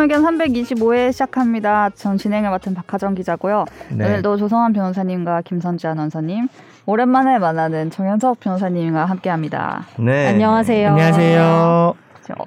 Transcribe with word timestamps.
최종 0.00 0.02
의견 0.02 0.22
325회 0.24 1.12
시작합니다. 1.12 1.90
전 1.90 2.16
진행을 2.16 2.48
맡은 2.50 2.74
박하정 2.74 3.14
기자고요. 3.16 3.66
네. 3.90 4.06
오늘도 4.06 4.38
조성환 4.38 4.72
변호사님과 4.72 5.42
김선지 5.42 5.86
아나운서님, 5.86 6.48
오랜만에 6.86 7.38
만나는 7.38 7.90
정현석 7.90 8.40
변호사님과 8.40 9.04
함께합니다. 9.04 9.84
네. 9.98 10.28
안녕하세요. 10.28 10.88
안녕하세요. 10.90 11.94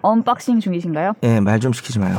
unboxing 0.02 0.62
중이신가요? 0.62 1.14
예, 1.24 1.40
말좀 1.42 1.74
시키지 1.74 2.00
마요. 2.00 2.18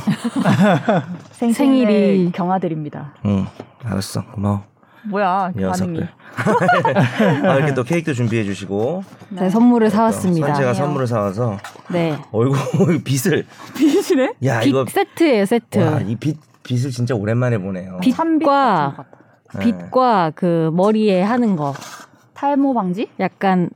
생생일 1.33 1.87
생일이. 1.89 2.30
경하드립니다. 2.32 3.14
응, 3.25 3.46
알았어. 3.85 4.23
고마워. 4.27 4.73
뭐야 5.09 5.52
그 5.55 5.60
반응이? 5.69 5.98
녀석들. 6.01 6.09
아, 7.48 7.56
이렇게 7.56 7.74
또 7.74 7.84
케이크도 7.84 8.15
준비해 8.15 8.45
주시고. 8.45 9.05
네, 9.30 9.48
선물을 9.51 9.91
사왔습니다. 9.91 10.48
선재가. 10.48 10.74
선물을 10.74 11.06
사와서 11.06 11.59
네. 11.91 12.19
어이구 12.33 13.02
빛을. 13.05 13.46
비시네? 13.77 14.34
야 14.45 14.60
빛 14.60 14.69
이거 14.69 14.84
세트예요, 14.88 15.45
세트. 15.46 15.79
와, 15.79 16.01
이빛 16.01 16.37
빛을 16.62 16.91
진짜 16.91 17.15
오랜만에 17.15 17.59
보네요. 17.59 17.98
빛- 18.02 18.16
빛과 18.16 18.95
같다. 18.96 19.09
네. 19.59 19.65
빛과 19.66 20.32
그 20.34 20.70
머리에 20.73 21.23
하는 21.23 21.57
거. 21.57 21.74
탈모 22.34 22.74
방지? 22.74 23.09
약간 23.21 23.71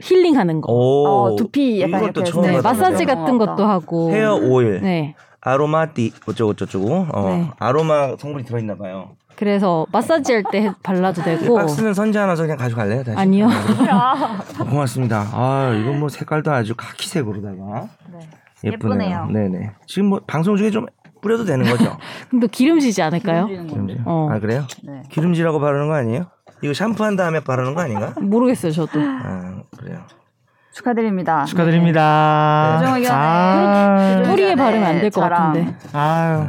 힐링하는 0.00 0.60
거. 0.60 0.72
오, 0.72 1.06
어, 1.06 1.36
두피 1.36 1.80
약간 1.80 2.04
이것도 2.04 2.20
이렇게 2.20 2.30
처음 2.30 2.42
네. 2.46 2.60
마사지. 2.60 3.04
같은. 3.04 3.38
것도 3.38 3.64
하고. 3.66 4.10
헤어 4.12 4.34
오일, 4.34 4.80
네. 4.82 5.14
아로마 5.40 5.86
띠 5.92 6.12
어쩌고 6.26 6.54
저쩌고. 6.54 7.06
어, 7.12 7.28
네. 7.30 7.50
아로마 7.58 8.14
성분이 8.16 8.44
들어 8.44 8.58
있나 8.60 8.76
봐요. 8.76 9.16
그래서 9.36 9.86
마사지 9.92 10.32
할 10.32 10.42
때 10.50 10.72
발라도 10.82 11.22
되고. 11.22 11.56
박스는 11.56 11.94
선재 11.94 12.18
하나서 12.18 12.42
그냥 12.42 12.56
가져갈래요? 12.58 13.02
다시? 13.04 13.18
아니요. 13.18 13.48
아, 13.90 14.38
고맙습니다. 14.58 15.26
아, 15.32 15.72
이건 15.80 16.00
뭐 16.00 16.08
색깔도 16.08 16.52
아주 16.52 16.74
카키색으로다가 16.76 17.88
네. 18.12 18.18
예쁘네요. 18.64 19.26
예쁘네요. 19.26 19.48
네네. 19.48 19.70
지금 19.86 20.08
뭐 20.08 20.20
방송 20.26 20.56
중에 20.56 20.70
좀 20.70 20.86
뿌려도 21.20 21.44
되는 21.44 21.64
거죠? 21.68 21.96
근데 22.30 22.46
기름지지 22.46 23.00
않을까요? 23.02 23.46
기름질. 23.46 24.02
어. 24.04 24.28
아 24.30 24.38
그래요? 24.38 24.66
네. 24.84 25.02
기름지라고 25.10 25.60
바르는 25.60 25.88
거 25.88 25.94
아니에요? 25.94 26.26
이거 26.62 26.72
샴푸한 26.74 27.16
다음에 27.16 27.40
바르는 27.40 27.74
거 27.74 27.80
아닌가? 27.80 28.14
모르겠어요, 28.20 28.70
저도. 28.72 29.00
아 29.00 29.62
그래요. 29.78 30.00
축하드립니다. 30.74 31.44
축하드립니다. 31.44 32.80
의견에 32.96 33.08
아, 33.10 33.96
최종 34.16 34.30
뿌리에 34.30 34.54
바르면 34.54 34.86
안 34.86 35.00
될것 35.00 35.22
자랑. 35.22 35.52
같은데. 35.52 35.76
아유. 35.92 36.46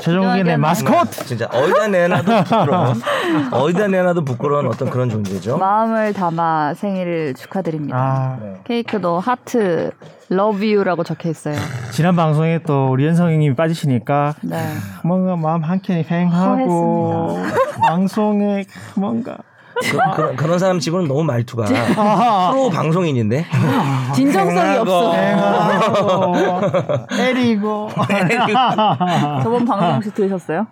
최종 0.00 0.24
의견의 0.24 0.56
의견은- 0.56 0.58
마스코트. 0.60 1.24
진짜 1.26 1.46
어디다 1.52 1.86
내놔도 1.88 2.44
부끄러운 2.44 3.00
어디다 3.52 3.86
내놔도 3.88 4.24
부끄러운 4.24 4.66
어떤 4.66 4.90
그런 4.90 5.08
존재죠. 5.10 5.58
마음을 5.58 6.12
담아 6.12 6.74
생일을 6.74 7.34
축하드립니다. 7.34 7.96
아, 7.96 8.38
네. 8.40 8.60
케이크도 8.64 9.20
하트 9.20 9.90
love 10.28 10.64
you라고 10.66 11.02
적혀 11.04 11.28
있어요. 11.28 11.56
지난 11.92 12.14
방송에 12.16 12.60
또 12.64 12.90
우리 12.90 13.04
연성 13.06 13.30
형님이 13.32 13.54
빠지시니까 13.56 14.34
네. 14.42 14.56
뭔가 15.04 15.36
마음 15.36 15.62
한켠이 15.62 16.04
휑하고 16.04 17.36
방송에 17.88 18.64
뭔가 18.94 19.38
그, 20.14 20.20
런 20.20 20.36
그런 20.36 20.58
사람 20.58 20.78
치고는 20.78 21.08
너무 21.08 21.24
말투가 21.24 21.64
아, 21.96 22.50
프로 22.52 22.70
방송인인데 22.70 23.46
진정성이 24.14 24.76
없어. 24.78 25.14
애리고 27.18 27.88
저번 29.42 29.64
방송 29.64 29.94
혹시 29.96 30.10
들으셨어요? 30.12 30.66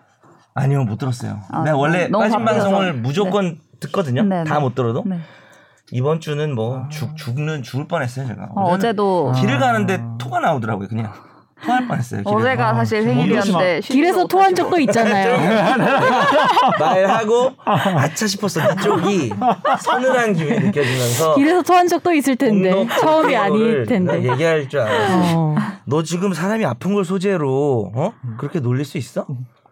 아니요 0.54 0.84
못 0.84 0.98
들었어요. 0.98 1.40
아, 1.50 1.62
내가 1.62 1.76
원래 1.76 2.08
너무 2.08 2.24
빠진 2.24 2.44
바쁘셔서. 2.44 2.64
방송을 2.70 2.94
무조건 2.94 3.58
듣거든요. 3.80 4.22
네, 4.24 4.44
다 4.44 4.54
네. 4.54 4.60
못 4.60 4.74
들어도 4.74 5.04
네. 5.06 5.18
이번 5.92 6.20
주는 6.20 6.54
뭐 6.54 6.84
죽, 6.90 7.16
죽는 7.16 7.62
죽을 7.62 7.86
뻔했어요 7.88 8.26
제가. 8.26 8.48
어, 8.54 8.72
어제도 8.72 9.32
길을 9.32 9.58
가는데 9.58 10.02
토가 10.18 10.40
나오더라고요 10.40 10.88
그냥 10.88 11.12
토할 11.64 11.86
뻔했어요. 11.88 12.22
길을. 12.22 12.36
어제가 12.36 12.74
사실 12.74 13.02
생일이었는데 13.02 13.80
길에서 13.80 14.26
토한 14.26 14.54
적도 14.54 14.78
있잖아요. 14.80 15.36
말하고 16.78 17.52
아차 17.64 18.26
싶었어. 18.26 18.60
이쪽이 18.72 19.32
서늘한 19.80 20.34
기분이 20.34 20.58
느껴지면서 20.60 21.34
길에서 21.34 21.62
토한 21.62 21.86
적도 21.88 22.12
있을 22.14 22.36
텐데. 22.36 22.86
처음이 23.00 23.36
아닐 23.36 23.82
나 23.82 23.88
텐데. 23.88 24.22
얘기할 24.32 24.68
줄 24.68 24.80
알았어. 24.80 25.16
어. 25.36 25.56
너 25.84 26.02
지금 26.02 26.32
사람이 26.32 26.64
아픈 26.64 26.94
걸 26.94 27.04
소재로 27.04 27.92
어 27.94 28.12
그렇게 28.38 28.60
놀릴 28.60 28.84
수 28.84 28.98
있어? 28.98 29.26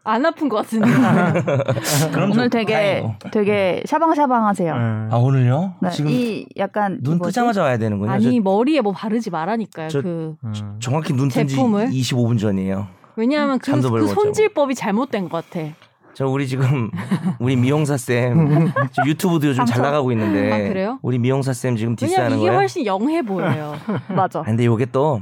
안 0.07 0.25
아픈 0.25 0.49
것 0.49 0.57
같은데. 0.59 0.87
그럼 2.13 2.31
오늘 2.31 2.45
좀 2.45 2.51
되게 2.51 2.73
다행이고. 2.75 3.15
되게 3.33 3.83
샤방샤방하세요. 3.87 4.73
음. 4.73 5.09
아 5.11 5.17
오늘요? 5.17 5.75
네, 5.81 5.91
지금 5.91 6.11
이 6.13 6.47
약간 6.57 6.99
눈 7.03 7.19
뭐지? 7.19 7.31
뜨자마자 7.33 7.63
와야 7.63 7.77
되는군요. 7.77 8.11
아니 8.11 8.39
머리에 8.41 8.81
뭐 8.81 8.93
바르지 8.93 9.31
말라니까요. 9.31 9.89
저- 9.89 10.03
그 10.03 10.37
음. 10.45 10.77
정확히 10.81 11.13
눈 11.13 11.29
뜬지 11.29 11.57
제품을? 11.57 11.89
25분 11.89 12.39
전이에요. 12.39 12.87
왜냐하면 13.17 13.59
그, 13.59 13.73
그 13.81 14.07
손질법이 14.07 14.75
잘못된 14.77 15.29
것 15.29 15.51
같아. 15.51 15.67
저 16.15 16.27
우리 16.27 16.47
지금 16.47 16.91
우리 17.41 17.57
미용사 17.57 17.97
쌤 17.97 18.73
유튜브도 19.05 19.49
요즘 19.49 19.67
잘. 19.67 19.83
나가고 19.83 20.13
있는데 20.13 20.53
아, 20.53 20.59
그래요? 20.69 20.99
우리 21.03 21.19
미용사 21.19 21.53
쌤 21.53 21.77
지금 21.77 21.95
디스하는 21.97 22.39
이게 22.39 22.47
거예요. 22.47 22.59
훨씬 22.61 22.87
영해 22.87 23.23
보여요. 23.23 23.75
맞아. 24.15 24.41
아, 24.41 24.43
근데 24.45 24.65
요게 24.65 24.87
또 24.93 25.21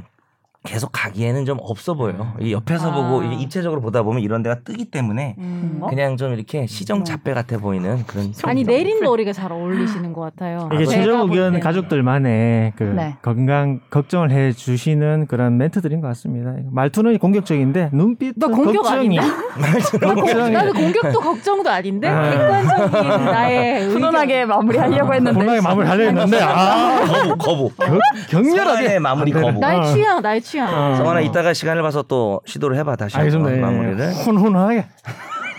계속 0.65 0.89
가기에는 0.91 1.45
좀 1.45 1.57
없어 1.61 1.93
보여. 1.93 2.33
이 2.41 2.51
옆에서 2.51 2.91
아. 2.91 2.95
보고 2.95 3.23
이게 3.23 3.35
입체적으로 3.35 3.79
보다 3.81 4.01
보면 4.03 4.21
이런 4.21 4.43
데가 4.43 4.59
뜨기 4.65 4.85
때문에 4.85 5.35
음. 5.37 5.77
어? 5.81 5.87
그냥 5.87 6.17
좀 6.17 6.33
이렇게 6.33 6.65
시정 6.67 7.03
잡배 7.03 7.33
같아 7.33 7.57
보이는 7.57 8.03
그런. 8.07 8.33
아니. 8.43 8.63
내린 8.63 8.99
머리가 9.01 9.31
잘 9.31 9.51
어울리시는 9.51 10.11
것 10.13 10.21
같아요. 10.21 10.67
이게 10.73 10.85
제가 10.85 11.21
의견. 11.21 11.59
가족들만의 11.59 12.73
그 12.75 12.83
네. 12.83 13.15
건강 13.21 13.79
걱정을 13.89 14.31
해 14.31 14.51
주시는 14.51 15.27
그런 15.27 15.57
멘트들인 15.57 16.01
것 16.01 16.07
같습니다. 16.09 16.53
말투는 16.71 17.17
공격적인데 17.19 17.91
눈빛은 17.93 18.33
나 18.37 18.47
공격 18.47 18.81
걱정이 18.83 19.17
걱정이 20.01 20.51
나는 20.51 20.73
공격도 20.73 21.19
걱정도 21.19 21.69
아닌데 21.69 22.07
아. 22.07 22.29
객관적인 22.31 23.25
나의. 23.25 23.87
훈훈하게 23.89 24.45
마무리하려고 24.45 25.13
했는데 25.13 25.37
분명히 25.37 25.61
마무리 25.61 25.87
하려 25.87 26.05
했는데 26.05 26.39
아 26.41 26.99
거부 27.37 27.69
거부. 27.69 27.71
겨- 27.77 27.99
격렬하게 28.29 28.99
마무리. 28.99 29.31
거부. 29.31 29.59
나의 29.59 29.79
어. 29.79 29.83
취향, 29.83 30.21
나의 30.21 30.41
취향. 30.41 30.54
어. 30.63 30.95
성환아 30.95 31.21
이따가 31.21 31.53
시간을 31.53 31.81
봐서 31.81 32.01
또 32.03 32.41
시도를 32.45 32.77
해봐 32.77 32.95
다시 32.95 33.17
알겠습니다. 33.17 33.49
한번 33.49 33.57
예, 33.57 33.61
마무리를. 33.61 34.11
훈훈하게. 34.13 34.85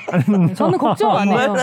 저는 0.55 0.79
걱정 0.79 1.17
안 1.17 1.29
해요. 1.29 1.57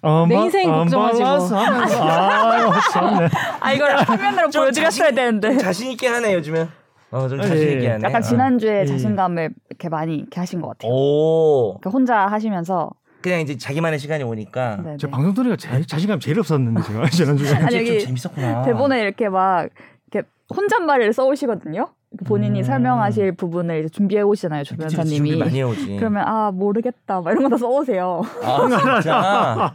어, 0.00 0.24
내 0.26 0.34
뭐, 0.34 0.44
인생 0.44 0.70
어, 0.70 0.78
걱정하지 0.84 1.22
뭐. 1.22 1.58
아유, 1.60 2.70
참네. 2.92 3.28
아 3.60 3.72
이걸 3.72 3.94
화면으로 3.96 4.48
보여드렸어야 4.48 5.10
되는데 5.10 5.58
자신 5.58 5.90
있게 5.92 6.08
하네 6.08 6.34
요즘엔. 6.34 6.68
어좀 7.10 7.42
자신 7.42 7.72
있게 7.72 7.84
예. 7.84 7.88
하네. 7.90 8.02
약간 8.06 8.22
어. 8.22 8.24
지난주에 8.24 8.80
예. 8.80 8.86
자신감을 8.86 9.50
이렇게 9.68 9.88
많이 9.90 10.14
이렇게 10.16 10.40
하신 10.40 10.62
것 10.62 10.68
같아요. 10.68 10.90
오 10.90 11.76
그러니까 11.78 11.90
혼자 11.90 12.26
하시면서 12.26 12.90
그냥 13.20 13.40
이제 13.40 13.58
자기만의 13.58 13.98
시간이 13.98 14.24
오니까. 14.24 14.76
네, 14.82 14.96
저 14.98 15.06
네. 15.06 15.10
방송 15.10 15.34
들으니까 15.34 15.56
제일 15.56 15.86
자신감 15.86 16.20
제일 16.20 16.38
없었는데 16.38 16.82
제가 16.82 17.06
지난주에. 17.10 17.54
아니, 17.54 17.86
좀 17.86 17.98
재밌었구나. 18.16 18.62
대본에 18.62 19.00
이렇게 19.02 19.28
막 19.28 19.68
이렇게 20.10 20.26
혼잣말을 20.56 21.12
써오시거든요. 21.12 21.88
본인이 22.26 22.58
음. 22.60 22.64
설명하실 22.64 23.32
부분을 23.32 23.80
이제 23.80 23.88
준비해 23.88 24.20
오시잖아요, 24.22 24.64
조 24.64 24.74
그치, 24.76 24.88
준비 24.96 24.96
변사님이. 24.96 25.36
많이 25.36 25.58
해오지. 25.58 25.96
그러면 25.96 26.24
아 26.26 26.50
모르겠다 26.50 27.20
막 27.20 27.30
이런 27.30 27.44
거 27.44 27.48
다 27.50 27.56
써오세요. 27.56 28.22
아 28.42 28.68
진짜. 29.00 29.74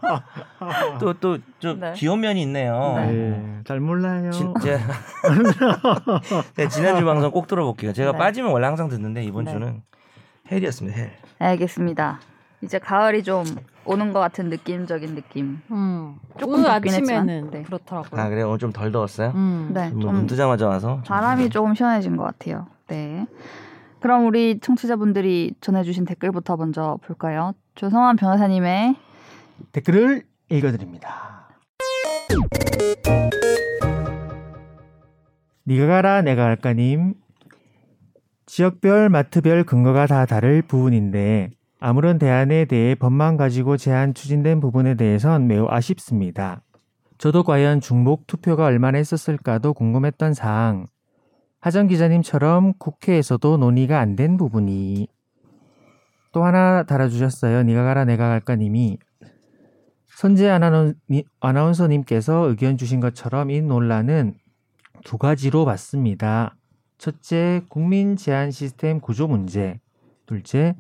또또좀 1.00 1.80
네. 1.80 1.94
귀여운 1.96 2.20
면이 2.20 2.42
있네요. 2.42 2.96
네, 2.98 3.62
잘 3.64 3.80
몰라요. 3.80 4.32
진짜. 4.32 4.80
네, 6.58 6.68
지난주 6.68 7.06
방송 7.06 7.32
꼭 7.32 7.48
들어볼게요. 7.48 7.94
제가 7.94 8.12
네. 8.12 8.18
빠지면 8.18 8.52
원래 8.52 8.66
항상 8.68 8.90
듣는데 8.90 9.24
이번 9.24 9.46
네. 9.46 9.52
주는 9.52 9.82
헬이었습니다. 10.52 10.98
헬. 10.98 11.12
알겠습니다. 11.40 12.20
이제 12.62 12.80
가을이 12.80 13.24
좀 13.24 13.46
오는 13.86 14.12
것 14.14 14.20
같은 14.20 14.50
느낌적인 14.50 15.16
느낌. 15.16 15.60
음. 15.72 16.16
조금 16.40 16.56
오늘 16.56 16.66
덥긴 16.70 16.94
아침에는 16.94 17.30
했지만, 17.30 17.52
네. 17.52 17.64
그렇더라고요. 17.64 18.20
아 18.22 18.30
그래 18.30 18.42
요? 18.42 18.48
오늘 18.48 18.60
좀 18.60 18.72
덜 18.74 18.92
더웠어요? 18.92 19.32
음. 19.36 19.72
네, 19.74 19.90
뭐 19.92 20.02
좀 20.02 20.14
눈 20.16 20.28
뜨자마자 20.28 20.68
와서. 20.68 21.02
좀 21.04 21.16
바람이 21.16 21.50
조금 21.50 21.74
시원해진 21.76 22.18
것 22.18 22.24
같아요. 22.24 22.68
네. 22.88 23.26
그럼 24.00 24.26
우리 24.28 24.60
청취자분들이 24.60 25.56
전해주신 25.62 26.06
댓글부터 26.06 26.58
먼저 26.58 27.00
볼까요? 27.06 27.54
조성환 27.76 28.16
변호사님의 28.18 28.96
댓글을 29.72 30.24
읽어드립니다. 30.50 31.50
니가 35.68 35.88
가라 35.88 36.22
내가 36.22 36.44
갈까님 36.44 37.16
지역별 38.46 39.10
마트별 39.10 39.64
근거가 39.64 40.06
다 40.06 40.26
다를 40.28 40.62
부분인데 40.62 41.50
아무런 41.88 42.18
대안에 42.18 42.66
대해 42.66 42.96
법만 42.96 43.38
가지고 43.38 43.78
제한 43.78 44.16
추진된 44.16 44.60
부분에 44.60 44.96
대해선 44.96 45.46
매우 45.46 45.68
아쉽습니다. 45.70 46.64
저도 47.20 47.44
과연 47.44 47.80
중복 47.80 48.26
투표가 48.26 48.66
얼마나 48.66 48.98
했었을까도 48.98 49.76
궁금했던 49.76 50.34
사항. 50.34 50.88
하정 51.62 51.86
기자님처럼 51.86 52.74
국회에서도 52.80 53.58
논의가 53.58 54.00
안 54.00 54.16
된 54.16 54.36
부분이 54.36 55.08
또 56.32 56.44
하나 56.44 56.82
달아주셨어요. 56.82 57.62
니가 57.62 57.84
가라 57.84 58.04
내가 58.06 58.30
갈까 58.30 58.56
님이 58.56 58.98
선재 60.08 60.50
아나운- 60.50 60.96
아나운서님께서 61.40 62.50
의견 62.50 62.78
주신 62.78 63.00
것처럼 63.00 63.52
이 63.52 63.62
논란은 63.62 64.34
두 65.04 65.20
가지로 65.20 65.66
봤습니다. 65.66 66.56
첫째, 66.98 67.62
국민 67.70 68.16
제한 68.16 68.50
시스템 68.50 69.00
구조 69.00 69.28
문제. 69.28 69.80
둘째, 70.26 70.76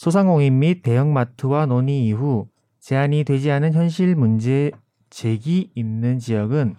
소상공인 0.00 0.60
및 0.60 0.80
대형마트와 0.80 1.66
논의 1.66 2.06
이후 2.06 2.48
제한이 2.78 3.22
되지 3.22 3.50
않은 3.50 3.74
현실 3.74 4.14
문제 4.14 4.70
제기 5.10 5.70
있는 5.74 6.18
지역은 6.18 6.74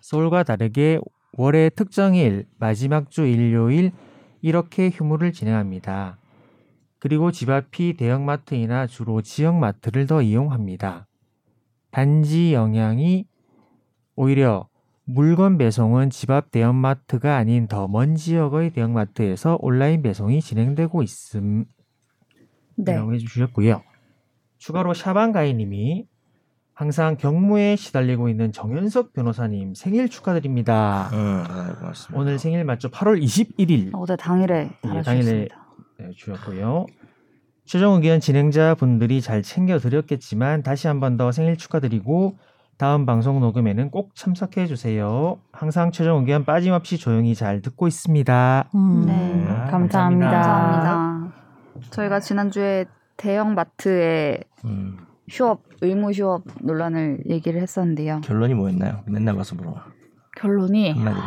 서울과 0.00 0.44
다르게 0.44 1.00
월의 1.34 1.72
특정일, 1.76 2.46
마지막 2.58 3.10
주 3.10 3.26
일요일 3.26 3.92
이렇게 4.40 4.88
휴무를 4.88 5.34
진행합니다. 5.34 6.16
그리고 6.98 7.30
집 7.30 7.50
앞이 7.50 7.98
대형마트이나 7.98 8.86
주로 8.86 9.20
지역마트를 9.20 10.06
더 10.06 10.22
이용합니다. 10.22 11.08
단지 11.90 12.54
영향이 12.54 13.26
오히려 14.16 14.66
물건 15.04 15.58
배송은 15.58 16.08
집 16.08 16.30
앞 16.30 16.50
대형마트가 16.52 17.36
아닌 17.36 17.68
더 17.68 17.86
먼 17.86 18.14
지역의 18.14 18.70
대형마트에서 18.70 19.58
온라인 19.60 20.00
배송이 20.00 20.40
진행되고 20.40 21.02
있음. 21.02 21.66
네. 22.84 22.94
라고 22.96 23.14
해주셨고요. 23.14 23.82
추가로 24.58 24.94
샤방가이님이 24.94 26.06
항상 26.74 27.16
경무에 27.16 27.76
시달리고 27.76 28.28
있는 28.28 28.52
정현석 28.52 29.12
변호사님 29.12 29.74
생일 29.74 30.08
축하드립니다. 30.08 31.10
음, 31.12 31.44
아, 31.48 31.74
고맙습니다. 31.78 32.18
오늘 32.20 32.38
생일 32.38 32.64
맞죠? 32.64 32.88
8월 32.88 33.22
21일 33.22 33.90
어제 33.94 34.16
당일에 34.16 34.70
예, 34.84 34.88
달아주셨습니다. 34.88 35.66
네, 35.98 36.10
주셨고요. 36.16 36.86
최종 37.66 37.94
의견 37.96 38.18
진행자 38.20 38.74
분들이 38.76 39.20
잘 39.20 39.42
챙겨 39.42 39.78
드렸겠지만 39.78 40.62
다시 40.62 40.86
한 40.88 41.00
번 41.00 41.16
더 41.16 41.30
생일 41.32 41.56
축하드리고 41.56 42.36
다음 42.78 43.04
방송 43.04 43.40
녹음에는 43.40 43.90
꼭 43.90 44.14
참석해 44.14 44.66
주세요. 44.66 45.38
항상 45.52 45.92
최종 45.92 46.20
의견 46.20 46.46
빠짐없이 46.46 46.96
조용히 46.96 47.34
잘 47.34 47.60
듣고 47.60 47.88
있습니다. 47.88 48.70
음, 48.74 49.04
네. 49.06 49.44
감사합니다. 49.70 50.30
감사합니다. 50.30 51.09
저희가 51.90 52.20
지난주에 52.20 52.86
대형 53.16 53.54
마트의 53.54 54.44
음, 54.64 54.98
휴업 55.28 55.62
의무 55.80 56.10
휴업 56.12 56.42
논란을 56.60 57.24
얘기를 57.28 57.60
했었는데요. 57.62 58.20
결론이 58.24 58.54
뭐였나요? 58.54 59.02
맨날 59.06 59.36
가서 59.36 59.54
물어봐. 59.54 59.84
결론이 60.36 60.92
한마디로. 60.92 61.24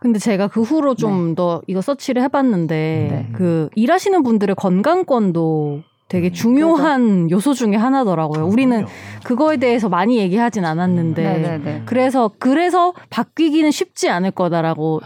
근데 0.00 0.18
제가 0.18 0.48
그 0.48 0.62
후로 0.62 0.94
좀 0.94 1.34
더 1.34 1.62
이거 1.66 1.80
서치를 1.80 2.22
해봤는데 2.22 2.74
네. 3.10 3.28
그 3.32 3.68
일하시는 3.74 4.22
분들의 4.22 4.54
건강권도 4.56 5.82
되게 6.08 6.28
음, 6.28 6.32
중요한 6.32 7.30
요소 7.30 7.54
중에 7.54 7.76
하나더라고요. 7.76 8.46
우리는 8.46 8.84
그거에 9.24 9.56
대해서 9.56 9.88
많이 9.88 10.18
얘기하진 10.18 10.64
않았는데 10.64 11.22
네네네. 11.22 11.82
그래서 11.86 12.30
그래서 12.38 12.92
바뀌기는 13.10 13.70
쉽지 13.70 14.10
않을 14.10 14.30
거다라고 14.32 15.00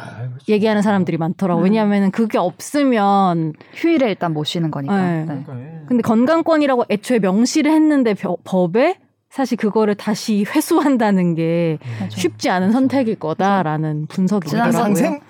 얘기하는 0.48 0.82
사람들이 0.82 1.16
많더라고. 1.16 1.60
요 1.60 1.62
음. 1.62 1.64
왜냐하면 1.64 2.10
그게 2.10 2.36
없으면 2.38 3.52
휴일에 3.74 4.08
일단 4.08 4.32
못 4.34 4.44
쉬는 4.44 4.70
거니까. 4.70 4.96
네. 4.96 5.24
네. 5.28 5.44
근데 5.86 6.02
건강권이라고 6.02 6.84
애초에 6.90 7.20
명시를 7.20 7.70
했는데 7.70 8.14
벼- 8.14 8.36
법에 8.44 8.98
사실 9.30 9.56
그거를 9.56 9.94
다시 9.94 10.44
회수한다는 10.48 11.34
게 11.34 11.78
맞아요. 12.00 12.10
쉽지 12.10 12.50
않은 12.50 12.72
선택일 12.72 13.16
거다라는 13.16 14.06
분석이 14.06 14.48
지난번 14.48 14.90
있더라고요. 14.92 15.20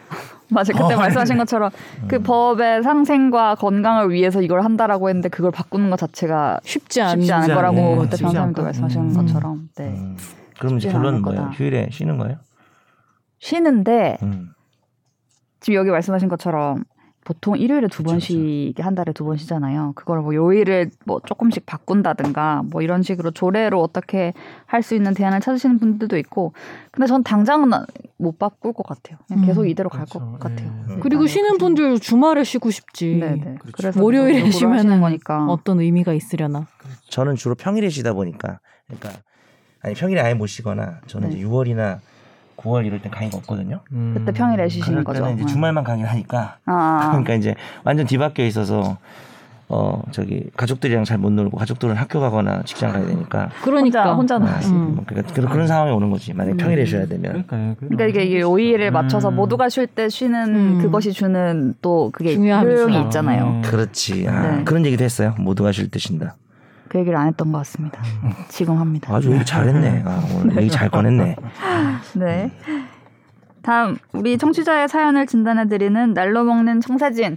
맞아 0.50 0.72
그때 0.72 0.94
어, 0.94 0.96
말씀하신 0.96 1.36
것처럼 1.38 1.70
그 2.08 2.16
음. 2.16 2.22
법의 2.22 2.82
상생과 2.82 3.56
건강을 3.56 4.10
위해서 4.10 4.40
이걸 4.40 4.64
한다라고 4.64 5.08
했는데 5.08 5.28
그걸 5.28 5.50
바꾸는 5.50 5.90
것 5.90 5.96
자체가 5.98 6.60
쉽지 6.64 7.02
않은 7.02 7.20
쉽지 7.20 7.32
않을 7.32 7.44
쉽지 7.46 7.54
거라고 7.54 7.76
않- 7.78 7.98
그때 8.08 8.16
변호사님도. 8.16 8.62
말씀하신 8.62 9.00
음. 9.02 9.14
것처럼 9.14 9.68
네. 9.76 9.88
음, 9.88 10.16
그럼 10.58 10.78
이제 10.78 10.90
결론은 10.90 11.22
뭐예요? 11.22 11.50
휴일에 11.54 11.88
쉬는 11.90 12.16
거예요? 12.18 12.36
쉬는데 13.38 14.16
음. 14.22 14.50
지금 15.60 15.78
여기 15.78 15.90
말씀하신 15.90 16.28
것처럼 16.28 16.84
보통 17.28 17.58
일요일에 17.58 17.88
두 17.88 17.98
그쵸, 17.98 18.04
번 18.04 18.14
그쵸. 18.14 18.24
쉬게 18.32 18.82
한 18.82 18.94
달에 18.94 19.12
두번 19.12 19.36
쉬잖아요. 19.36 19.92
그걸 19.94 20.20
뭐 20.22 20.34
요일을 20.34 20.90
뭐 21.04 21.20
조금씩 21.26 21.66
바꾼다든가 21.66 22.62
뭐 22.70 22.80
이런 22.80 23.02
식으로 23.02 23.32
조례로 23.32 23.82
어떻게 23.82 24.32
할 24.64 24.82
수 24.82 24.94
있는 24.94 25.12
대안을 25.12 25.40
찾으시는 25.40 25.78
분들도 25.78 26.16
있고 26.18 26.54
근데 26.90 27.06
전 27.06 27.22
당장은 27.22 27.70
못 28.16 28.38
바꿀 28.38 28.72
것 28.72 28.86
같아요. 28.86 29.18
그냥 29.26 29.44
계속 29.44 29.62
음, 29.62 29.66
이대로 29.66 29.90
갈것 29.90 30.08
그렇죠. 30.22 30.38
같아요. 30.38 30.70
네. 30.86 30.94
음. 30.94 31.00
그리고 31.00 31.26
쉬는 31.26 31.58
분들 31.58 31.98
주말에 32.00 32.44
쉬고 32.44 32.70
싶지. 32.70 33.16
네네. 33.16 33.56
그렇죠. 33.58 33.72
그래서 33.72 34.02
월요일에 34.02 34.50
쉬면은 34.50 35.02
거니까. 35.02 35.44
어떤 35.48 35.80
의미가 35.80 36.14
있으려나. 36.14 36.66
저는 37.10 37.34
주로 37.36 37.54
평일에 37.54 37.90
쉬다 37.90 38.14
보니까 38.14 38.60
그러니까 38.86 39.20
아니 39.82 39.94
평일에 39.94 40.22
아예 40.22 40.32
못 40.32 40.46
쉬거나 40.46 41.02
저는 41.06 41.28
네. 41.28 41.36
이제 41.36 41.44
6월이나 41.44 41.98
9월 42.58 42.84
이럴 42.86 43.00
땐 43.00 43.10
강의가 43.10 43.38
없거든요. 43.38 43.80
음. 43.92 44.12
그때 44.16 44.32
평일에 44.32 44.68
쉬시는 44.68 45.04
거죠. 45.04 45.20
때는 45.22 45.34
이제 45.36 45.44
음. 45.44 45.46
주말만 45.46 45.84
강의를 45.84 46.10
하니까 46.10 46.56
아, 46.66 47.08
그러니까 47.12 47.34
이제 47.34 47.54
완전 47.84 48.06
뒤바뀌어 48.06 48.44
있어서 48.46 48.98
어 49.70 50.02
저기 50.12 50.44
가족들이랑 50.56 51.04
잘 51.04 51.18
못 51.18 51.30
놀고 51.30 51.58
가족들은 51.58 51.94
학교 51.94 52.20
가거나 52.20 52.62
직장 52.64 52.90
가야 52.90 53.04
되니까 53.06 53.50
그러니까 53.62 54.14
혼자 54.14 54.14
혼자 54.14 54.36
아, 54.36 54.38
놀으시고. 54.38 54.74
음. 54.74 54.94
뭐 54.96 55.04
그러니까 55.06 55.34
그런, 55.34 55.50
그런 55.50 55.66
상황이 55.66 55.92
오는 55.92 56.10
거지 56.10 56.32
만약 56.32 56.52
에 56.52 56.54
평일에 56.56 56.84
쉬어야 56.86 57.04
되면 57.06 57.44
그러니까요. 57.46 57.74
그러니까 57.78 58.04
이게, 58.06 58.22
이게 58.24 58.40
요일을 58.40 58.90
맞춰서 58.92 59.28
음. 59.28 59.36
모두가 59.36 59.68
쉴 59.68 59.86
때 59.86 60.08
쉬는 60.08 60.54
음. 60.54 60.78
그것이 60.82 61.12
주는 61.12 61.74
또 61.82 62.10
그게 62.12 62.34
효용이. 62.36 62.98
있잖아요. 63.02 63.44
음. 63.44 63.62
그렇지 63.62 64.26
아, 64.26 64.56
네. 64.56 64.64
그런 64.64 64.86
얘기도 64.86 65.04
했어요 65.04 65.34
모두가 65.38 65.70
쉴 65.72 65.90
때 65.90 65.98
쉰다 65.98 66.34
그 66.88 66.98
얘기를 66.98 67.16
안 67.18 67.28
했던 67.28 67.52
것 67.52 67.58
같습니다. 67.58 68.02
지금 68.48 68.78
합니다. 68.78 69.14
아주 69.14 69.32
얘기 69.32 69.44
잘했네 69.44 70.02
아, 70.06 70.22
오늘 70.36 70.56
얘기 70.56 70.70
잘 70.70 70.88
꺼냈네 70.88 71.36
네. 72.16 72.50
다음 73.62 73.98
우리 74.12 74.38
청취자의 74.38 74.88
사연을 74.88 75.26
진단해 75.26 75.68
드리는 75.68 76.14
날로 76.14 76.44
먹는 76.44 76.80
청사진. 76.80 77.36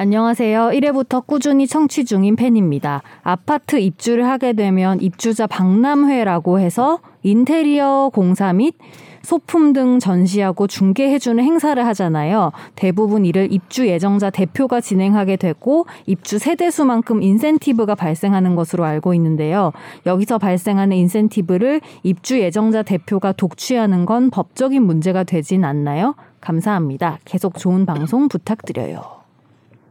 안녕하세요. 0.00 0.70
1회부터 0.74 1.26
꾸준히 1.26 1.66
청취 1.66 2.04
중인 2.04 2.36
팬입니다. 2.36 3.02
아파트 3.24 3.80
입주를 3.80 4.28
하게 4.28 4.52
되면 4.52 5.00
입주자 5.00 5.48
박람회라고 5.48 6.60
해서 6.60 7.00
인테리어 7.22 8.10
공사 8.12 8.52
및 8.52 8.74
소품 9.22 9.72
등 9.72 9.98
전시하고 9.98 10.66
중개해주는 10.66 11.42
행사를 11.42 11.84
하잖아요. 11.86 12.52
대부분 12.76 13.26
이를 13.26 13.52
입주 13.52 13.86
예정자 13.86 14.30
대표가 14.30 14.80
진행하게 14.80 15.36
되고 15.36 15.86
입주 16.06 16.38
세대수만큼 16.38 17.22
인센티브가 17.22 17.94
발생하는 17.94 18.54
것으로 18.54 18.84
알고 18.84 19.14
있는데요. 19.14 19.72
여기서 20.06 20.38
발생하는 20.38 20.96
인센티브를 20.96 21.80
입주 22.04 22.40
예정자 22.40 22.82
대표가 22.82 23.32
독취하는 23.32 24.06
건 24.06 24.30
법적인 24.30 24.82
문제가 24.82 25.24
되진 25.24 25.64
않나요? 25.64 26.14
감사합니다. 26.40 27.18
계속 27.24 27.58
좋은 27.58 27.84
방송 27.84 28.28
부탁드려요. 28.28 29.02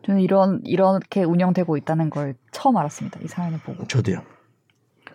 저는 0.06 0.22
이런 0.22 0.62
이렇게 0.64 1.24
운영되고 1.24 1.78
있다는 1.78 2.10
걸 2.10 2.36
처음 2.52 2.78
알았습니다. 2.78 3.20
이 3.24 3.28
사연을 3.28 3.60
보고. 3.60 3.86
저도요 3.86 4.22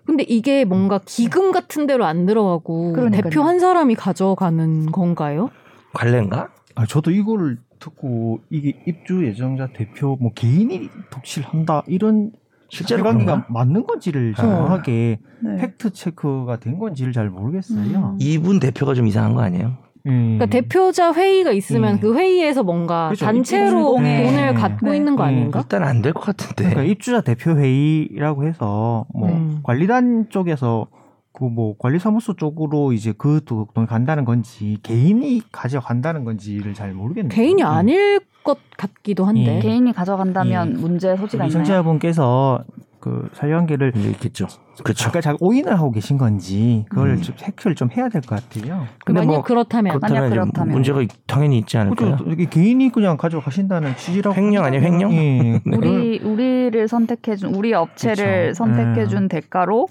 근데 0.06 0.24
이게 0.24 0.64
뭔가 0.64 1.00
기금 1.04 1.52
같은 1.52 1.86
데로 1.86 2.04
안 2.04 2.26
들어가고 2.26 2.92
그러니까요. 2.92 3.22
대표 3.22 3.42
한 3.42 3.60
사람이 3.60 3.94
가져가는 3.94 4.86
건가요? 4.90 5.50
관례인가 5.94 6.48
아, 6.74 6.86
저도 6.86 7.10
이거를 7.10 7.58
듣고 7.78 8.40
이게 8.50 8.80
입주 8.86 9.24
예정자 9.26 9.68
대표 9.74 10.16
뭐 10.20 10.32
개인이 10.34 10.88
독실 11.10 11.42
한다 11.44 11.82
이런 11.86 12.32
실제로 12.68 13.02
그런가? 13.02 13.46
맞는 13.48 13.86
건지를 13.86 14.34
아. 14.36 14.40
정확하게 14.40 15.20
네. 15.40 15.56
팩트 15.56 15.92
체크가 15.92 16.58
된 16.58 16.78
건지를 16.78 17.12
잘 17.12 17.28
모르겠어요. 17.28 18.12
음. 18.14 18.18
이분 18.18 18.60
대표가 18.60 18.94
좀 18.94 19.06
이상한 19.06 19.34
거 19.34 19.42
아니에요 19.42 19.76
음. 20.06 20.38
그러니까 20.38 20.46
대표자 20.46 21.12
회의가 21.12 21.52
있으면 21.52 21.94
음. 21.94 22.00
그 22.00 22.14
회의에서 22.16 22.62
뭔가 22.62 23.08
그렇죠. 23.08 23.24
단체로. 23.26 23.96
돈을 23.96 24.54
갖고 24.54 24.90
네. 24.90 24.96
있는 24.96 25.14
거 25.16 25.24
네. 25.26 25.28
아닌가? 25.32 25.60
일단 25.60 25.82
안 25.84 26.02
될 26.02 26.12
것 26.12 26.20
같은데 26.24 26.64
그러니까 26.70 26.82
입주자 26.84 27.20
대표 27.20 27.52
회의라고 27.52 28.44
해서 28.46 29.06
뭐 29.14 29.28
네. 29.28 29.48
관리단 29.62 30.26
쪽에서 30.30 30.86
그 31.32 31.44
뭐 31.46 31.74
관리사무소 31.78 32.34
쪽으로 32.36 32.92
이제 32.92 33.12
그돈 33.16 33.66
간다는 33.88 34.24
건지 34.24 34.76
개인이 34.82 35.40
가져간다는 35.50 36.24
건지를 36.24 36.74
잘 36.74 36.92
모르겠네요. 36.92 37.30
개인이 37.34 37.62
음. 37.62 37.66
아닐 37.66 38.20
것 38.44 38.58
같기도 38.76 39.24
한데. 39.24 39.56
예. 39.56 39.60
개인이 39.60 39.90
가져간다면 39.92 40.72
예. 40.76 40.80
문제 40.80 41.16
소지가 41.16 41.44
있나요? 41.46 41.50
청취자분께서 41.64 42.64
그 43.02 43.28
사유관계를 43.34 43.90
네, 43.96 44.10
있겠죠 44.10 44.46
그렇죠 44.84 45.02
잠깐 45.02 45.20
잘 45.22 45.36
오인을 45.40 45.74
하고 45.76 45.90
계신 45.90 46.18
건지 46.18 46.86
그걸 46.88 47.10
음. 47.10 47.20
좀 47.20 47.34
체크를 47.36 47.74
좀 47.74 47.90
해야 47.90 48.08
될 48.08 48.22
것 48.22 48.36
같아요. 48.48 48.86
근데 49.04 49.20
만약 49.20 49.32
뭐 49.32 49.42
그렇다면 49.42 49.98
만약 50.00 50.28
그렇다면 50.28 50.28
이제 50.28 50.34
그렇다면. 50.36 50.72
문제가 50.72 51.00
당연히 51.26 51.58
있지 51.58 51.76
않을까요 51.78 52.16
그죠? 52.16 52.30
이게 52.30 52.44
개인이 52.46 52.88
그냥 52.92 53.16
가져가신다는 53.16 53.96
취지라고. 53.96 54.36
횡령 54.36 54.64
아니에요, 54.64 54.82
횡령? 54.84 55.12
예. 55.12 55.60
우리 55.66 56.20
우리를 56.20 56.86
선택해준 56.88 57.54
우리 57.56 57.74
업체를 57.74 58.50
그쵸. 58.50 58.54
선택해준 58.64 59.26
대가로 59.28 59.88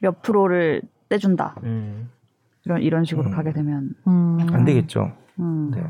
몇 0.00 0.20
프로를 0.22 0.82
떼준다. 1.08 1.54
음. 1.62 2.10
이런 2.64 2.82
이런 2.82 3.04
식으로 3.04 3.28
음. 3.28 3.30
가게 3.30 3.52
되면 3.52 3.90
음. 4.08 4.38
안 4.52 4.64
되겠죠 4.64 5.12
음. 5.38 5.70
네. 5.72 5.82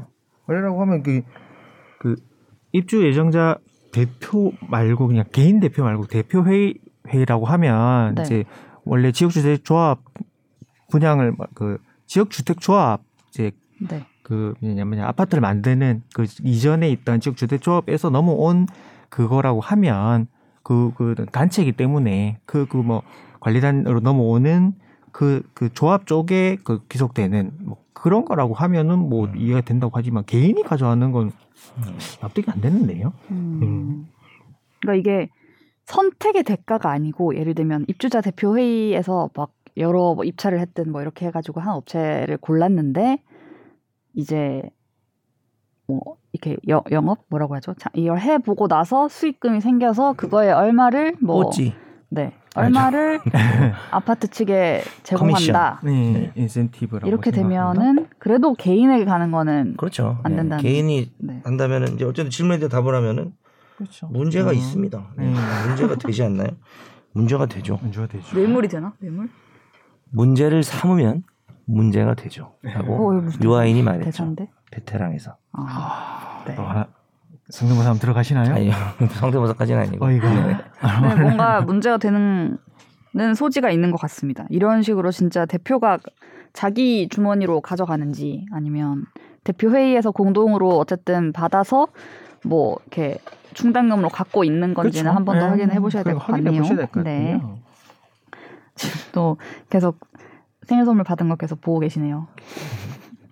원래라고 0.46 0.80
하면 0.82 1.02
그, 1.02 1.22
그 2.00 2.16
입주 2.72 3.02
예정자 3.06 3.56
대표 3.94 4.52
말고 4.68 5.06
그냥 5.06 5.24
개인 5.30 5.60
대표 5.60 5.84
말고 5.84 6.06
대표 6.06 6.44
회의 6.44 6.74
회의라고 7.08 7.46
하면 7.46 8.16
네. 8.16 8.22
이제 8.22 8.44
원래 8.84 9.12
지역주택 9.12 9.64
조합 9.64 10.00
분양을 10.90 11.36
그 11.54 11.78
지역주택 12.06 12.60
조합 12.60 13.02
이제 13.28 13.52
네. 13.88 14.04
그 14.22 14.54
뭐냐면 14.60 15.00
아파트를 15.00 15.40
만드는 15.40 16.02
그 16.12 16.26
이전에 16.42 16.90
있던 16.90 17.20
지역 17.20 17.36
주택 17.36 17.62
조합에서 17.62 18.10
넘어온 18.10 18.66
그거라고 19.10 19.60
하면 19.60 20.26
그 20.64 20.90
그 20.96 21.14
단체이기 21.30 21.72
때문에 21.72 22.38
그 22.46 22.66
그 22.66 22.78
뭐 22.78 23.02
관리단으로 23.40 24.00
넘어오는 24.00 24.72
그 25.12 25.42
그 25.54 25.72
조합 25.72 26.06
쪽에 26.06 26.56
그 26.64 26.84
기속되는 26.88 27.52
뭐 27.60 27.76
그런 28.04 28.26
거라고 28.26 28.52
하면은 28.52 28.98
뭐 28.98 29.24
음. 29.28 29.34
이해가 29.34 29.62
된다고 29.62 29.92
하지만 29.94 30.26
개인이 30.26 30.62
가져가는 30.62 31.10
건 31.10 31.32
납득이 32.20 32.50
안 32.50 32.60
되는데요. 32.60 33.14
음. 33.30 33.60
음. 33.62 34.06
그러니까 34.82 35.00
이게 35.00 35.30
선택의 35.86 36.42
대가가 36.42 36.90
아니고 36.90 37.34
예를 37.34 37.54
들면 37.54 37.86
입주자 37.88 38.20
대표 38.20 38.58
회의에서 38.58 39.30
막 39.34 39.54
여러 39.78 40.12
뭐 40.14 40.22
입찰을 40.22 40.60
했든 40.60 40.92
뭐 40.92 41.00
이렇게 41.00 41.24
해가지고 41.24 41.62
한 41.62 41.72
업체를 41.76 42.36
골랐는데 42.36 43.22
이제 44.12 44.60
뭐 45.86 46.00
이렇게 46.34 46.58
여- 46.68 46.84
영업 46.90 47.24
뭐라고 47.30 47.54
하죠? 47.54 47.72
자, 47.78 47.88
이걸 47.94 48.20
해보고 48.20 48.68
나서 48.68 49.08
수익금이 49.08 49.62
생겨서 49.62 50.12
그거에 50.12 50.50
얼마를 50.50 51.16
뭐 51.22 51.36
오지. 51.46 51.72
네 52.10 52.34
얼마를 52.54 53.20
아파트 53.90 54.28
측에 54.28 54.82
제공한다 55.02 55.80
네, 55.82 56.32
인센티브라고 56.36 57.08
이렇게. 57.08 57.30
되면은 57.30 58.08
그래도 58.18 58.54
개인에게 58.54 59.04
가는 59.04 59.30
거는 59.30 59.74
그렇죠. 59.76 60.18
안 60.22 60.32
예, 60.32 60.36
된다는 60.36 60.62
개인이 60.62 61.12
네. 61.18 61.40
한다면은 61.44 61.94
이제 61.94 62.04
어쨌든 62.04 62.30
질문에 62.30 62.58
대해 62.58 62.68
답을 62.68 62.94
하면은 62.94 63.32
그렇죠. 63.76 64.06
문제가 64.06 64.50
음. 64.50 64.54
있습니다. 64.54 65.06
예, 65.18 65.22
음. 65.22 65.34
문제가 65.66 65.96
되지 65.96 66.22
않나요? 66.22 66.48
문제가 67.12 67.46
되죠. 67.46 67.78
문제가 67.82 68.06
되죠. 68.06 68.36
뇌물이 68.36 68.68
되나 68.68 68.92
뇌물 69.00 69.28
문제를 70.10 70.62
삼으면 70.62 71.24
문제가 71.64 72.14
되죠. 72.14 72.54
라고 72.62 73.08
어, 73.08 73.12
무슨 73.20 73.42
유아인이 73.42 73.82
말했죠. 73.82 74.04
대사인데 74.04 74.48
베테랑에서. 74.70 75.36
아, 75.52 76.44
네. 76.46 76.54
또 76.54 76.62
하나 76.62 76.86
성대모사 77.50 77.88
한번 77.90 78.00
들어가시나요? 78.00 78.54
아니요. 78.54 78.72
성대모사까지는 79.20 79.80
아니고. 79.82 80.06
어이가. 80.06 80.34
네. 80.46 80.56
네, 80.56 81.20
뭔가 81.22 81.60
문제가 81.60 81.98
되는 81.98 82.58
는 83.16 83.34
소지가 83.34 83.70
있는 83.70 83.92
것 83.92 84.00
같습니다. 84.00 84.44
이런 84.50 84.82
식으로 84.82 85.12
진짜 85.12 85.46
대표가 85.46 85.98
자기 86.52 87.08
주머니로 87.08 87.60
가져가는지 87.60 88.44
아니면 88.50 89.04
대표 89.44 89.70
회의에서 89.70 90.10
공동으로 90.10 90.78
어쨌든 90.78 91.32
받아서 91.32 91.86
뭐 92.44 92.76
이렇게 92.80 93.18
충당금으로 93.52 94.08
갖고 94.08 94.42
있는 94.42 94.74
건지는 94.74 95.12
한번더 95.12 95.44
네. 95.44 95.48
확인해 95.48 95.78
보셔야 95.78 96.02
될 96.02 96.14
것 96.14 96.26
같네요. 96.26 96.62
될것 96.64 97.04
네. 97.04 97.34
같아요. 97.34 97.58
지금 98.74 99.00
또 99.12 99.36
계속 99.70 100.00
생일 100.64 100.84
선물 100.84 101.04
받은 101.04 101.28
거 101.28 101.36
계속 101.36 101.60
보고 101.60 101.78
계시네요. 101.78 102.26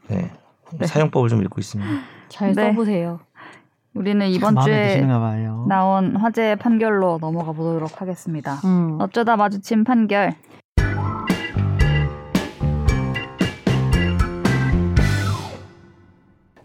네. 0.09 0.31
네. 0.79 0.87
사용법을 0.87 1.29
좀 1.29 1.43
읽고 1.43 1.61
있습니다. 1.61 1.91
잘 2.29 2.53
네. 2.55 2.71
써보세요. 2.71 3.19
우리는 3.95 4.27
이번 4.29 4.55
주에. 4.65 4.95
나온 5.69 6.17
화제 6.17 6.55
판결로 6.57 7.19
넘어가 7.21 7.53
보도록 7.53 8.01
하겠습니다. 8.01 8.55
음. 8.65 8.97
어쩌다 9.01 9.37
마주친 9.37 9.85
판결. 9.85 10.35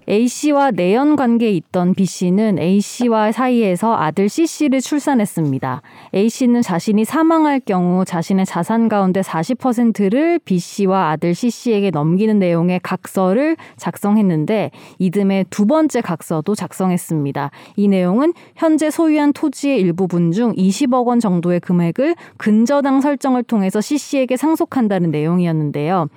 A 0.09 0.25
씨와 0.29 0.71
내연 0.71 1.17
관계에 1.17 1.51
있던 1.51 1.93
B 1.93 2.05
씨는 2.05 2.59
A 2.59 2.79
씨와 2.79 3.33
사이에서 3.33 3.93
아들 3.97 4.29
C 4.29 4.47
씨를 4.47 4.79
출산했습니다. 4.79 5.81
A 6.15 6.29
씨는 6.29 6.61
자신이 6.61 7.03
사망할 7.03 7.59
경우 7.59 8.05
자신의 8.05 8.45
자산 8.45 8.87
가운데 8.87 9.19
40%를 9.19 10.39
B 10.45 10.59
씨와 10.59 11.09
아들 11.09 11.35
C 11.35 11.49
씨에게 11.49 11.89
넘기는 11.89 12.39
내용의 12.39 12.79
각서를 12.83 13.57
작성했는데 13.75 14.71
이듬해 14.97 15.43
두 15.49 15.65
번째 15.65 15.99
각서도 15.99 16.55
작성했습니다. 16.55 17.51
이 17.75 17.89
내용은 17.89 18.33
현재 18.55 18.89
소유한 18.89 19.33
토지의 19.33 19.77
일부분 19.81 20.31
중 20.31 20.53
20억 20.53 21.05
원 21.05 21.19
정도의 21.19 21.59
금액을 21.59 22.15
근저당 22.37 23.01
설정을 23.01 23.43
통해서 23.43 23.81
C 23.81 23.97
씨에게 23.97 24.37
상속한다는 24.37 25.11
내용이었는데요. 25.11 26.07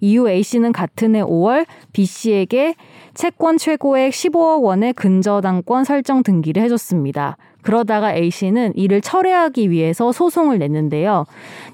이후 0.00 0.30
A 0.30 0.42
씨는 0.42 0.72
같은 0.72 1.14
해 1.14 1.20
5월 1.20 1.66
B 1.92 2.06
씨에게 2.06 2.74
채권 3.14 3.58
최고액 3.58 4.12
15억 4.12 4.62
원의 4.62 4.92
근저당권 4.94 5.84
설정 5.84 6.22
등기를 6.22 6.62
해줬습니다. 6.64 7.36
그러다가 7.62 8.14
A 8.14 8.30
씨는 8.30 8.72
이를 8.76 9.00
철회하기 9.00 9.70
위해서 9.70 10.12
소송을 10.12 10.58
냈는데요. 10.58 11.24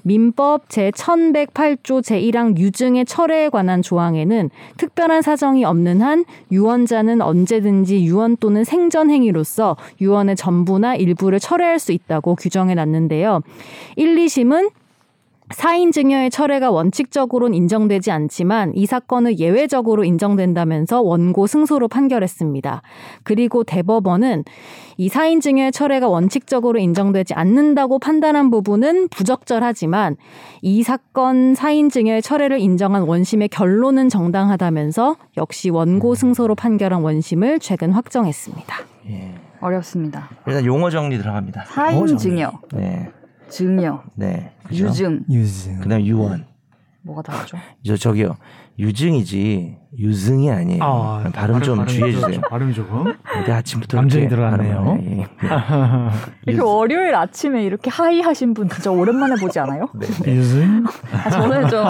민법 0.03 0.69
제1108조 0.69 2.01
제1항 2.01 2.57
유증의 2.57 3.05
철회에 3.05 3.49
관한 3.49 3.81
조항에는 3.81 4.49
특별한 4.77 5.21
사정이 5.21 5.65
없는 5.65 6.01
한 6.01 6.23
유언자는 6.51 7.21
언제든지 7.21 8.05
유언 8.05 8.37
또는 8.37 8.63
생전 8.63 9.11
행위로서 9.11 9.75
유언의 9.99 10.37
전부나 10.37 10.95
일부를 10.95 11.39
철회할 11.39 11.77
수 11.77 11.91
있다고 11.91 12.35
규정해 12.35 12.73
놨는데요. 12.73 13.41
1, 13.97 14.15
2심은 14.15 14.71
사인 15.53 15.91
증여의 15.91 16.29
철회가 16.29 16.71
원칙적으로는 16.71 17.53
인정되지 17.55 18.11
않지만 18.11 18.73
이 18.75 18.85
사건은 18.85 19.39
예외적으로 19.39 20.03
인정된다면서 20.03 21.01
원고 21.01 21.47
승소로 21.47 21.87
판결했습니다. 21.87 22.81
그리고 23.23 23.63
대법원은 23.63 24.43
이 24.97 25.09
사인 25.09 25.41
증여의 25.41 25.71
철회가 25.71 26.07
원칙적으로 26.07 26.79
인정되지 26.79 27.33
않는다고 27.33 27.99
판단한 27.99 28.51
부분은 28.51 29.09
부적절하지만 29.09 30.17
이 30.61 30.83
사건 30.83 31.55
사인 31.55 31.89
증여의 31.89 32.21
철회를 32.21 32.59
인정한 32.59 33.03
원심의 33.03 33.49
결론은 33.49 34.09
정당하다면서 34.09 35.15
역시 35.37 35.69
원고 35.69 36.15
승소로 36.15 36.55
판결한 36.55 37.01
원심을 37.01 37.59
최근 37.59 37.91
확정했습니다. 37.91 38.75
예. 39.09 39.35
어렵습니다. 39.61 40.29
일단 40.47 40.65
용어 40.65 40.89
정리 40.89 41.17
들어갑니다. 41.17 41.65
사인증여. 41.65 42.51
네. 42.73 43.09
증여, 43.51 44.03
네. 44.15 44.51
그죠? 44.63 44.85
유증 44.87 45.25
유증. 45.29 45.79
그다음 45.81 46.01
유언. 46.01 46.45
뭐가 47.03 47.21
다르죠? 47.21 47.57
저 47.85 47.95
저기요. 47.97 48.37
유증이지 48.79 49.77
유증이 49.99 50.49
아니에요. 50.49 50.79
아, 50.81 51.23
발음 51.33 51.61
좀 51.61 51.79
발음이 51.79 51.91
주의해 51.93 52.11
주세요. 52.13 52.31
좀- 52.31 52.41
발음이 52.49 52.73
조금. 52.73 53.13
근데 53.23 53.51
아침부터 53.51 53.97
감정이 53.97 54.23
이렇게 54.23 54.35
들어갔네요. 54.35 54.75
발음을 54.75 55.01
해. 55.01 55.17
예. 55.19 55.27
이렇게 56.47 56.61
월요일 56.63 57.13
아침에 57.13 57.61
이렇게 57.63 57.89
high 57.89 58.21
하신 58.21 58.53
분 58.53 58.69
진짜 58.69 58.89
오랜만에 58.89 59.35
보지 59.35 59.59
않아요? 59.59 59.89
네. 60.23 60.33
유증. 60.33 60.85
아, 61.11 61.29
저는 61.29 61.67
좀 61.69 61.85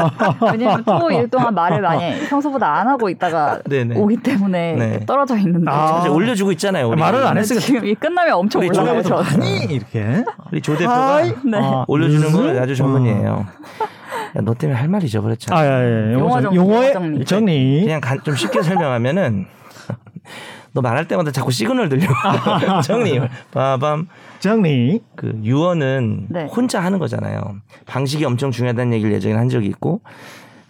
왜냐면 0.51 0.83
토일 0.83 1.29
동안 1.29 1.53
말을 1.53 1.81
많이 1.81 2.19
평소보다 2.27 2.73
안 2.79 2.87
하고 2.87 3.07
있다가 3.07 3.59
네네. 3.69 3.95
오기 3.99 4.17
때문에 4.17 4.73
네. 4.73 4.89
이렇게 4.89 5.05
떨어져 5.05 5.37
있는데 5.37 5.69
아. 5.69 5.99
이제 5.99 6.09
올려주고 6.09 6.51
있잖아요. 6.53 6.89
우리. 6.89 6.99
말을 6.99 7.23
안 7.25 7.37
했으니까 7.37 7.63
지금 7.63 7.85
이 7.85 7.93
끝나면 7.93 8.33
엄청 8.33 8.63
올라가요. 8.63 9.01
아니 9.31 9.63
이렇게. 9.65 10.25
우리 10.51 10.59
조 10.61 10.75
대표가. 10.75 11.21
네. 11.45 11.57
아, 11.61 11.85
올려주는? 11.87 12.31
건 12.31 12.57
아주 12.57 12.75
전문이에요. 12.75 13.45
어. 14.35 14.37
야, 14.39 14.41
너 14.43 14.53
때문에 14.53 14.77
할 14.79 14.87
말 14.87 15.03
잊어버렸잖아. 15.03 15.59
아, 15.59 15.65
예, 15.83 16.09
예. 16.09 16.13
용어 16.13 16.41
정리, 16.41 16.55
용어의 16.57 16.93
용어 16.93 16.93
정리. 16.93 17.25
정리. 17.25 17.81
그냥 17.85 18.01
간- 18.01 18.19
좀 18.23 18.35
쉽게 18.35 18.61
설명하면은 18.61 19.45
너 20.73 20.81
말할 20.81 21.07
때마다 21.07 21.31
자꾸 21.31 21.51
시그널 21.51 21.89
들려. 21.89 22.07
정리. 22.83 23.19
빠밤. 23.51 24.07
정리. 24.39 25.01
그 25.15 25.39
유언은 25.43 26.27
네. 26.29 26.45
혼자 26.45 26.79
하는 26.81 26.97
거잖아요. 26.99 27.41
방식이 27.85 28.23
엄청 28.25 28.51
중요하다는 28.51 28.93
얘기를 28.93 29.13
예전에 29.13 29.35
한 29.35 29.49
적이 29.49 29.67
있고 29.67 30.01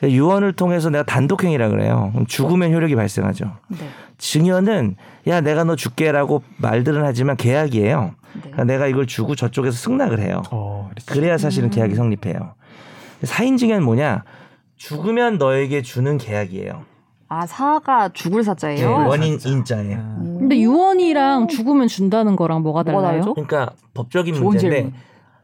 유언을 0.03 0.53
통해서 0.53 0.89
내가 0.89 1.03
단독행위라 1.03 1.69
그래요. 1.69 2.09
그럼 2.13 2.25
죽으면 2.25 2.73
효력이 2.73 2.95
발생하죠. 2.95 3.45
네. 3.67 3.77
증여는 4.17 4.95
야 5.27 5.41
내가 5.41 5.63
너 5.63 5.75
줄게라고 5.75 6.41
말들은 6.57 7.03
하지만 7.05 7.37
계약이에요. 7.37 8.15
네. 8.33 8.39
그러니까 8.41 8.63
내가 8.63 8.87
이걸 8.87 9.05
주고 9.05 9.35
저쪽에서 9.35 9.77
승낙을 9.77 10.19
해요. 10.19 10.41
어. 10.51 10.89
그래야 11.05 11.37
사실은 11.37 11.69
계약이 11.69 11.93
성립해요. 11.93 12.53
사인 13.23 13.57
증여는 13.57 13.83
뭐냐? 13.83 14.23
죽으면 14.77 15.37
너에게 15.37 15.81
주는 15.81 16.17
계약이에요. 16.17 16.83
아 17.27 17.45
사가 17.45 18.09
죽을 18.13 18.41
네, 18.41 18.43
사자예요. 18.43 19.07
원인 19.07 19.39
인자에. 19.45 19.93
아, 19.95 19.97
음. 20.19 20.37
근데 20.39 20.59
유언이랑 20.59 21.47
죽으면 21.47 21.87
준다는 21.87 22.35
거랑 22.35 22.61
뭐가 22.61 22.83
달라요? 22.83 23.21
그러니까 23.33 23.71
법적인 23.93 24.33
문제인데 24.43 24.75
질문. 24.81 24.93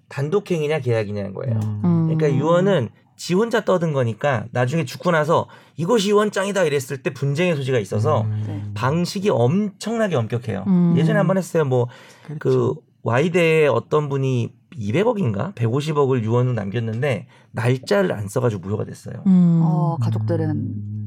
단독행위냐 0.10 0.80
계약이냐는 0.80 1.34
거예요. 1.34 1.60
음. 1.64 1.82
음. 1.86 2.08
그러니까 2.16 2.34
유언은 2.40 2.90
지 3.16 3.34
혼자 3.34 3.64
떠든 3.64 3.94
거니까 3.94 4.46
나중에 4.52 4.86
죽고 4.86 5.12
나서 5.12 5.48
이것이 5.76 6.12
유언장이다 6.12 6.64
이랬을 6.66 7.02
때 7.04 7.12
분쟁의 7.14 7.56
소지가 7.56 7.80
있어서 7.80 8.22
음. 8.24 8.72
방식이 8.76 9.30
엄청나게 9.30 10.16
엄격해요. 10.16 10.66
음. 10.68 10.94
예전에 10.98 11.18
한 11.18 11.28
번 11.28 11.38
했어요. 11.38 11.64
뭐그 11.66 11.92
그렇죠. 12.40 12.76
Y대에 13.04 13.68
어떤 13.68 14.10
분이 14.10 14.54
200억인가 14.78 15.54
150억을 15.56 16.24
유언으로 16.24 16.54
남겼는데 16.54 17.28
날짜를 17.52 18.12
안 18.12 18.28
써가지고 18.28 18.62
무효가 18.62 18.86
됐어요. 18.86 19.24
음. 19.26 19.62
어 19.64 19.98
가족들은 20.00 20.50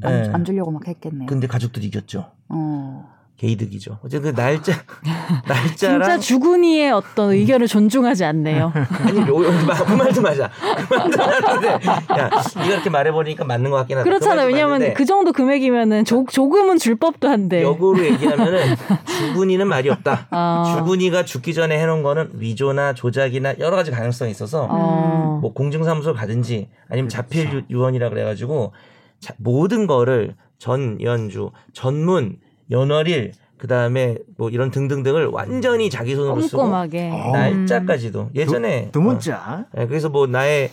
안, 0.02 0.22
네. 0.22 0.28
안 0.30 0.44
주려고 0.44 0.70
막 0.70 0.86
했겠네요. 0.86 1.26
근데 1.26 1.46
가족들이 1.46 1.86
이겼죠. 1.86 2.32
어. 2.48 3.19
개이득이죠. 3.44 3.99
어쨌든 4.04 4.35
그 4.35 4.40
날짜 4.40 4.73
날짜랑 5.49 6.02
진짜 6.02 6.18
주군이의 6.18 6.90
어떤 6.92 7.30
의견을 7.32 7.66
존중하지 7.68 8.25
않네요. 8.26 8.70
아니 9.00 9.18
요, 9.20 9.44
요, 9.44 9.50
마- 9.66 9.75
그 9.82 9.92
말도 9.94 10.20
맞아. 10.20 10.50
그 10.88 10.94
말도 10.94 11.16
맞는데 11.16 11.68
야 11.88 12.30
이거 12.62 12.64
이렇게 12.66 12.90
말해버리니까 12.90 13.44
맞는 13.44 13.70
것 13.70 13.76
같긴 13.78 13.97
하다. 13.97 14.04
그렇잖아요. 14.04 14.47
그 14.47 14.52
왜냐하면 14.52 14.92
그 14.94 15.06
정도 15.06 15.32
금액이면은 15.32 16.04
조, 16.04 16.26
조금은 16.30 16.76
줄 16.78 16.97
법도 16.97 17.28
한데. 17.28 17.62
역으로 17.62 18.04
얘기하면은 18.04 18.76
주군이는 19.06 19.66
말이 19.66 19.88
없다. 19.88 20.26
아. 20.30 20.75
주군이가 20.76 21.25
죽기 21.25 21.54
전에 21.54 21.78
해놓은 21.80 22.02
거는 22.02 22.32
위조나 22.35 22.92
조작이나 22.92 23.54
여러 23.59 23.75
가지 23.76 23.90
가능성이 23.90 24.30
있어서 24.32 24.66
어. 24.70 25.38
뭐 25.40 25.54
공증사무소 25.54 26.12
가든지 26.12 26.68
아니면 26.90 27.09
자필 27.09 27.50
유- 27.54 27.62
유언이라 27.70 28.11
그래가지고 28.11 28.73
자- 29.18 29.35
모든 29.38 29.87
거를 29.87 30.35
전 30.59 31.00
연주 31.00 31.50
전문 31.73 32.37
연월일 32.70 33.32
그 33.58 33.66
다음에 33.66 34.16
뭐 34.38 34.48
이런 34.48 34.70
등등등을 34.70 35.26
완전히 35.26 35.90
자기 35.90 36.14
손으로 36.14 36.40
쓰고 36.40 36.62
꼼꼼하게. 36.62 37.10
어. 37.12 37.32
날짜까지도 37.32 38.30
예전에 38.34 38.90
두 38.90 39.00
문자. 39.02 39.66
어, 39.74 39.80
예, 39.80 39.86
그래서 39.86 40.08
뭐 40.08 40.26
나의 40.26 40.70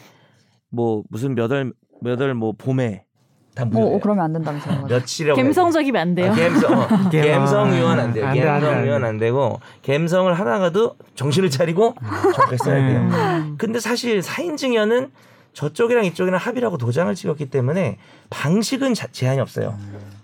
뭐 0.70 1.04
무슨 1.10 1.36
몇월 1.36 1.74
몇월 2.02 2.34
뭐 2.34 2.54
봄에 2.58 3.04
다 3.56 3.66
뭐. 3.66 3.96
어, 3.96 4.00
그러면 4.00 4.24
안 4.24 4.34
된다면서요. 4.34 4.86
며칠이라고 4.88 5.42
감성적이면 5.42 6.02
안 6.02 6.16
돼요. 6.16 6.32
아, 6.32 6.36
갬성, 6.36 6.80
어, 6.80 6.88
갬- 7.10 7.24
갬성 7.24 7.76
유언 7.78 8.00
안 8.00 8.14
돼요. 8.14 8.26
안 8.28 8.34
갬성. 8.36 8.88
유언 8.88 9.04
안 9.04 9.18
되고 9.18 9.60
갬성을 9.82 10.32
하다가도 10.34 10.96
정신을 11.16 11.50
차리고 11.50 11.94
적게 12.36 12.56
써야 12.58 12.88
돼요. 12.88 13.00
음. 13.02 13.56
근데 13.58 13.82
사실 13.82 14.22
사인 14.22 14.56
증여는 14.56 15.12
저쪽이랑 15.52 16.06
이쪽이랑 16.06 16.40
합의라고 16.40 16.78
도장을 16.78 17.14
찍었기 17.16 17.48
때문에 17.50 17.98
방식은 18.30 18.94
자- 18.94 19.08
제한이 19.12 19.42
없어요. 19.42 19.76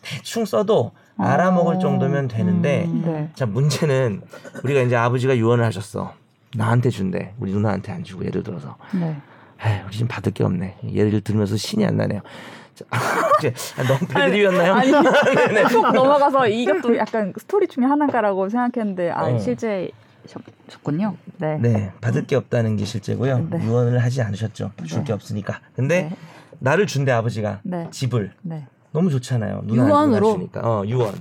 대충 0.02 0.46
써도 0.46 0.92
알아먹을 1.18 1.76
어. 1.76 1.80
정도면 1.80 2.28
되는데 2.28 2.86
음. 2.86 3.04
네. 3.06 3.30
자 3.36 3.46
문제는 3.46 4.22
우리가 4.64 4.82
이제 4.82 4.96
아버지가 4.96 5.38
유언을 5.38 5.64
하셨어. 5.66 6.14
나한테 6.56 6.90
준대. 6.90 7.34
우리 7.40 7.52
누나한테 7.52 7.92
안 7.92 8.04
주고 8.04 8.26
예를 8.26 8.44
들어서. 8.44 8.78
네. 8.94 9.18
에이, 9.66 9.82
우리 9.86 9.92
지금 9.92 10.08
받을 10.08 10.32
게 10.32 10.44
없네. 10.44 10.78
예를 10.92 11.22
들면서 11.22 11.58
신이 11.58 11.86
안 11.86 11.98
나네요. 11.98 12.22
자, 12.76 12.86
이제 13.40 13.54
너무 13.88 14.00
패드립이었나요? 14.08 14.74
아니 14.74 14.92
쏙 15.70 15.94
넘어가서 15.94 16.48
이것도 16.48 16.98
약간 16.98 17.34
스토리 17.38 17.68
중에 17.68 17.86
하나가라고 17.86 18.50
생각했는데 18.50 19.12
아 19.12 19.26
어. 19.26 19.40
실제 19.40 19.90
셨군요. 20.70 21.16
네. 21.38 21.58
네, 21.60 21.92
받을 22.02 22.26
게 22.26 22.36
없다는 22.36 22.78
게 22.78 22.86
실제고요. 22.86 23.48
네. 23.50 23.64
유언을 23.64 24.00
하지 24.00 24.22
않으셨죠. 24.22 24.72
줄게 24.86 25.08
네. 25.08 25.14
없으니까. 25.14 25.60
근데 25.76 26.04
네. 26.04 26.16
나를 26.60 26.88
준대 26.88 27.12
아버지가 27.12 27.60
네. 27.64 27.88
집을 27.92 28.32
네. 28.42 28.66
너무 28.94 29.10
좋잖아요. 29.10 29.64
누나 29.66 29.88
유언으로? 29.88 30.50
누나. 30.54 30.68
어, 30.68 30.84
유언. 30.86 31.14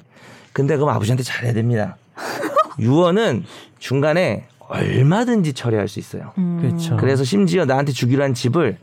근데 0.52 0.76
그럼 0.76 0.90
아버지한테 0.90 1.22
잘해야 1.24 1.54
됩니다. 1.54 1.96
유언은 2.78 3.44
중간에 3.78 4.46
얼마든지 4.60 5.54
처리할 5.54 5.88
수 5.88 5.98
있어요. 5.98 6.32
음. 6.38 6.58
그렇죠. 6.60 6.96
그래서 6.96 7.24
심지어 7.24 7.64
나한테 7.64 7.92
주기로 7.92 8.22
한 8.22 8.34
집을 8.34 8.78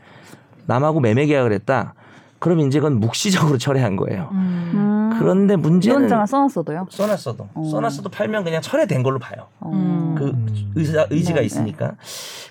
남하고 0.66 1.00
매매 1.00 1.26
계약을 1.26 1.52
했다. 1.52 1.94
그럼 2.40 2.60
이제 2.60 2.80
그건 2.80 2.98
묵시적으로 3.00 3.58
처리한 3.58 3.96
거예요. 3.96 4.28
음. 4.32 4.70
음. 4.74 5.16
그런데 5.18 5.56
문제는 5.56 6.00
유언장을 6.00 6.26
써놨어도요. 6.26 6.86
써놨어도 6.90 7.48
어. 7.54 7.68
써놨어도 7.70 8.08
팔면 8.08 8.44
그냥 8.44 8.62
철회된 8.62 9.02
걸로 9.02 9.18
봐요. 9.18 9.46
음. 9.66 10.14
그 10.16 10.24
음. 10.24 10.72
의사, 10.74 11.06
의지가 11.10 11.40
네, 11.40 11.46
있으니까. 11.46 11.94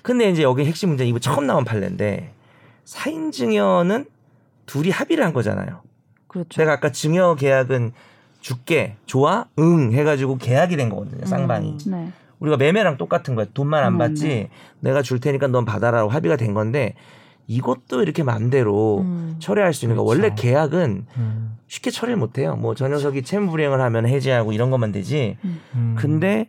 근데 0.02 0.30
이제 0.30 0.42
여기 0.42 0.64
핵심 0.64 0.90
문제 0.90 1.04
이거 1.04 1.18
처음 1.18 1.46
나온 1.46 1.64
판례인데 1.64 2.32
사인 2.84 3.32
증여는 3.32 4.06
둘이 4.66 4.90
합의를 4.90 5.24
한 5.24 5.32
거잖아요. 5.32 5.80
그렇죠. 6.30 6.60
내가 6.60 6.74
아까 6.74 6.92
증여 6.92 7.34
계약은 7.34 7.92
줄게 8.40 8.96
좋아 9.04 9.46
응 9.58 9.92
해가지고 9.92 10.38
계약이 10.38 10.76
된 10.76 10.88
거거든요. 10.88 11.26
쌍방이. 11.26 11.76
네. 11.86 12.12
우리가 12.38 12.56
매매랑 12.56 12.96
똑같은 12.96 13.34
거야. 13.34 13.46
돈만 13.52 13.84
안 13.84 13.94
음, 13.94 13.98
받지 13.98 14.28
네. 14.28 14.50
내가 14.78 15.02
줄 15.02 15.20
테니까 15.20 15.48
넌 15.48 15.64
받아라고 15.64 16.08
합의가 16.08 16.36
된 16.36 16.54
건데 16.54 16.94
이것도 17.48 18.02
이렇게 18.02 18.22
마음대로 18.22 19.00
음. 19.00 19.36
처리할 19.40 19.74
수 19.74 19.84
있는 19.84 19.96
거. 19.96 20.04
그렇죠. 20.04 20.22
원래 20.22 20.34
계약은 20.34 21.06
음. 21.16 21.58
쉽게 21.66 21.90
처리를 21.90 22.16
못 22.16 22.38
해요. 22.38 22.56
뭐 22.56 22.74
저 22.74 22.88
녀석이 22.88 23.22
채무 23.22 23.50
불이행을 23.50 23.80
하면 23.80 24.06
해지하고 24.06 24.52
이런 24.52 24.70
것만 24.70 24.92
되지. 24.92 25.36
음. 25.74 25.96
근데 25.98 26.48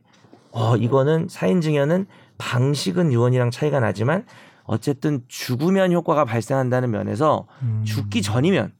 어 0.51 0.77
이거는 0.77 1.27
사인 1.29 1.59
증여는 1.59 2.05
방식은 2.37 3.11
유언이랑 3.11 3.51
차이가 3.51 3.79
나지만 3.79 4.25
어쨌든 4.63 5.23
죽으면 5.27 5.91
효과가 5.91 6.23
발생한다는 6.23 6.91
면에서 6.91 7.47
음. 7.63 7.81
죽기 7.85 8.21
전이면 8.21 8.71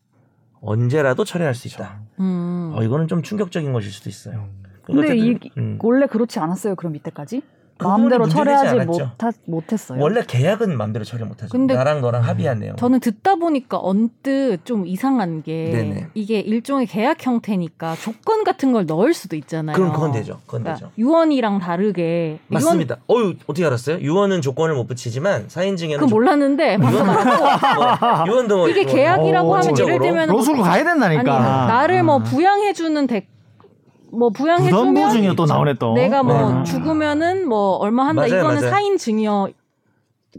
언제라도 0.61 1.23
처리할 1.25 1.55
수 1.55 1.67
있다. 1.67 2.01
음. 2.19 2.71
어 2.75 2.83
이거는 2.83 3.07
좀 3.07 3.21
충격적인 3.21 3.73
것일 3.73 3.91
수도 3.91 4.09
있어요. 4.09 4.47
근데 4.83 5.15
이 5.15 5.37
음. 5.57 5.77
원래 5.81 6.05
그렇지 6.07 6.39
않았어요. 6.39 6.75
그럼 6.75 6.95
이때까지 6.95 7.41
그 7.41 7.45
마음대로 7.83 8.27
처리하지. 8.27 8.85
못하, 8.85 9.31
못했어요. 9.45 10.01
원래 10.01 10.21
계약은 10.25 10.77
마음대로 10.77 11.05
처리 11.05 11.23
못하죠. 11.23 11.49
근데 11.51 11.73
나랑 11.75 12.01
너랑 12.01 12.23
합의한 12.23 12.59
내용. 12.59 12.75
저는 12.75 12.99
듣다 12.99 13.35
보니까 13.35 13.79
언뜻 13.81 14.59
좀 14.65 14.85
이상한 14.87 15.43
게 15.43 15.69
네네. 15.71 16.07
이게 16.13 16.39
일종의 16.39 16.87
계약 16.87 17.25
형태니까 17.25 17.95
조건 17.95 18.43
같은 18.43 18.71
걸 18.71 18.85
넣을 18.85 19.13
수도 19.13 19.35
있잖아요. 19.35 19.75
그럼 19.75 19.93
그건 19.93 20.11
되죠. 20.11 20.39
그건 20.45 20.63
그러니까 20.63 20.73
되죠. 20.85 20.91
유언이랑 20.97 21.59
다르게 21.59 22.39
맞습니다. 22.47 22.97
어유 23.09 23.35
어떻게 23.47 23.65
알았어요? 23.65 23.99
유언은 23.99 24.41
조건을 24.41 24.75
못 24.75 24.87
붙이지만 24.87 25.45
사인 25.47 25.77
증여는 25.77 25.99
그건 25.99 26.09
몰랐는데 26.09 26.77
방금 26.77 27.01
유언 27.05 27.17
뭐, 27.77 28.25
유언도 28.27 28.57
뭐 28.57 28.69
이게 28.69 28.83
뭐 28.83 28.93
계약이라고 28.93 29.51
어, 29.51 29.57
하면 29.57 29.77
예를? 29.77 29.99
들면 29.99 30.29
로스쿨 30.29 30.61
가야 30.61 30.83
된다니까. 30.83 31.21
아니 31.35 31.67
나를 31.67 32.03
뭐 32.03 32.17
음. 32.17 32.23
부양해 32.23 32.73
주는 32.73 33.07
대, 33.07 33.27
뭐 34.11 34.29
부담보 34.29 34.63
부양해 34.63 34.69
주면 34.69 35.11
중에 35.11 35.35
또 35.35 35.45
나오네 35.45 35.75
또. 35.75 35.93
내가 35.93 36.23
뭐 36.23 36.53
네. 36.53 36.63
죽으면은 36.63 37.47
뭐 37.47 37.77
얼마 37.77 38.07
한다 38.07 38.23
맞아요, 38.23 38.39
이거는 38.39 38.55
맞아요. 38.57 38.69
사인 38.69 38.97
증여 38.97 39.49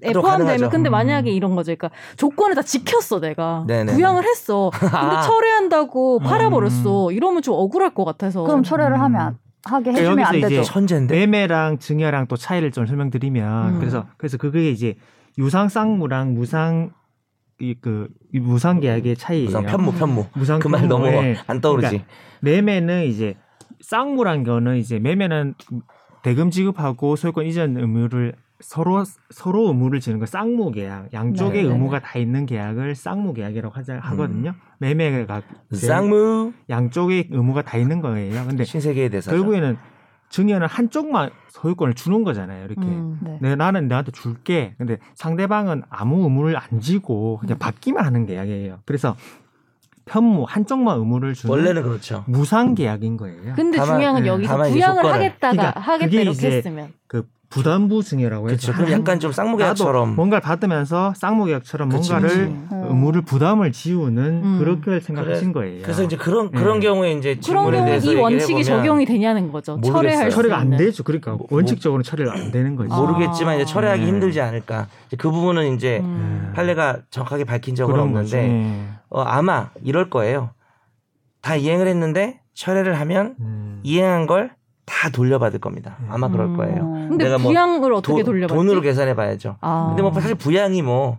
에 0.03 0.13
포함되면 0.13 0.47
가능하죠. 0.47 0.71
근데 0.71 0.89
음. 0.89 0.93
만약에 0.93 1.31
이런 1.31 1.55
거죠. 1.55 1.75
그러니까 1.77 1.91
조건을 2.17 2.55
다 2.55 2.63
지켰어 2.63 3.21
내가 3.21 3.65
네네. 3.67 3.93
부양을 3.93 4.25
했어. 4.25 4.71
근데 4.73 4.97
아. 4.97 5.21
철회한다고 5.23 6.19
음. 6.19 6.23
팔아버렸어. 6.23 7.13
이러면 7.13 7.43
좀 7.43 7.55
억울할 7.55 7.93
것 7.93 8.05
같아서. 8.05 8.43
그럼 8.45 8.63
철회를 8.63 8.95
음. 8.95 9.01
하면 9.03 9.39
하게 9.65 9.93
그러니까 9.93 10.01
해주면 10.03 10.27
안 10.27 10.35
여기서 10.35 10.49
되죠. 10.49 10.61
이제 10.63 10.71
천재인데. 10.73 11.15
매매랑 11.15 11.79
증여랑 11.79 12.27
또 12.27 12.37
차이를 12.37 12.73
좀 12.73 12.87
설명드리면 12.87 13.75
음. 13.75 13.79
그래서 13.81 14.07
그래서 14.17 14.39
그게 14.39 14.71
이제 14.71 14.95
유상 15.37 15.69
쌍무랑 15.69 16.35
무상 16.35 16.93
이그 17.61 18.09
무상 18.33 18.81
계약의 18.81 19.17
차이예요. 19.17 19.47
무상 19.47 19.67
편무 19.67 19.93
편무. 19.93 20.27
무상 20.35 20.59
그말 20.59 20.89
너무 20.89 21.07
안 21.47 21.61
떠오르지. 21.61 21.89
그러니까 21.89 22.07
매매는 22.41 23.05
이제 23.05 23.37
쌍무란 23.83 24.45
거는 24.45 24.77
이제 24.79 24.99
매매는 24.99 25.55
대금 26.23 26.51
지급하고 26.51 27.17
소유권 27.17 27.47
이전 27.47 27.77
의무를 27.77 28.35
서로 28.61 29.03
서로 29.31 29.67
의무를 29.69 29.99
지는 29.99 30.21
거 30.21 30.27
쌍무 30.27 30.71
계약 30.71 31.13
양쪽의 31.13 31.63
네, 31.65 31.69
네, 31.69 31.75
의무가 31.75 31.99
다 31.99 32.17
있는 32.19 32.47
계약을 32.47 32.95
쌍무 32.95 33.35
계약이라고 33.35 33.75
하자 33.75 33.99
하거든요. 33.99 34.55
매매가 34.79 35.43
제- 35.73 35.87
쌍무 35.89 36.53
양쪽의 36.71 37.29
의무가 37.33 37.63
다 37.63 37.77
있는 37.77 38.01
거예요. 38.01 38.47
근데 38.47 38.65
신세계의 38.65 39.11
대사. 39.11 39.33
결국에는 39.33 39.77
증여는 40.29 40.67
한쪽만 40.69 41.31
소유권을 41.49 41.95
주는 41.95 42.23
거잖아요. 42.25 42.65
이렇게 42.65 42.81
음. 42.83 43.19
네. 43.21 43.39
내 43.43 43.55
나는 43.57 43.89
너한테 43.89 44.13
줄게. 44.13 44.75
근데 44.79 44.99
상대방은 45.15 45.83
아무 45.91 46.23
의무를 46.23 46.57
안 46.57 46.81
지고 46.81 47.39
그냥 47.39 47.59
받기만 47.59 48.05
하는 48.05 48.27
계약이에요. 48.27 48.79
그래서 48.87 49.17
편무 50.05 50.45
한쪽만 50.49 50.99
의무를 50.99 51.35
주는 51.35 51.51
원래는 51.55 51.83
그렇죠. 51.83 52.25
무상 52.27 52.75
계약인 52.75 53.17
거예요. 53.17 53.55
근데 53.55 53.79
다만, 53.79 53.95
중요한 53.97 54.15
건 54.15 54.23
네, 54.23 54.29
여기서 54.29 54.53
다만 54.53 54.69
이제 54.69 54.77
부양을 54.79 55.03
조건을. 55.03 55.15
하겠다가 55.15 55.51
그러니까 55.53 55.81
하겠다 55.81 56.07
그게 56.07 56.23
이렇게 56.23 56.39
이제 56.39 56.51
했으면. 56.57 56.93
그 57.07 57.27
부담부 57.53 58.03
증여라고 58.03 58.51
해서 58.51 58.73
그렇죠. 58.73 58.73
그럼 58.73 59.01
약간 59.01 59.21
좀 59.21 59.31
쌍무계약처럼 59.31 60.15
뭔가를 60.17 60.41
받으면서 60.41 61.13
쌍무계약처럼 61.17 61.89
뭔가를 61.91 62.29
그치. 62.29 62.41
음. 62.41 62.69
의무를 62.89 63.23
부담을 63.23 63.73
지우는 63.73 64.25
음. 64.45 64.59
그렇게 64.59 65.01
생각하신 65.01 65.53
거예요. 65.53 65.83
그래서 65.83 66.03
이제 66.03 66.17
그런 66.17 66.51
네. 66.51 66.59
그런 66.59 66.81
경우에 66.81 67.13
이제 67.13 67.39
그런 67.47 67.71
대해서 67.71 68.13
이 68.13 68.17
원칙이 68.17 68.65
적용이 68.65 69.05
되냐는 69.05 69.53
거죠. 69.53 69.77
모르겠어요. 69.77 69.93
철회할 70.03 70.31
수 70.31 70.37
처리가 70.37 70.57
안 70.57 70.65
있는. 70.65 70.79
되죠. 70.79 71.03
그러니까 71.05 71.33
뭐- 71.33 71.47
원칙적으로 71.51 72.03
처리가 72.03 72.33
안 72.33 72.51
되는 72.51 72.75
거죠. 72.77 72.95
모르겠지만 72.95 73.57
이제 73.57 73.65
철회하기 73.65 74.01
네. 74.03 74.09
힘들지 74.09 74.41
않을까. 74.41 74.89
이제 75.09 75.17
그 75.17 75.31
부분은 75.31 75.75
이제 75.75 76.01
음. 76.03 76.53
판례가 76.55 76.99
정확하게 77.11 77.45
밝힌 77.45 77.75
적은. 77.75 77.93
없는데 77.99 78.47
네. 78.49 78.89
어, 79.11 79.21
아마 79.23 79.71
이럴 79.85 80.09
거예요. 80.11 80.51
다 81.43 81.57
이행을 81.57 81.87
했는데 81.87 82.41
철회를 82.55 82.99
하면 83.01 83.35
음. 83.41 83.81
이행한 83.83 84.27
걸 84.27 84.51
다 84.85 85.11
돌려받을 85.11 85.61
겁니다. 85.61 85.97
아마 86.09 86.29
그럴 86.29 86.47
음. 86.49 86.57
거예요. 86.57 86.77
어. 86.83 87.07
근데 87.09 87.25
내가 87.25 87.39
뭐 87.39 87.51
부양을 87.53 87.93
어떻게 87.93 88.23
도- 88.23 88.31
돌려받지? 88.33 88.55
돈으로 88.55 88.81
계산해 88.81 89.15
봐야죠. 89.15 89.57
아. 89.61 89.87
근데 89.91 90.03
뭐 90.03 90.13
사실 90.13 90.35
부양이 90.35 90.83
뭐 90.83 91.19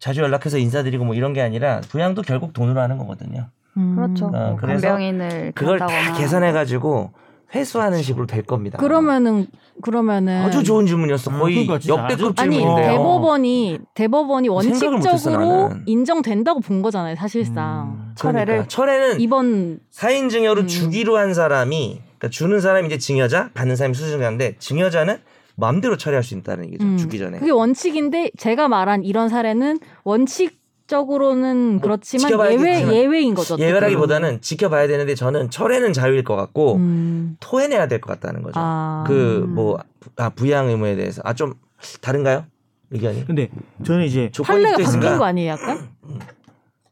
자주 0.00 0.20
연락해서 0.22 0.58
인사드리고 0.58 1.04
뭐 1.04 1.14
이런 1.14 1.32
게 1.32 1.40
아니라 1.40 1.80
부양도 1.88 2.22
결국 2.22 2.52
돈으로 2.52 2.80
하는 2.80 2.98
거거든요. 2.98 3.48
음. 3.76 3.94
그렇죠. 3.96 4.26
어, 4.26 4.30
뭐 4.30 4.56
그래서 4.56 4.88
간병인을 4.88 5.52
그걸 5.54 5.78
다 5.78 5.86
간다거나. 5.86 6.18
계산해 6.18 6.52
가지고 6.52 7.12
회수하는 7.54 8.02
식으로 8.02 8.26
될 8.26 8.42
겁니다. 8.42 8.78
그러면은 8.78 9.46
그러면은 9.80 10.42
아주 10.42 10.64
좋은 10.64 10.86
질문이었어. 10.86 11.30
아, 11.30 11.38
거의 11.38 11.54
그러니까 11.66 11.78
진짜 11.78 12.00
역대급 12.02 12.30
아주- 12.32 12.42
아니 12.42 12.56
질문인데요. 12.56 12.90
대법원이 12.92 13.78
대법원이 13.94 14.48
못했어, 14.48 14.86
원칙적으로. 14.90 15.70
인정된다고 15.86 16.60
본 16.60 16.82
거잖아요 16.82 17.14
사실상 17.16 17.96
음. 18.08 18.12
철회를 18.16 18.46
그러니까 18.46 18.68
철회는 18.68 19.20
이번 19.20 19.78
사인 19.90 20.28
증여로 20.28 20.62
음. 20.62 20.66
주기로 20.66 21.16
한 21.16 21.32
사람이 21.34 22.00
그러니까 22.24 22.30
주는 22.30 22.60
사람이 22.60 22.86
이제 22.86 22.98
증여자, 22.98 23.50
받는 23.54 23.76
사람이 23.76 23.94
수증자인데 23.94 24.56
증여자는 24.58 25.18
마음대로 25.56 25.96
처리할 25.96 26.22
수 26.24 26.34
있다는 26.34 26.66
얘기죠. 26.66 26.84
음. 26.84 26.96
주기 26.96 27.18
전에. 27.18 27.38
그게 27.38 27.50
원칙인데 27.50 28.30
제가 28.36 28.68
말한 28.68 29.04
이런 29.04 29.28
사례는 29.28 29.78
원칙 30.04 30.58
적으로는 30.86 31.80
그렇지만 31.80 32.30
예외 32.52 32.86
예외인 32.92 33.34
거죠. 33.34 33.56
예외라기보다는 33.58 34.40
지켜봐야 34.42 34.86
되는데 34.86 35.14
저는 35.14 35.50
철회는 35.50 35.92
자유일 35.92 36.24
것 36.24 36.36
같고. 36.36 36.76
음. 36.76 37.36
토해내야 37.40 37.88
될 37.88 38.00
것 38.00 38.10
같다는 38.12 38.42
거죠. 38.42 38.54
아. 38.60 39.04
그뭐 39.06 39.78
아, 40.16 40.28
부양 40.30 40.68
의무에 40.68 40.96
대해서 40.96 41.22
아 41.24 41.32
좀 41.34 41.54
다른가요? 42.00 42.44
의견이? 42.90 43.26
근데 43.26 43.48
저는 43.84 44.04
이제 44.06 44.30
판례가 44.44 44.76
바뀐 44.78 45.18
거 45.18 45.24
아니에요, 45.24 45.50
약간? 45.52 45.88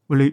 원래 0.07 0.31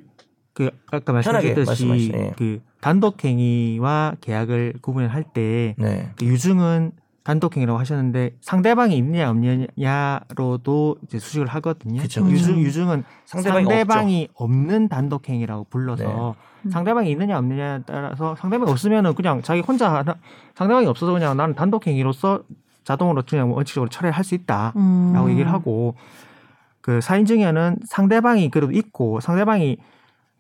그 0.53 0.71
아까 0.91 1.21
편하게 1.21 1.55
말씀드렸듯이. 1.55 2.13
그 2.37 2.61
단독행위와 2.81 4.16
계약을 4.21 4.75
구분을 4.81 5.09
할때 5.09 5.75
네. 5.79 6.11
그 6.19 6.25
유증은 6.25 6.93
단독행위라고 7.23 7.79
하셨는데 7.79 8.33
상대방이 8.40 8.97
있느냐 8.97 9.31
없느냐로도 9.31 10.97
이제 11.05 11.19
수식을 11.19 11.47
하거든요. 11.47 12.01
그쵸, 12.01 12.25
그쵸. 12.25 12.35
유증 12.35 12.59
유증은 12.61 13.05
상대방이 13.27 13.64
상대방이, 13.66 14.29
없는 14.35 14.88
단독행위라고 14.88 15.66
불러서 15.69 16.35
네. 16.62 16.71
상대방이 16.71 17.11
있느냐 17.11 17.38
없느냐에 17.38 17.81
따라서 17.87 18.35
상대방이 18.37 18.71
없으면은 18.71 19.14
그냥 19.14 19.43
자기 19.43 19.61
혼자 19.61 19.93
하나, 19.95 20.16
상대방이 20.55 20.87
없어서 20.87 21.12
그냥 21.12 21.37
나는 21.37 21.55
단독행위로서 21.55 22.43
자동으로 22.85 23.23
그냥 23.29 23.53
원칙적으로 23.53 23.90
처리할 23.90 24.25
수 24.25 24.35
있다라고 24.35 24.79
음. 24.79 25.31
얘기를 25.31 25.53
하고 25.53 25.95
그 26.81 27.01
사인 27.03 27.27
증여는 27.27 27.79
상대방이 27.87 28.51
그래도 28.51 28.73
있고 28.73 29.21
상대방이 29.21 29.77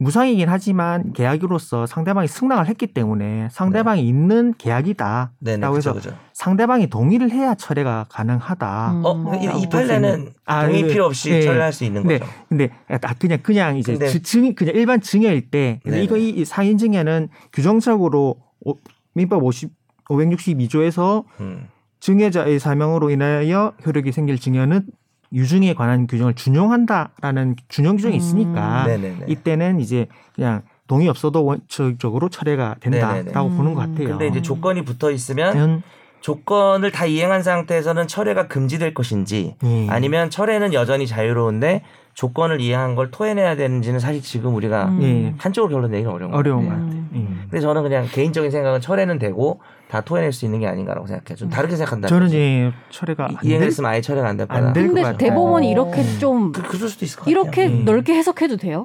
무상이긴 0.04 0.48
하지만 0.48 1.12
계약으로서 1.12 1.84
상대방이 1.84 2.26
승낙을 2.26 2.66
했기 2.68 2.86
때문에 2.86 3.48
상대방이 3.50 4.02
있는 4.08 4.54
계약이다라고 4.56 5.30
네네. 5.40 5.66
해서 5.66 5.92
그죠, 5.92 5.94
그죠. 6.10 6.16
상대방이 6.32 6.86
동의를 6.88 7.30
해야 7.30 7.54
철회가 7.54 8.06
가능하다. 8.08 8.92
음. 8.92 9.02
어, 9.04 9.34
이, 9.34 9.68
판례는 9.68 10.32
아, 10.46 10.64
동의 10.66 10.82
그, 10.82 10.88
필요 10.88 11.04
없이 11.04 11.30
예. 11.32 11.42
처리할 11.42 11.70
수 11.74 11.84
있는 11.84 12.00
근데 12.02 12.18
거죠. 12.18 12.32
근데 12.48 12.70
아, 12.88 13.12
그냥 13.18 13.38
그냥 13.42 13.76
이제 13.76 13.92
근데- 13.92 14.08
주- 14.08 14.22
증 14.22 14.54
그냥 14.54 14.74
일반 14.74 15.02
증여일 15.02 15.50
때. 15.50 15.80
이거 15.86 16.16
이 16.16 16.46
상인 16.46 16.78
증여는 16.78 17.28
규정적으로 17.52 18.36
오- 18.64 18.78
민법 19.12 19.44
50 19.44 19.70
562조에서 20.08 21.24
음. 21.40 21.68
증여자의 22.00 22.58
사명으로 22.58 23.10
인하여 23.10 23.74
효력이 23.84 24.12
생길 24.12 24.38
증여는 24.38 24.86
유증에 25.32 25.74
관한 25.74 26.06
규정을 26.06 26.34
준용한다라는 26.34 27.56
준용 27.68 27.96
규정이 27.96 28.14
음. 28.14 28.18
있으니까 28.18 28.86
네네네. 28.86 29.26
이때는 29.28 29.80
이제 29.80 30.06
그냥 30.34 30.62
동의 30.86 31.08
없어도 31.08 31.44
원칙적으로 31.44 32.28
철회가 32.28 32.76
된다라고 32.80 33.22
네네네. 33.24 33.56
보는 33.56 33.74
것 33.74 33.84
음. 33.84 33.94
같아요. 33.94 34.08
근데 34.08 34.26
이제 34.26 34.42
조건이 34.42 34.84
붙어 34.84 35.10
있으면 35.12 35.56
음, 35.56 35.82
조건을 36.20 36.90
다 36.90 37.06
이행한 37.06 37.42
상태에서는 37.42 38.08
철회가 38.08 38.48
금지될 38.48 38.92
것인지 38.92 39.54
예. 39.62 39.86
아니면 39.88 40.30
철회는 40.30 40.74
여전히 40.74 41.06
자유로운데 41.06 41.82
조건을 42.14 42.60
이행한 42.60 42.96
걸 42.96 43.10
토해내야 43.10 43.54
되는지는 43.56 44.00
사실 44.00 44.20
지금 44.20 44.54
우리가 44.56 44.88
음. 44.88 45.02
예. 45.02 45.34
한쪽으로 45.38 45.72
결론 45.72 45.92
내기가 45.92 46.10
어려운 46.12 46.32
것 46.32 46.38
어려운 46.38 46.64
것 46.64 46.70
같아요. 46.70 46.90
음. 46.90 47.10
예. 47.14 47.40
근데 47.42 47.60
저는 47.60 47.82
그냥 47.82 48.06
개인적인 48.10 48.50
생각은 48.50 48.80
철회는 48.80 49.18
되고 49.20 49.60
다 49.90 50.00
토해낼 50.00 50.32
수 50.32 50.44
있는 50.44 50.60
게 50.60 50.68
아닌가라고 50.68 51.08
생각해요. 51.08 51.34
좀 51.36 51.50
다르게 51.50 51.74
생각한다. 51.74 52.06
저는 52.06 52.28
이제 52.28 52.72
철회가 52.90 53.24
안 53.24 53.36
될- 53.38 53.50
이행했으면 53.50 53.90
아예 53.90 54.00
철회가 54.00 54.28
안될 54.28 54.46
거다. 54.46 54.72
근데. 54.72 55.16
대법원이 55.16 55.66
어. 55.66 55.70
이렇게 55.72 56.04
좀 56.18 56.52
그, 56.52 56.62
그럴 56.62 56.88
수도 56.88 57.04
있을 57.04 57.18
것 57.18 57.28
이렇게 57.28 57.64
같아요. 57.64 57.80
음. 57.80 57.84
넓게 57.84 58.14
해석해도 58.14 58.56
돼요? 58.56 58.84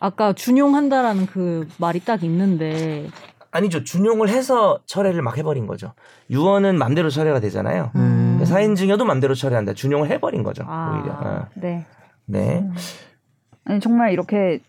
아까 0.00 0.32
준용한다라는 0.32 1.26
그 1.26 1.68
말이 1.76 2.00
딱 2.00 2.22
있는데 2.22 3.06
아니죠. 3.50 3.84
준용을 3.84 4.30
해서 4.30 4.80
철회를 4.86 5.20
막 5.20 5.36
해버린 5.36 5.66
거죠. 5.66 5.92
유언은 6.30 6.78
맘대로 6.78 7.10
철회가 7.10 7.38
되잖아요. 7.40 7.90
음. 7.94 8.42
사인 8.46 8.74
증여도 8.76 9.04
맘대로 9.04 9.34
철회한다. 9.34 9.74
준용을 9.74 10.08
해버린 10.08 10.42
거죠. 10.42 10.64
아. 10.66 10.98
오히려. 10.98 11.12
어. 11.14 11.46
네. 11.54 11.84
네. 12.24 12.66
아니 13.66 13.80
정말 13.80 14.12
이렇게 14.12 14.60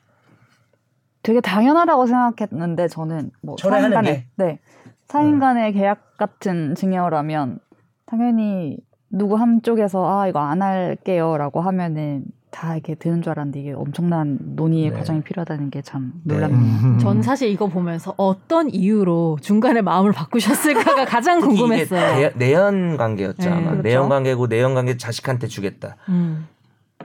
되게 1.24 1.40
당연하다고 1.42 2.06
생각했는데 2.06 2.88
저는 2.88 3.32
뭐 3.42 3.56
철회하는 3.58 3.92
사인 3.92 4.04
게? 4.06 4.26
네 4.36 4.60
사인 5.08 5.40
간의 5.40 5.74
계약 5.74 6.18
같은 6.18 6.76
증여라면 6.76 7.60
당연히 8.06 8.78
누구 9.10 9.36
한쪽에서 9.36 10.06
아 10.22 10.28
이거 10.28 10.40
안 10.40 10.62
할게요라고 10.62 11.62
하면은 11.62 12.26
다 12.52 12.74
이렇게 12.74 12.96
되는 12.96 13.22
줄 13.22 13.32
알았는데 13.32 13.60
이게 13.60 13.72
엄청난 13.74 14.38
논의의 14.42 14.90
네. 14.90 14.98
과정이 14.98 15.22
필요하다는 15.22 15.70
게참 15.70 16.12
네. 16.24 16.34
놀랍네요. 16.36 16.60
음. 16.84 16.98
전 17.00 17.22
사실 17.22 17.50
이거 17.50 17.68
보면서 17.68 18.14
어떤 18.18 18.70
이유로 18.70 19.38
중간에 19.42 19.82
마음을 19.82 20.12
바꾸셨을까가 20.12 21.06
가장 21.06 21.40
궁금했어요. 21.40 22.16
내, 22.18 22.34
내연 22.36 22.98
관계였죠. 22.98 23.44
네, 23.44 23.50
아마 23.50 23.62
그렇죠. 23.72 23.82
내연 23.84 24.10
관계고 24.10 24.48
내연 24.48 24.74
관계 24.74 24.98
자식한테 24.98 25.48
주겠다. 25.48 25.98
음. 26.10 26.48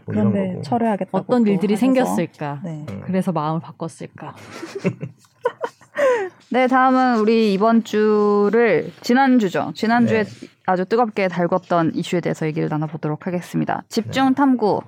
뭐 0.06 0.14
이런 0.14 0.30
그런데 0.32 0.52
거고. 0.54 0.62
철회하겠다고 0.62 1.18
어떤 1.18 1.44
또 1.44 1.50
일들이 1.50 1.74
하셔서. 1.74 1.86
생겼을까? 1.86 2.60
네. 2.64 2.86
음. 2.88 3.02
그래서 3.04 3.30
마음을 3.32 3.60
바꿨을까? 3.60 4.34
네, 6.52 6.66
다음은 6.66 7.16
우리 7.20 7.54
이번 7.54 7.82
주를 7.82 8.92
지난 9.00 9.38
주죠. 9.38 9.72
지난 9.74 10.06
주에 10.06 10.24
네. 10.24 10.48
아주 10.66 10.84
뜨겁게 10.84 11.28
달궜던 11.28 11.96
이슈에 11.96 12.20
대해서 12.20 12.44
얘기를 12.44 12.68
나눠보도록 12.68 13.26
하겠습니다. 13.26 13.84
집중 13.88 14.34
탐구. 14.34 14.82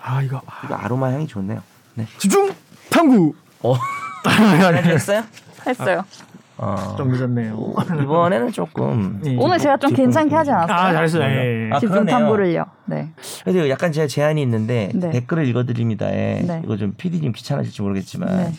아 0.00 0.22
이거 0.22 0.40
이거 0.64 0.74
아로마 0.76 1.12
향이 1.12 1.26
좋네요. 1.26 1.62
네. 1.92 2.06
집중 2.16 2.50
탐구. 2.88 3.34
어. 3.64 3.74
했어요? 4.82 5.24
했어요. 5.66 6.04
어. 6.62 6.94
좀 6.96 7.08
늦었네요. 7.08 7.74
이번에는 8.02 8.52
조금 8.52 9.20
예. 9.26 9.36
오늘 9.38 9.58
제가 9.58 9.76
좀 9.78 9.92
괜찮게 9.92 10.34
하지. 10.34 10.50
않았어요? 10.52 10.76
아 10.76 10.92
잘했어요. 10.92 11.22
예. 11.24 11.70
아, 11.72 11.78
집중. 11.80 12.06
탐구를요. 12.06 12.64
네. 12.86 13.10
그래도 13.44 13.68
약간 13.68 13.90
제가 13.90 14.06
제안이 14.06 14.40
있는데 14.42 14.90
네. 14.94 15.10
댓글을 15.10 15.46
읽어드립니다에 15.48 16.42
네. 16.42 16.62
이거 16.64 16.76
좀 16.76 16.94
PD님 16.96 17.32
귀찮으실지 17.32 17.82
모르겠지만 17.82 18.28
네. 18.36 18.52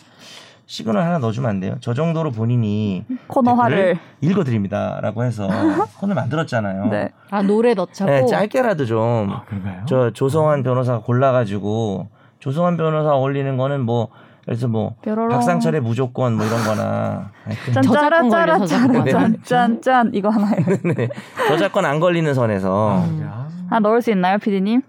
시그널 0.66 1.02
하나 1.02 1.18
넣어주면 1.18 1.48
안 1.50 1.60
돼요. 1.60 1.76
저 1.80 1.92
정도로 1.94 2.30
본인이 2.30 3.04
코너화를. 3.26 3.76
댓글을 3.94 3.98
읽어드립니다라고 4.20 5.24
해서 5.24 5.48
코너 6.00 6.14
만들었잖아요. 6.14 6.86
네. 6.86 7.10
아 7.30 7.42
노래 7.42 7.74
넣자고. 7.74 8.10
네, 8.10 8.26
짧게라도 8.26 8.86
좀 8.86 9.30
아, 9.30 9.44
그런가요? 9.44 9.82
저 9.86 10.10
조성환 10.10 10.62
변호사가 10.62 11.00
골라가지고 11.00 12.08
조성환 12.38 12.76
변호사 12.76 13.14
어울리는 13.14 13.56
거는 13.56 13.80
뭐 13.82 14.08
그래서 14.44 14.68
뭐 14.68 14.96
뾰로롱. 15.02 15.30
박상철의 15.30 15.80
무조건 15.80 16.34
뭐 16.34 16.44
이런 16.46 16.62
거나 16.64 17.30
걸려, 17.44 18.58
저작권. 18.58 19.06
짠짜라짠짠짠 19.06 20.10
이거 20.14 20.28
하나요. 20.28 20.56
네, 20.96 21.08
저작권 21.48 21.84
안 21.86 21.98
걸리는 21.98 22.32
선에서 22.34 23.06
야. 23.22 23.48
하나 23.68 23.80
넣을 23.80 24.02
수 24.02 24.10
있나요, 24.10 24.38
피디님? 24.38 24.82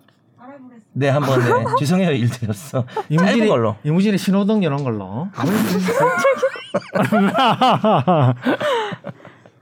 네 0.97 1.09
한번 1.09 1.39
네 1.41 1.49
죄송해요 1.77 2.11
일드렸어 2.11 2.85
짧은 2.87 3.05
이무진의 3.09 3.49
걸로 3.49 3.75
이무진의 3.83 4.17
신호등 4.17 4.63
이런 4.63 4.81
걸로. 4.83 5.27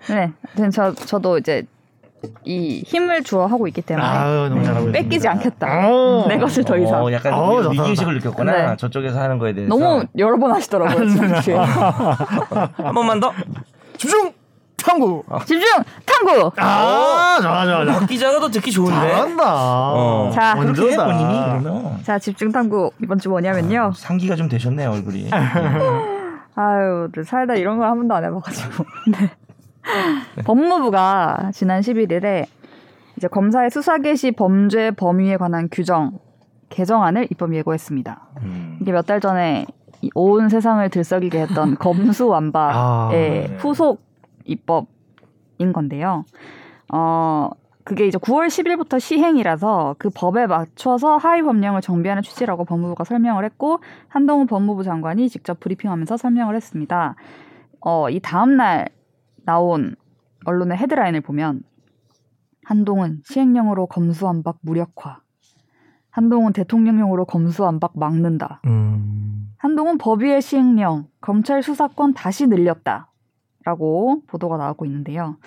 네. 0.09 0.31
저 0.71 0.93
저도 0.93 1.37
이제 1.39 1.63
이 2.45 2.83
힘을 2.85 3.23
주어 3.23 3.45
하고 3.45 3.67
있기 3.67 3.81
때문에 3.81 4.05
아유, 4.05 4.47
너무 4.49 4.59
네, 4.61 4.65
잘하고 4.65 4.91
뺏기지 4.91 5.15
있습니다. 5.27 5.31
않겠다. 5.31 5.67
아우. 5.67 6.25
내 6.27 6.37
것을 6.37 6.63
더 6.63 6.77
이상. 6.77 7.03
어, 7.03 7.11
약간 7.11 7.33
어우, 7.33 7.63
좋다, 7.63 7.71
위기의식을 7.71 8.13
느꼈구나 8.15 8.51
네. 8.71 8.77
저쪽에서 8.77 9.19
하는 9.19 9.37
거에 9.39 9.53
대해서 9.53 9.69
너무 9.73 10.05
여러 10.17 10.37
번 10.37 10.51
하시더라고요. 10.51 11.07
한 12.77 12.93
번만 12.93 13.19
더 13.19 13.31
집중 13.97 14.31
탐구. 14.77 15.23
집중 15.45 15.61
탐구. 16.05 16.51
아 16.57 17.37
좋아 17.41 17.65
좋아 17.65 17.85
좋아. 17.85 17.99
박 17.99 18.07
기자가 18.07 18.39
더 18.39 18.49
듣기 18.49 18.71
좋은데 18.71 18.95
잘한다. 18.99 19.43
어. 19.93 20.31
자, 20.33 20.55
그렇게. 20.55 20.95
본인이 20.95 21.23
그러면 21.45 21.99
자, 22.03 22.19
집중 22.19 22.51
탐구 22.51 22.91
이번 23.01 23.19
주 23.19 23.29
뭐냐면요. 23.29 23.93
상기가 23.95 24.35
좀 24.35 24.49
되셨네요 24.49 24.91
얼굴이 24.91 25.29
아유, 26.55 27.07
늘 27.13 27.23
살다 27.25 27.55
이런 27.55 27.77
걸 27.79 27.87
한 27.89 27.97
번도 27.97 28.13
안 28.15 28.25
해봐가지고. 28.25 28.85
네. 29.11 29.31
법무부가 30.45 31.51
지난 31.53 31.81
11일에 31.81 32.45
이제 33.17 33.27
검사의 33.27 33.69
수사 33.69 33.97
개시 33.99 34.31
범죄 34.31 34.91
범위에 34.91 35.37
관한 35.37 35.69
규정 35.71 36.19
개정안을 36.69 37.27
입법 37.31 37.53
예고했습니다. 37.53 38.27
음. 38.43 38.77
이게 38.81 38.91
몇 38.91 39.05
달 39.05 39.19
전에 39.19 39.65
이온 40.01 40.49
세상을 40.49 40.87
들썩이게 40.89 41.39
했던 41.41 41.75
검수완박의 41.79 42.75
아, 42.75 43.09
네. 43.11 43.57
후속 43.59 44.01
입법인 44.45 45.71
건데요. 45.73 46.25
어, 46.91 47.49
그게 47.85 48.07
이제 48.07 48.17
9월 48.17 48.47
10일부터 48.47 48.99
시행이라서 48.99 49.95
그 49.99 50.09
법에 50.13 50.47
맞춰서 50.47 51.17
하위 51.17 51.41
법령을 51.41 51.81
정비하는 51.81 52.23
취지라고 52.23 52.65
법무부가 52.65 53.03
설명을 53.03 53.45
했고 53.45 53.79
한동훈 54.07 54.47
법무부 54.47 54.83
장관이 54.83 55.29
직접 55.29 55.59
브리핑하면서 55.59 56.17
설명을 56.17 56.55
했습니다. 56.55 57.15
어, 57.81 58.09
이 58.09 58.19
다음 58.19 58.55
날 58.57 58.87
나온 59.45 59.95
언론의 60.45 60.77
헤드라인을 60.77 61.21
보면 61.21 61.63
한동훈 62.63 63.21
시행령으로 63.25 63.87
검수완박 63.87 64.57
무력화. 64.61 65.19
한동훈 66.09 66.53
대통령령으로 66.53 67.25
검수완박 67.25 67.93
막는다. 67.95 68.61
음. 68.65 69.53
한동훈 69.57 69.97
법위의 69.97 70.41
시행령, 70.41 71.07
검찰 71.21 71.63
수사권 71.63 72.13
다시 72.13 72.47
늘렸다 72.47 73.11
라고 73.65 74.21
보도가 74.27 74.57
나오고 74.57 74.85
있는데요. 74.85 75.37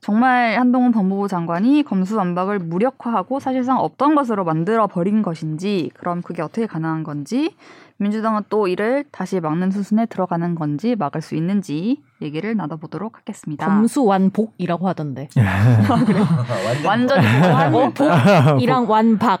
정말 0.00 0.58
한동훈 0.58 0.92
법무부 0.92 1.28
장관이 1.28 1.82
검수완박을 1.82 2.58
무력화하고 2.58 3.40
사실상 3.40 3.78
없던 3.78 4.14
것으로 4.14 4.44
만들어 4.44 4.86
버린 4.86 5.22
것인지, 5.22 5.90
그럼 5.94 6.20
그게 6.20 6.42
어떻게 6.42 6.66
가능한 6.66 7.04
건지, 7.04 7.54
민주당은 7.98 8.42
또 8.48 8.66
이를 8.66 9.04
다시 9.12 9.38
막는 9.40 9.70
수순에 9.70 10.06
들어가는 10.06 10.56
건지 10.56 10.96
막을 10.98 11.22
수 11.22 11.36
있는지 11.36 12.02
얘기를 12.20 12.56
나눠보도록 12.56 13.18
하겠습니다. 13.18 13.66
검수완복이라고 13.66 14.88
하던데. 14.88 15.28
완전히 16.84 17.26
완복이랑 17.40 18.86
완박. 18.90 19.40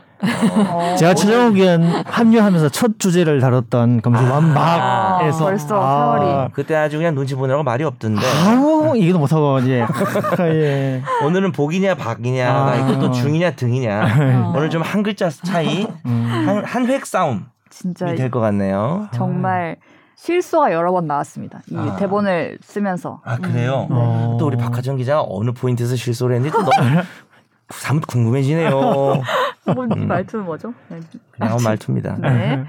어, 0.70 0.94
제가 0.96 1.14
최정욱 1.14 1.56
의원 1.58 1.82
합류하면서 2.06 2.68
첫 2.70 2.98
주제를 2.98 3.40
다뤘던 3.40 4.00
검수 4.00 4.22
완박에서 4.22 5.44
아, 5.44 5.48
벌써 5.48 5.66
세월이. 5.66 6.50
그때 6.54 6.74
아주 6.76 6.96
그냥 6.96 7.14
눈치 7.14 7.34
보느라고 7.34 7.62
말이 7.62 7.84
없던데 7.84 8.22
아우 8.46 8.96
이게도 8.96 9.18
못하고 9.18 9.58
이제 9.58 9.84
예. 10.40 11.02
오늘은 11.26 11.52
복이냐 11.52 11.96
박이냐가 11.96 12.72
아. 12.72 12.98
또 12.98 13.10
중이냐 13.12 13.50
등이냐 13.56 14.52
오늘 14.54 14.70
좀 14.70 14.82
한 14.84 15.02
글자 15.02 15.28
차이 15.28 15.86
음. 16.06 16.24
한 16.46 16.64
한 16.64 16.86
획 16.86 17.04
싸움이 17.04 17.40
진짜 17.74 18.14
될 18.14 18.30
것 18.30 18.38
같네요. 18.40 19.08
정말 19.12 19.76
실수가 20.14 20.72
여러 20.72 20.92
번 20.92 21.06
나왔습니다. 21.06 21.60
이 21.70 21.76
아. 21.76 21.96
대본을 21.96 22.58
쓰면서. 22.62 23.20
아 23.24 23.36
그래요? 23.36 23.88
어. 23.90 24.36
또 24.38 24.46
우리 24.46 24.56
박하정 24.56 24.96
기자가 24.96 25.24
어느 25.28 25.50
포인트에서 25.50 25.96
실수를 25.96 26.36
했는지 26.36 26.56
또 26.56 26.62
너무 26.62 27.02
사뭇 27.70 28.06
궁금해지네요. 28.06 28.70
뭐, 29.74 29.86
말투는 29.86 30.44
뭐죠? 30.44 30.72
네. 30.88 31.00
그냥 31.32 31.52
한 31.52 31.58
말투입니다. 31.64 32.16
네. 32.20 32.64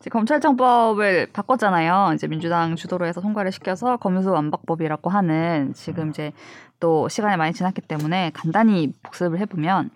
이제 0.00 0.08
검찰청법을 0.08 1.28
바꿨잖아요. 1.32 2.12
이제 2.14 2.26
민주당 2.26 2.74
주도로 2.74 3.06
해서 3.06 3.20
통과를 3.20 3.52
시켜서 3.52 3.98
검수완박법이라고 3.98 5.10
하는 5.10 5.74
지금 5.74 6.08
이제 6.10 6.32
또 6.80 7.08
시간이 7.08 7.36
많이 7.36 7.52
지났기 7.52 7.82
때문에 7.82 8.30
간단히 8.32 8.92
복습을 9.02 9.38
해보면 9.40 9.90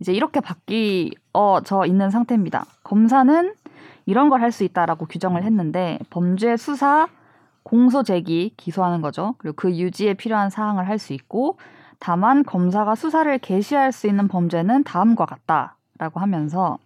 이제 0.00 0.12
이렇게 0.12 0.40
바뀌어져 0.40 1.84
있는 1.86 2.10
상태입니다. 2.10 2.64
검사는 2.82 3.52
이런 4.06 4.28
걸 4.28 4.42
할 4.42 4.52
수 4.52 4.64
있다라고 4.64 5.06
규정을 5.06 5.42
했는데 5.44 5.98
범죄 6.10 6.56
수사, 6.56 7.08
공소 7.62 8.02
제기, 8.02 8.52
기소하는 8.56 9.00
거죠. 9.00 9.34
그리고 9.38 9.56
그 9.56 9.74
유지에 9.76 10.14
필요한 10.14 10.50
사항을 10.50 10.86
할 10.88 10.98
수 10.98 11.12
있고 11.14 11.58
다만 11.98 12.44
검사가 12.44 12.94
수사를 12.94 13.38
개시할 13.38 13.92
수 13.92 14.06
있는 14.06 14.28
범죄는 14.28 14.84
다음과 14.84 15.24
같다라고 15.26 16.20
하면서 16.20 16.78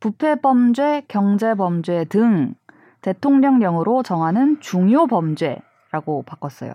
부패 0.00 0.36
범죄, 0.40 1.02
경제 1.08 1.54
범죄 1.54 2.04
등 2.04 2.54
대통령령으로 3.00 4.02
정하는 4.04 4.60
중요 4.60 5.06
범죄라고 5.08 6.22
바꿨어요. 6.24 6.72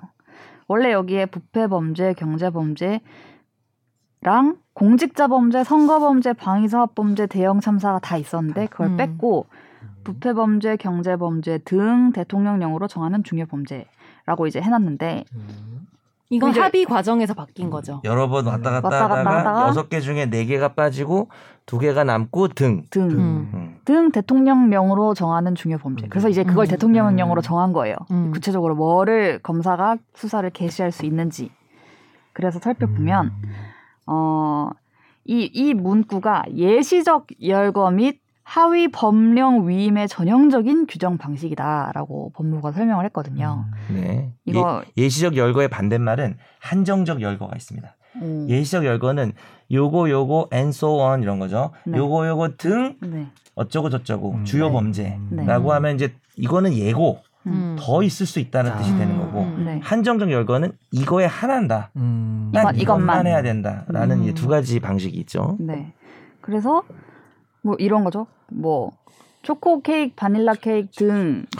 원래 0.67 0.91
여기에 0.91 1.27
부패 1.27 1.67
범죄, 1.67 2.13
경제 2.13 2.49
범죄랑 2.49 2.99
공직자범죄, 4.73 5.63
선거범죄, 5.63 6.33
방위사업범죄, 6.33 7.27
대형참사가 7.27 7.99
다 7.99 8.17
있었는데 8.17 8.67
그걸 8.67 8.87
음. 8.87 8.97
뺐고 8.97 9.45
부패범죄, 10.03 10.77
경제범죄 10.77 11.59
등 11.59 12.11
대통령령으로 12.11 12.87
정하는 12.87 13.23
중요 13.23 13.45
범죄라고 13.45 14.47
이제 14.47 14.59
해놨는데 14.61 15.25
이건 16.29 16.49
이제- 16.49 16.59
합의 16.59 16.85
과정에서 16.85 17.35
바뀐 17.35 17.69
거죠. 17.69 18.01
여러 18.03 18.27
번 18.27 18.47
왔다 18.47 18.71
갔다 18.71 18.87
왔다 18.87 19.07
갔다 19.07 19.39
하다가 19.39 19.67
여섯 19.67 19.87
개 19.89 20.01
중에 20.01 20.25
네 20.29 20.45
개가 20.45 20.69
빠지고 20.69 21.29
두 21.67 21.77
개가 21.77 22.03
남고 22.03 22.49
등. 22.49 22.83
등 22.89 23.03
음. 23.11 23.49
음. 23.53 23.77
등 23.85 24.11
대통령령으로 24.11 25.13
정하는 25.13 25.53
중요 25.53 25.77
범죄. 25.77 26.07
그래서 26.07 26.27
이제 26.29 26.43
그걸 26.43 26.65
음. 26.65 26.69
대통령령으로 26.69 27.41
정한 27.41 27.71
거예요. 27.71 27.95
음. 28.11 28.31
구체적으로 28.31 28.73
뭐를 28.75 29.39
검사가 29.43 29.97
수사를 30.15 30.49
개시할 30.49 30.91
수 30.91 31.05
있는지. 31.05 31.51
그래서 32.33 32.57
살펴보면 32.59 33.31
어, 34.05 34.69
이, 35.25 35.49
이 35.53 35.73
문구가 35.73 36.43
예시적 36.53 37.27
열거 37.45 37.91
및 37.91 38.19
하위 38.43 38.89
법령 38.89 39.69
위임의 39.69 40.09
전형적인 40.09 40.87
규정 40.87 41.17
방식이다라고 41.17 42.31
법무부가 42.35 42.73
설명을 42.73 43.05
했거든요. 43.05 43.65
네. 43.93 44.33
이거- 44.45 44.83
예, 44.97 45.07
시적 45.07 45.37
열거의 45.37 45.69
반대말은 45.69 46.37
한정적 46.59 47.21
열거가 47.21 47.55
있습니다. 47.55 47.95
음. 48.17 48.47
예시적 48.49 48.83
열거는 48.85 49.31
요거 49.71 50.09
요거 50.09 50.49
and 50.53 50.75
so 50.75 50.99
on 50.99 51.23
이런 51.23 51.39
거죠. 51.39 51.71
네. 51.85 51.97
요거 51.97 52.27
요거 52.27 52.49
등 52.57 52.97
네. 53.01 53.27
어쩌고 53.55 53.89
저쩌고 53.89 54.31
음. 54.33 54.43
주요 54.43 54.67
네. 54.67 54.73
범죄라고 54.73 55.67
네. 55.69 55.73
하면 55.73 55.95
이제 55.95 56.13
이거는 56.35 56.73
예고 56.73 57.19
음. 57.47 57.75
더 57.79 58.03
있을 58.03 58.25
수 58.25 58.39
있다는 58.39 58.77
뜻이 58.77 58.91
음. 58.91 58.97
되는 58.99 59.17
거고 59.17 59.41
음. 59.41 59.65
네. 59.65 59.79
한정적 59.83 60.31
열거는 60.31 60.71
이거에 60.91 61.25
하나다. 61.25 61.91
음. 61.97 62.49
난 62.53 62.63
이것- 62.75 62.81
이것만 62.81 63.03
이것만. 63.03 63.27
해야 63.27 63.41
된다라는 63.41 64.17
음. 64.19 64.23
이제 64.23 64.33
두 64.33 64.47
가지 64.47 64.79
방식이 64.79 65.17
있죠. 65.21 65.57
네. 65.59 65.93
그래서 66.41 66.83
뭐 67.61 67.75
이런 67.79 68.03
거죠. 68.03 68.27
뭐 68.51 68.91
초코 69.41 69.81
케이크, 69.81 70.13
바닐라 70.15 70.53
케이크 70.53 70.89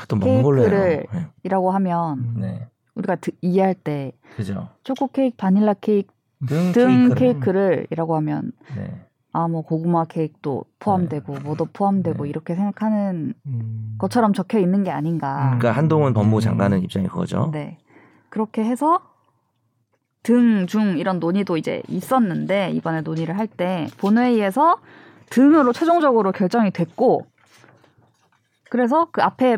또먼 0.08 0.42
걸로 0.44 0.62
해요. 0.62 0.70
케이크를- 0.70 1.06
네. 1.14 1.28
등이라고 1.44 1.72
하면 1.72 2.34
네. 2.38 2.68
우리가 2.96 3.16
드- 3.18 3.32
이해할 3.42 3.74
때 3.74 4.14
그죠. 4.38 4.70
초코 4.84 5.08
케이크, 5.08 5.36
바닐라 5.36 5.74
케이크 5.74 6.08
등, 6.48 6.72
등 6.74 7.10
케이크를. 7.10 7.16
케이크를이라고 7.16 8.16
하면 8.18 8.52
네. 8.76 9.06
아 9.34 9.48
뭐 9.48 9.64
고구마 9.64 10.06
케이크도 10.06 10.64
포함되고 10.80 11.40
뭐도 11.44 11.66
포함되고 11.74 12.24
네. 12.24 12.30
이렇게 12.30 12.54
생각하는 12.56 13.34
음. 13.48 13.96
것처럼 13.98 14.32
적혀 14.34 14.60
있는 14.60 14.84
게 14.84 14.92
아닌가. 14.92 15.58
그러니까 15.58 15.72
한동훈 15.72 16.14
법무부 16.14 16.38
음. 16.38 16.40
장관은 16.40 16.84
입장이 16.84 17.08
그거죠. 17.08 17.50
네. 17.52 17.78
그렇게 18.30 18.64
해서 18.64 19.00
등, 20.22 20.68
중 20.68 20.98
이런 21.00 21.20
논의도 21.20 21.58
이제 21.58 21.82
있었는데 21.88 22.72
이번에 22.72 23.02
논의를 23.02 23.38
할 23.38 23.48
때 23.48 23.88
본회의에서 23.98 24.78
등으로 25.30 25.74
최종적으로 25.74 26.32
결정이 26.32 26.72
됐고 26.72 27.26
그래서 28.70 29.08
그 29.12 29.22
앞에 29.22 29.58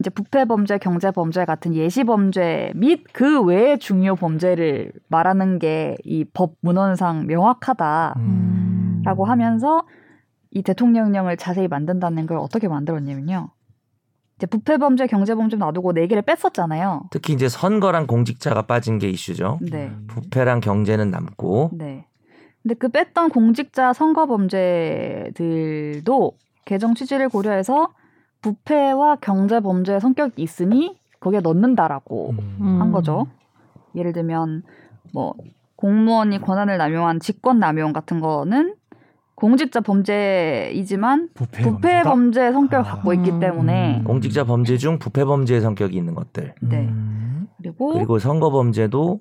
이제 0.00 0.10
부패 0.10 0.44
범죄, 0.46 0.78
경제 0.78 1.10
범죄 1.12 1.44
같은 1.44 1.74
예시 1.74 2.02
범죄 2.04 2.72
및 2.74 3.04
그 3.12 3.40
외의 3.42 3.78
중요 3.78 4.16
범죄를 4.16 4.92
말하는 5.08 5.58
게 5.60 5.96
이 6.04 6.24
법 6.34 6.54
문헌상 6.60 7.26
명확하다 7.26 8.16
라고 9.04 9.24
음. 9.24 9.30
하면서 9.30 9.82
이 10.50 10.62
대통령령을 10.62 11.36
자세히 11.36 11.68
만든다는 11.68 12.26
걸 12.26 12.38
어떻게 12.38 12.68
만들었냐면요. 12.68 13.50
이제 14.36 14.46
부패 14.46 14.76
범죄, 14.76 15.06
경제 15.06 15.34
범죄 15.34 15.56
놔두고 15.56 15.92
네 15.92 16.06
개를 16.06 16.22
뺐었잖아요. 16.22 17.04
특히 17.10 17.32
이제 17.32 17.48
선거랑 17.48 18.06
공직자가 18.06 18.62
빠진 18.62 18.98
게 18.98 19.08
이슈죠. 19.08 19.58
네. 19.62 19.92
부패랑 20.08 20.60
경제는 20.60 21.10
남고 21.10 21.70
네. 21.74 22.06
근데 22.62 22.74
그 22.74 22.88
뺐던 22.88 23.30
공직자 23.30 23.92
선거 23.92 24.26
범죄들도 24.26 26.02
개정 26.64 26.94
취지를 26.94 27.28
고려해서 27.28 27.92
부패와 28.40 29.16
경제 29.20 29.60
범죄의 29.60 30.00
성격이 30.00 30.42
있으니 30.42 30.96
거기에 31.20 31.40
넣는다라고 31.40 32.30
음. 32.30 32.80
한 32.80 32.92
거죠. 32.92 33.26
예를 33.94 34.12
들면 34.12 34.62
뭐 35.12 35.34
공무원이 35.76 36.40
권한을 36.40 36.78
남용한 36.78 37.20
직권 37.20 37.58
남용 37.58 37.92
같은 37.92 38.20
거는 38.20 38.74
공직자 39.34 39.80
범죄이지만 39.80 41.30
부패, 41.34 41.62
부패? 41.62 42.02
범죄 42.02 42.52
성격을 42.52 42.86
아. 42.86 42.94
갖고 42.94 43.12
있기 43.14 43.40
때문에 43.40 43.98
음. 43.98 44.04
공직자 44.04 44.44
범죄 44.44 44.76
중 44.76 44.98
부패 44.98 45.24
범죄의 45.24 45.60
성격이 45.60 45.96
있는 45.96 46.14
것들. 46.14 46.54
네. 46.60 46.76
음. 46.88 47.48
그리고, 47.58 47.92
그리고 47.94 48.18
선거 48.18 48.50
범죄도 48.50 49.20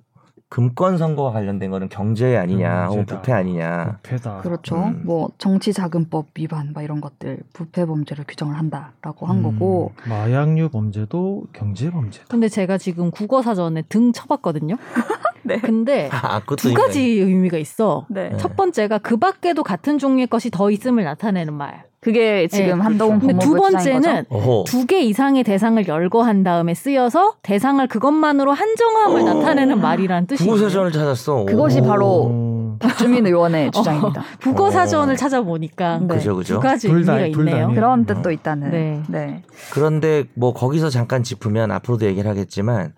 금권 0.50 0.98
선거와 0.98 1.32
관련된 1.32 1.72
거는 1.72 1.88
경제 1.88 2.36
아니냐, 2.36 2.88
혹은 2.88 2.98
경제다. 3.06 3.22
부패 3.22 3.32
아니냐. 3.32 4.00
부패다. 4.04 4.42
그렇죠. 4.42 4.76
음. 4.76 5.04
뭐 5.06 5.30
정치자금법 5.38 6.28
위반 6.36 6.74
막 6.74 6.82
이런 6.84 7.00
것들 7.00 7.40
부패 7.54 7.86
범죄를 7.86 8.26
규정을 8.28 8.58
한다라고 8.58 9.28
한 9.28 9.38
음. 9.38 9.44
거고 9.44 9.94
마약류 10.10 10.68
범죄도 10.70 11.46
경제 11.54 11.90
범죄다. 11.90 12.26
근데 12.28 12.50
제가 12.50 12.78
지금 12.78 13.12
국어 13.12 13.42
사전에 13.42 13.84
등 13.84 14.12
쳐봤거든요. 14.12 14.76
네. 15.44 15.58
근데 15.60 16.10
아, 16.12 16.40
그것도 16.42 16.56
두 16.58 16.70
있네. 16.70 16.80
가지 16.82 17.02
의미가 17.02 17.58
있어. 17.58 18.06
네. 18.10 18.30
네. 18.30 18.38
첫 18.38 18.56
번째가 18.56 19.00
그 19.00 19.18
밖에도 19.18 19.64
같은 19.64 19.98
종류의 19.98 20.28
것이 20.28 20.50
더 20.52 20.70
있음을 20.72 21.04
나타내는 21.04 21.54
말. 21.54 21.84
그게 22.00 22.48
지금 22.48 22.66
네, 22.80 22.84
한동훈 22.84 23.20
근데 23.20 23.34
두 23.38 23.52
법무부 23.54 23.78
주장인 23.78 24.02
번째는. 24.02 24.26
두 24.66 24.86
개 24.88 25.02
이상의 25.02 25.44
대상을 25.44 25.88
열거한 25.88 26.42
다음에 26.44 26.74
쓰여서 26.74 27.36
대상을 27.44 27.86
그것만으로 27.88 28.54
한정함을 28.54 29.24
나타내는 29.24 29.80
말이라는 29.80 30.26
뜻이에요. 30.26 30.52
국어사전을 30.52 30.92
찾았어. 30.92 31.46
그것이 31.46 31.80
오. 31.82 31.84
바로 31.84 32.28
음. 32.28 32.78
박주민 32.80 33.28
의원의 33.28 33.70
주장입니다. 33.72 34.24
국어 34.42 34.72
사전을 34.72 35.14
어. 35.14 35.18
찾아보니까 35.18 36.00
네. 36.00 36.16
그죠, 36.16 36.36
그죠. 36.36 36.56
두 36.56 36.60
가지 36.60 36.88
둘 36.88 37.06
다- 37.06 37.18
의미가 37.20 37.38
둘다 37.38 37.52
있네요. 37.52 37.70
그런 37.76 38.00
음. 38.00 38.06
뜻도 38.08 38.32
있다는. 38.32 38.72
네. 38.72 39.04
네. 39.08 39.44
그런데 39.72 40.24
뭐 40.34 40.54
거기서 40.56 40.90
잠깐 40.90 41.22
짚으면 41.22 41.70
앞으로도 41.72 42.08
얘기를 42.08 42.28
하겠지만 42.28 42.94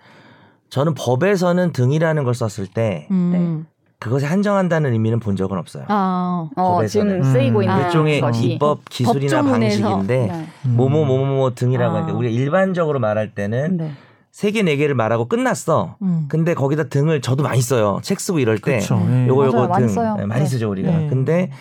저는 0.73 0.95
법에서는 0.95 1.71
등이라는 1.71 2.23
걸 2.23 2.33
썼을 2.33 2.67
때 2.67 3.07
음. 3.11 3.67
그것에 3.99 4.25
한정한다는 4.25 4.93
의미는 4.93 5.19
본 5.19 5.35
적은 5.35 5.59
없어요. 5.59 5.85
아, 5.87 6.49
어, 6.55 6.77
법에서는. 6.77 7.21
지금 7.21 7.31
쓰이고 7.31 7.59
음. 7.59 7.63
있는 7.63 7.75
아. 7.75 7.85
일종의 7.85 8.21
것이. 8.21 8.53
입법 8.53 8.79
기술이나 8.89 9.43
법조문에서. 9.43 9.87
방식인데 9.87 10.27
네. 10.33 10.47
음. 10.65 10.75
뭐뭐 10.75 11.05
뭐뭐 11.05 11.53
등이라고 11.53 11.91
아. 11.91 11.95
하는데 11.97 12.13
우리가 12.17 12.33
일반적으로 12.33 12.99
말할 12.99 13.35
때는 13.35 13.77
네. 13.77 13.91
세개네 14.31 14.77
개를 14.77 14.95
말하고 14.95 15.27
끝났어. 15.27 15.97
음. 16.01 16.25
근데 16.27 16.55
거기다 16.55 16.85
등을 16.85 17.21
저도 17.21 17.43
많이 17.43 17.61
써요. 17.61 17.99
책 18.01 18.19
쓰고 18.19 18.39
이럴 18.39 18.57
때 18.57 18.79
그렇죠. 18.79 18.95
예. 19.11 19.27
요거 19.27 19.41
맞아요. 19.43 19.53
요거 19.53 19.67
많이 19.67 19.85
등 19.85 19.93
써요. 19.93 20.15
네, 20.17 20.25
많이 20.25 20.41
네. 20.41 20.47
쓰죠 20.47 20.71
우리가. 20.71 20.89
네. 20.89 21.07
근데 21.07 21.51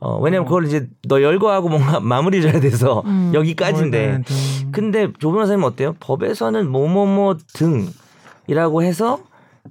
어, 0.00 0.18
왜냐면 0.18 0.46
그걸 0.46 0.66
이제 0.66 0.88
너 1.06 1.22
열거하고 1.22 1.68
뭔가 1.68 2.00
마무리를 2.02 2.50
해야 2.50 2.60
돼서 2.60 3.04
음. 3.06 3.30
여기까지인데. 3.32 4.06
뭐, 4.08 4.16
네, 4.16 4.22
등. 4.24 4.36
근데 4.72 5.12
조 5.20 5.30
변호사님 5.30 5.62
어때요? 5.62 5.94
법에서는 6.00 6.68
뭐뭐뭐 6.68 7.36
등 7.54 7.86
이라고 8.48 8.82
해서 8.82 9.20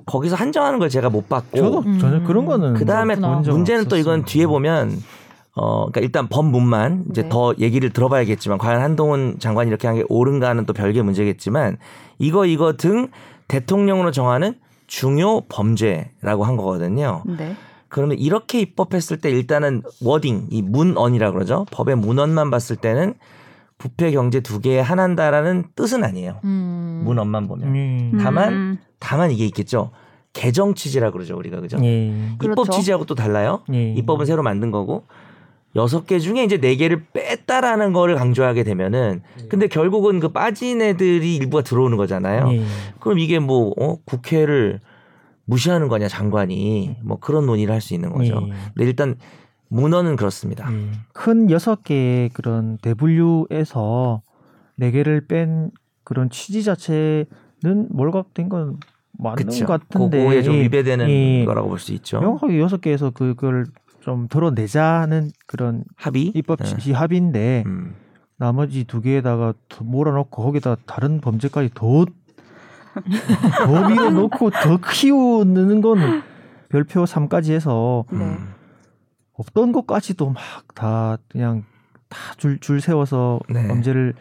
거기서 0.06 0.36
한정하는 0.36 0.80
걸 0.80 0.90
제가 0.90 1.10
못 1.10 1.28
봤고 1.28 1.58
저도 1.58 1.84
전혀 2.00 2.24
그런 2.24 2.46
거는 2.46 2.76
그 2.76 2.86
다음에 2.86 3.16
문제는 3.16 3.86
또 3.86 3.98
이건. 3.98 4.24
뒤에 4.26 4.46
보면 4.48 4.92
어 5.56 5.88
그러니까 5.88 6.02
일단 6.02 6.28
법문만 6.28 7.06
이제 7.10 7.24
네. 7.24 7.30
더 7.30 7.54
얘기를 7.60 7.90
들어봐야겠지만 7.90 8.60
과연 8.60 8.82
한동훈 8.82 9.38
장관이 9.40 9.70
이렇게 9.70 9.88
한 9.88 9.98
게 9.98 10.04
옳은가는 10.08 10.66
또 10.68 10.74
별개 10.74 11.02
문제겠지만 11.02 11.78
이거 12.20 12.46
이거 12.46 12.74
등 12.74 13.08
대통령으로 13.48 14.12
정하는 14.12 14.54
중요 14.86 15.42
범죄라고 15.50 16.44
한 16.46 16.58
거거든요. 16.58 17.24
네. 17.26 17.56
그러면 17.90 18.18
이렇게 18.20 18.60
입법했을 18.60 19.18
때 19.18 19.30
일단은 19.32 19.82
워딩 20.04 20.48
이 20.52 20.62
문언이라 20.62 21.32
그러죠. 21.32 21.66
법의 21.72 21.96
문언만 21.96 22.52
봤을 22.52 22.76
때는 22.76 23.16
부패 23.78 24.12
경제 24.12 24.40
두 24.40 24.60
개에 24.60 24.80
한한다라는 24.80 25.66
뜻은 25.76 26.04
아니에요. 26.04 26.40
음. 26.44 27.02
문언만 27.06 27.48
보면. 27.48 27.68
음. 27.68 28.18
다만 28.22 28.54
음. 28.54 28.78
다만 29.00 29.32
이게 29.32 29.46
있겠죠. 29.46 29.92
개정 30.34 30.74
취지라 30.76 31.12
그러죠 31.12 31.36
우리가 31.38 31.62
그죠? 31.62 31.78
예. 31.84 32.08
입법 32.08 32.38
그렇죠. 32.40 32.72
취지하고 32.72 33.06
또 33.06 33.16
달라요. 33.16 33.64
예. 33.74 33.94
입법은 33.94 34.26
새로 34.26 34.44
만든 34.44 34.72
거고 34.72 35.06
여섯 35.76 36.06
개 36.08 36.20
중에 36.20 36.44
이제 36.44 36.58
네 36.60 36.76
개를 36.76 37.06
뺐다라는 37.14 37.94
거를 37.94 38.16
강조하게 38.16 38.64
되면은 38.64 39.22
근데 39.50 39.68
결국은 39.68 40.20
그 40.20 40.30
빠진 40.30 40.82
애들이 40.82 41.36
일부가 41.36 41.62
들어오는 41.64 41.98
거잖아요. 41.98 42.52
예. 42.54 42.64
그럼 43.00 43.20
이게 43.20 43.40
뭐 43.40 43.74
어? 43.80 43.98
국회를 44.06 44.80
무시하는 45.46 45.88
거냐 45.88 46.08
장관이 46.08 46.98
뭐 47.04 47.20
그런 47.20 47.46
논의를 47.46 47.74
할 47.74 47.82
수 47.82 47.94
있는 47.94 48.12
거죠. 48.12 48.42
예. 48.48 48.54
근데 48.76 48.86
일단 48.90 49.16
문헌은 49.70 50.16
그렇습니다. 50.16 50.72
예. 50.72 50.92
큰 51.14 51.50
여섯 51.52 51.84
개의 51.84 52.30
그런 52.30 52.78
대분류에서 52.78 54.22
네 54.76 54.92
개를 54.92 55.28
뺀 55.28 55.72
그런 56.04 56.30
취지 56.30 56.64
자체는 56.64 57.26
몰각된 57.90 58.50
건 58.50 58.78
맞는 59.20 59.36
그렇죠. 59.38 59.66
것 59.66 59.82
같은데 59.90 60.20
그거에 60.24 60.44
좀 60.44 60.56
위배되는 60.56 61.10
예. 61.10 61.46
거라고 61.46 61.70
볼 61.70 61.80
수 61.80 61.92
있죠. 61.94 62.20
명확하게 62.20 62.60
여섯 62.60 62.80
개에서 62.82 63.10
그걸 63.10 63.66
좀 64.02 64.28
덜어내자는 64.28 65.32
그런 65.48 65.84
합의 65.96 66.32
입법 66.34 66.60
네. 66.60 66.66
취지 66.66 66.94
합의인데 66.94 67.64
음. 67.66 67.96
나머지 68.38 68.84
두 68.86 69.02
개에다가 69.02 69.54
더 69.68 69.84
몰아넣고 69.84 70.44
거기다 70.44 70.78
다른 70.86 71.20
범죄까지 71.20 71.72
더, 71.74 72.06
더 73.66 73.90
밀어넣고 73.90 74.52
더 74.52 74.78
키우는 74.78 75.82
건 75.82 76.24
별표 76.70 77.04
3까지 77.06 77.52
해서 77.52 78.06
네. 78.12 78.20
음. 78.20 78.54
없던 79.38 79.72
것까지도 79.72 80.30
막 80.30 80.76
다 80.76 81.18
그냥 81.30 81.64
다 82.10 82.36
줄 82.38 82.60
줄 82.60 82.82
세워서 82.82 83.40
네. 83.50 83.68
범죄를 83.68 84.14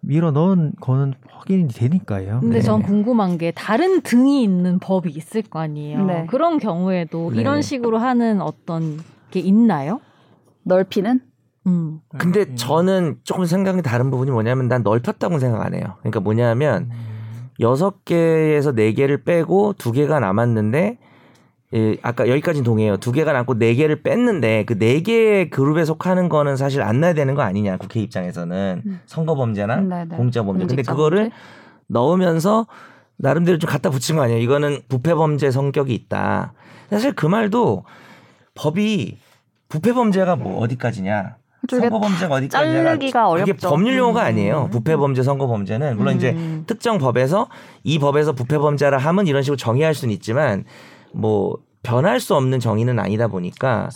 밀어 0.00 0.30
넣은 0.30 0.72
거는 0.80 1.14
확인이 1.28 1.68
되니까요. 1.68 2.38
근데 2.40 2.58
네. 2.58 2.62
전 2.62 2.82
궁금한 2.82 3.38
게 3.38 3.50
다른 3.50 4.02
등이 4.02 4.42
있는 4.42 4.78
법이 4.78 5.10
있을 5.10 5.42
거 5.42 5.58
아니에요. 5.58 6.04
네. 6.04 6.26
그런 6.28 6.58
경우에도 6.58 7.30
네. 7.32 7.40
이런 7.40 7.60
식으로 7.62 7.98
하는 7.98 8.40
어떤 8.40 8.98
게 9.30 9.40
있나요? 9.40 10.00
넓히는 10.62 11.20
음. 11.66 12.00
근데 12.18 12.42
음. 12.42 12.56
저는 12.56 13.16
조금 13.24 13.44
생각이 13.46 13.82
다른 13.82 14.10
부분이 14.10 14.30
뭐냐면 14.30 14.68
난 14.68 14.82
넓혔다고 14.84 15.38
생각 15.40 15.64
안 15.66 15.74
해요. 15.74 15.96
그러니까 16.00 16.20
뭐냐면 16.20 16.90
음. 16.92 17.48
여섯 17.58 18.04
개에서 18.04 18.72
네 18.72 18.92
개를 18.92 19.24
빼고 19.24 19.74
두 19.76 19.90
개가 19.90 20.20
남았는데 20.20 20.98
예, 21.76 21.96
아까 22.02 22.26
여기까지 22.28 22.62
동의해요. 22.62 22.96
두 22.96 23.12
개가 23.12 23.32
남고 23.32 23.58
네 23.58 23.74
개를 23.74 24.02
뺐는데 24.02 24.64
그 24.64 24.78
네 24.78 25.02
개의 25.02 25.50
그룹에 25.50 25.84
속하는 25.84 26.28
거는 26.28 26.56
사실 26.56 26.80
안 26.82 27.00
나야 27.00 27.12
되는 27.12 27.34
거 27.34 27.42
아니냐 27.42 27.76
국회 27.76 28.00
입장에서는 28.00 28.82
음. 28.86 29.00
선거 29.06 29.34
범죄나 29.34 29.76
네, 29.76 30.04
네. 30.08 30.16
공짜 30.16 30.42
범죄. 30.42 30.64
근데 30.66 30.82
그거를 30.82 31.18
범죄? 31.30 31.36
넣으면서 31.88 32.66
나름대로 33.16 33.58
좀 33.58 33.68
갖다 33.70 33.90
붙인 33.90 34.16
거 34.16 34.22
아니에요. 34.22 34.40
이거는 34.40 34.80
부패 34.88 35.14
범죄 35.14 35.50
성격이 35.50 35.94
있다. 35.94 36.52
사실 36.90 37.12
그 37.12 37.26
말도 37.26 37.84
법이 38.54 39.18
부패 39.68 39.92
범죄가 39.92 40.36
뭐 40.36 40.58
어디까지냐? 40.60 41.36
좀 41.68 41.78
이게 41.80 41.88
선거 41.88 42.06
범죄가 42.06 42.34
어디까지냐? 42.36 42.82
자르기가 42.84 43.28
어렵죠. 43.28 43.68
법률 43.68 43.96
용어가 43.96 44.22
음. 44.22 44.26
아니에요. 44.26 44.68
부패 44.70 44.96
범죄, 44.96 45.22
선거 45.22 45.46
범죄는 45.46 45.96
물론 45.96 46.14
이제 46.16 46.30
음. 46.30 46.64
특정 46.66 46.98
법에서 46.98 47.48
이 47.82 47.98
법에서 47.98 48.32
부패 48.32 48.56
범죄라 48.58 48.98
하면 48.98 49.26
이런 49.26 49.42
식으로 49.42 49.56
정의할 49.56 49.94
수는 49.94 50.14
있지만 50.14 50.64
뭐 51.12 51.56
변할 51.86 52.18
수 52.20 52.34
없는 52.34 52.58
정의는 52.58 52.98
아니다 52.98 53.28
보니까 53.28 53.88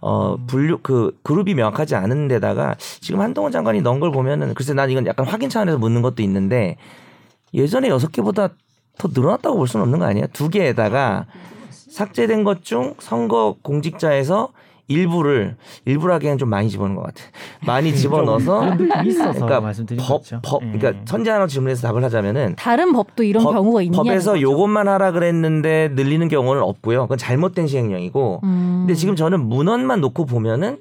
어 0.00 0.36
분류 0.46 0.78
그 0.82 1.16
그룹이 1.22 1.54
명확하지 1.54 1.94
않은 1.94 2.28
데다가 2.28 2.74
지금 3.00 3.20
한동훈 3.20 3.52
장관이 3.52 3.82
넣은 3.82 4.00
걸 4.00 4.10
보면은 4.10 4.54
글쎄 4.54 4.72
난 4.72 4.90
이건 4.90 5.06
약간 5.06 5.26
확인 5.26 5.48
차원에서 5.50 5.78
묻는 5.78 6.00
것도 6.02 6.22
있는데 6.22 6.76
예전에 7.54 7.88
여섯 7.88 8.10
개보다 8.12 8.48
더 8.98 9.08
늘어났다고 9.12 9.56
볼 9.56 9.68
수는 9.68 9.84
없는 9.84 9.98
거 9.98 10.06
아니야? 10.06 10.26
두 10.32 10.48
개에다가 10.48 11.26
삭제된 11.70 12.44
것 12.44 12.62
중 12.62 12.94
선거 12.98 13.56
공직자에서 13.62 14.50
일부를 15.84 16.14
하기에는 16.14 16.38
좀 16.38 16.48
많이 16.48 16.68
집어넣은 16.70 16.94
것 16.94 17.02
같아. 17.02 17.22
많이 17.66 17.94
집어넣어서 17.94 18.60
그러니까 18.76 19.60
말씀드린 19.60 20.02
법. 20.06 20.22
법, 20.42 20.62
예. 20.62 20.78
그러니까 20.78 21.02
선제 21.06 21.30
하나 21.30 21.46
질문해서 21.46 21.88
답을 21.88 22.04
하자면은 22.04 22.54
다른 22.56 22.92
법도 22.92 23.24
이런 23.24 23.42
법- 23.42 23.52
경우가 23.54 23.82
있냐? 23.82 23.96
법에서 23.96 24.40
요것만 24.40 24.86
하라 24.88 25.10
그랬는데 25.12 25.90
늘리는 25.94 26.28
경우는 26.28 26.62
없고요. 26.62 27.02
그건 27.02 27.18
잘못된 27.18 27.66
시행령이고. 27.66 28.40
음. 28.44 28.76
근데 28.86 28.94
지금 28.94 29.16
저는 29.16 29.40
문헌만 29.48 30.00
놓고 30.00 30.24
보면은 30.26 30.78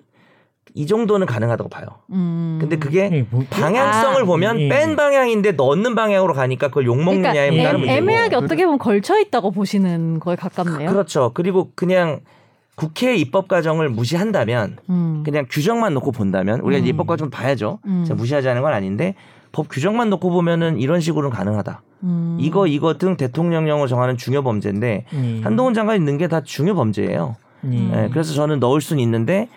이 0.77 0.85
정도는 0.87 1.25
가능하다고 1.25 1.69
봐요. 1.69 1.85
음. 2.11 2.57
근데 2.59 2.75
그게 2.77 3.09
예, 3.11 3.25
뭐- 3.31 3.43
방향성을 3.49 4.21
아. 4.21 4.25
보면 4.25 4.59
예. 4.59 4.69
뺀 4.69 4.95
방향인데 4.97 5.53
넣는 5.53 5.95
방향으로 5.95 6.33
가니까 6.33 6.67
그걸 6.67 6.85
욕 6.85 6.95
그러니까 6.97 7.29
먹느냐에 7.29 7.63
따른 7.63 7.79
문제고. 7.79 7.97
애매하게 7.97 8.35
어떻게 8.35 8.65
보면 8.65 8.77
걸쳐 8.77 9.17
있다고 9.19 9.51
보시는 9.51 10.19
거에 10.19 10.35
가깝네요. 10.35 10.91
그렇죠. 10.91 11.31
그리고 11.33 11.71
그냥 11.75 12.19
국회 12.75 13.15
입법 13.15 13.47
과정을 13.47 13.89
무시한다면 13.89 14.77
음. 14.89 15.23
그냥 15.25 15.45
규정만 15.49 15.93
놓고 15.93 16.11
본다면 16.11 16.59
우리가 16.59 16.83
음. 16.83 16.88
입법 16.88 17.07
과정 17.07 17.29
봐야죠. 17.29 17.79
음. 17.85 18.03
제가 18.05 18.17
무시하자는 18.17 18.61
건 18.61 18.73
아닌데 18.73 19.15
법 19.51 19.69
규정만 19.69 20.09
놓고 20.09 20.29
보면은 20.29 20.77
이런 20.79 20.99
식으로는 20.99 21.29
가능하다. 21.35 21.81
음. 22.03 22.38
이거 22.39 22.67
이거 22.67 22.97
등 22.97 23.15
대통령령을 23.15 23.88
정하는 23.88 24.17
중요 24.17 24.43
범죄인데 24.43 25.05
예. 25.13 25.41
한동훈 25.41 25.73
장관이 25.73 26.03
넣은 26.03 26.17
게 26.17 26.27
다 26.27 26.41
중요 26.41 26.75
범죄예요. 26.75 27.38
예. 27.71 28.03
예, 28.03 28.09
그래서 28.11 28.33
저는 28.33 28.59
넣을 28.59 28.81
수는 28.81 29.01
있는데 29.01 29.47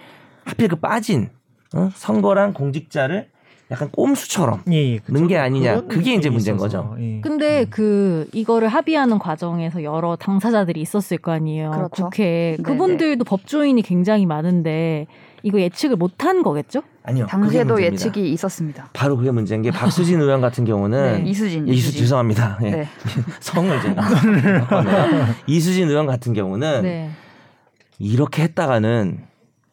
하필 0.44 0.68
그 0.68 0.76
빠진 0.76 1.28
어? 1.74 1.90
선거랑 1.94 2.52
공직자를 2.54 3.28
약간 3.70 3.90
꼼수처럼 3.90 4.62
예, 4.70 4.94
예. 4.94 5.00
넣은 5.09 5.26
게 5.26 5.37
아니냐. 5.37 5.83
그게 5.83 6.14
이제 6.14 6.31
문제인 6.31 6.57
있어서, 6.57 6.78
거죠. 6.83 6.96
예. 7.00 7.20
근데 7.20 7.66
그 7.68 8.26
이거를 8.33 8.68
합의하는 8.68 9.18
과정에서 9.18 9.83
여러 9.83 10.16
당사자들이 10.16 10.81
있었을 10.81 11.18
거 11.18 11.33
아니에요. 11.33 11.70
그렇죠. 11.72 12.04
국회에 12.04 12.57
네네. 12.57 12.62
그분들도 12.62 13.24
법조인이 13.24 13.83
굉장히 13.83 14.24
많은데 14.24 15.07
이거 15.42 15.61
예측을 15.61 15.96
못한 15.96 16.42
거겠죠? 16.42 16.83
아니요. 17.02 17.26
당시에도. 17.26 17.83
예측이 17.83 18.33
있었습니다. 18.33 18.88
바로 18.92 19.16
그게 19.16 19.31
문제인 19.31 19.62
게 19.62 19.70
박수진 19.70 20.20
의원 20.20 20.40
같은 20.40 20.64
경우는 20.64 21.22
네, 21.24 21.31
이수진. 21.31 21.68
예, 21.68 21.72
이수 21.72 21.92
죄송합니다. 21.92 22.59
예. 22.62 22.70
네. 22.70 22.88
성을 23.40 23.83
제가. 23.83 24.02
이수진 25.46 25.88
의원 25.88 26.07
같은 26.07 26.33
경우는 26.33 26.83
네. 26.83 27.11
이렇게 27.98 28.42
했다가는 28.44 29.28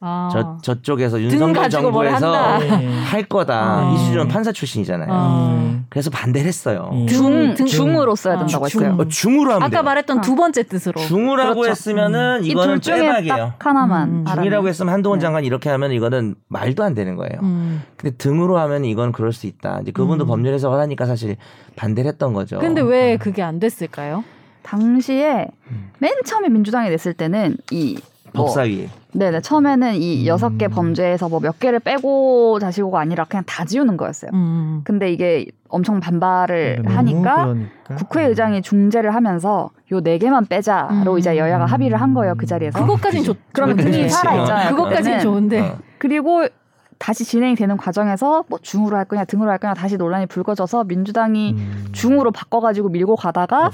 아. 0.07 0.29
저 0.31 0.57
저쪽에서 0.61 1.19
윤석열 1.19 1.67
정부에서. 1.69 2.59
예. 2.61 2.67
할 3.05 3.23
거다. 3.23 3.53
아. 3.55 3.95
의원 4.11 4.27
판사 4.27 4.51
출신이잖아요. 4.51 5.09
아. 5.11 5.79
그래서 5.89 6.09
반대를 6.11 6.47
했어요. 6.47 6.89
음. 6.93 7.07
중, 7.07 7.55
등- 7.55 7.65
중으로 7.65 8.15
써야 8.15 8.35
아, 8.35 8.37
된다고 8.39 8.67
중. 8.67 8.81
했어요. 8.83 8.97
어, 8.99 9.07
중으로 9.07 9.49
하면 9.51 9.63
아까 9.63 9.69
돼요. 9.69 9.83
말했던 9.83 10.19
어. 10.19 10.21
두 10.21 10.35
번째 10.35 10.63
뜻으로. 10.63 11.01
중으라고 11.01 11.61
그렇죠. 11.61 11.71
했으면은 11.71 12.43
이 12.43 12.49
이거는 12.49 12.79
빼박이에요. 12.81 13.53
딱 13.57 13.65
하나만. 13.65 14.09
음. 14.09 14.25
중이라고 14.35 14.67
했으면 14.67 14.93
한동훈 14.93 15.19
네. 15.19 15.23
장관이 15.23 15.47
이렇게 15.47 15.69
하면 15.69 15.91
이거는 15.91 16.35
말도 16.47 16.83
안 16.83 16.93
되는 16.93 17.15
거예요. 17.15 17.39
음. 17.41 17.81
근데 17.97 18.15
등으로 18.17 18.59
하면 18.59 18.85
이건 18.85 19.11
그럴 19.11 19.33
수 19.33 19.47
있다. 19.47 19.79
이제 19.81 19.91
그분도 19.91 20.25
음. 20.25 20.27
법률 20.27 20.53
해석을 20.53 20.79
하니까 20.79 21.05
사실 21.05 21.37
반대를 21.75 22.09
했던 22.09 22.33
거죠. 22.33 22.59
근데 22.59 22.81
왜 22.81 23.17
그게 23.17 23.41
안 23.41 23.59
됐을까요? 23.59 24.23
당시에 24.63 25.47
음. 25.69 25.91
맨 25.99 26.11
처음에 26.25 26.49
민주당이 26.49 26.89
냈을 26.89 27.13
때는 27.13 27.57
이뭐 27.71 27.99
법사위. 28.35 28.89
네네 29.13 29.41
처음에는 29.41 29.95
이 29.95 30.21
음. 30.23 30.25
여섯 30.27 30.57
개 30.57 30.67
범죄에서 30.67 31.29
뭐 31.29 31.39
몇 31.39 31.59
개를 31.59 31.79
빼고 31.79 32.59
자시고가 32.59 32.99
아니라 32.99 33.23
그냥 33.25 33.43
다 33.45 33.63
지우는 33.65 33.97
거였어요. 33.97 34.31
음. 34.33 34.81
근데 34.83 35.11
이게 35.11 35.45
엄청 35.69 35.99
반발을 35.99 36.81
너무 36.83 36.95
하니까 36.95 37.45
그러니까. 37.45 37.95
국회의장이 37.97 38.61
중재를 38.61 39.13
하면서 39.15 39.69
요 39.91 40.01
네 40.01 40.17
개만 40.17 40.45
빼자로 40.47 41.13
음. 41.13 41.17
이제 41.19 41.37
여야가 41.37 41.65
합의를 41.65 41.99
한 42.01 42.13
거예요 42.13 42.35
그 42.37 42.45
자리에서. 42.45 42.79
그것까진 42.79 43.23
좋. 43.23 43.35
그러면. 43.53 43.77
등이 43.77 44.09
살아 44.09 44.35
있잖아요. 44.41 44.69
그것까진 44.71 45.03
그때는. 45.03 45.19
좋은데. 45.19 45.59
어. 45.61 45.77
그리고 45.97 46.45
다시 46.97 47.25
진행이 47.25 47.55
되는 47.55 47.75
과정에서 47.75 48.45
뭐 48.47 48.57
중으로 48.61 48.95
할 48.95 49.03
거냐 49.05 49.25
등으로 49.25 49.51
할 49.51 49.57
거냐 49.57 49.73
다시 49.73 49.97
논란이 49.97 50.27
불거져서 50.27 50.85
민주당이 50.85 51.51
음. 51.57 51.85
중으로 51.91 52.31
바꿔가지고 52.31 52.87
밀고 52.89 53.15
가다가 53.17 53.69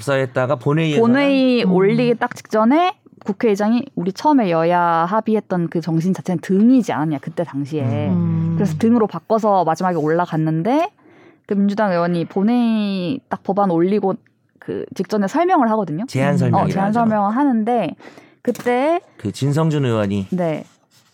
본회의에서 0.56 1.00
본회의 1.00 1.64
음. 1.64 1.72
올리기 1.72 2.16
딱 2.16 2.34
직전에 2.34 2.94
국회의장이 3.24 3.84
우리 3.94 4.12
처음에 4.12 4.50
여야 4.50 4.80
합의했던 4.80 5.68
그 5.68 5.80
정신 5.80 6.12
자체는 6.12 6.40
등이지 6.40 6.92
않았냐 6.92 7.18
그때 7.20 7.44
당시에 7.44 8.08
음. 8.08 8.54
그래서 8.56 8.76
등으로 8.78 9.06
바꿔서 9.06 9.64
마지막에 9.64 9.96
올라갔는데 9.96 10.90
그 11.46 11.54
민주당 11.54 11.92
의원이 11.92 12.26
본회의 12.26 13.20
딱 13.28 13.42
법안 13.42 13.70
올리고 13.70 14.14
그 14.58 14.84
직전에 14.94 15.26
설명을 15.26 15.70
하거든요. 15.70 16.04
제안 16.06 16.34
음. 16.34 16.38
설명이 16.38 16.64
어, 16.64 16.68
제안 16.72 16.92
설명을 16.92 17.36
하는데 17.36 17.94
그때 18.42 19.00
그 19.16 19.32
진성준 19.32 19.84
의원이 19.84 20.28
네. 20.30 20.64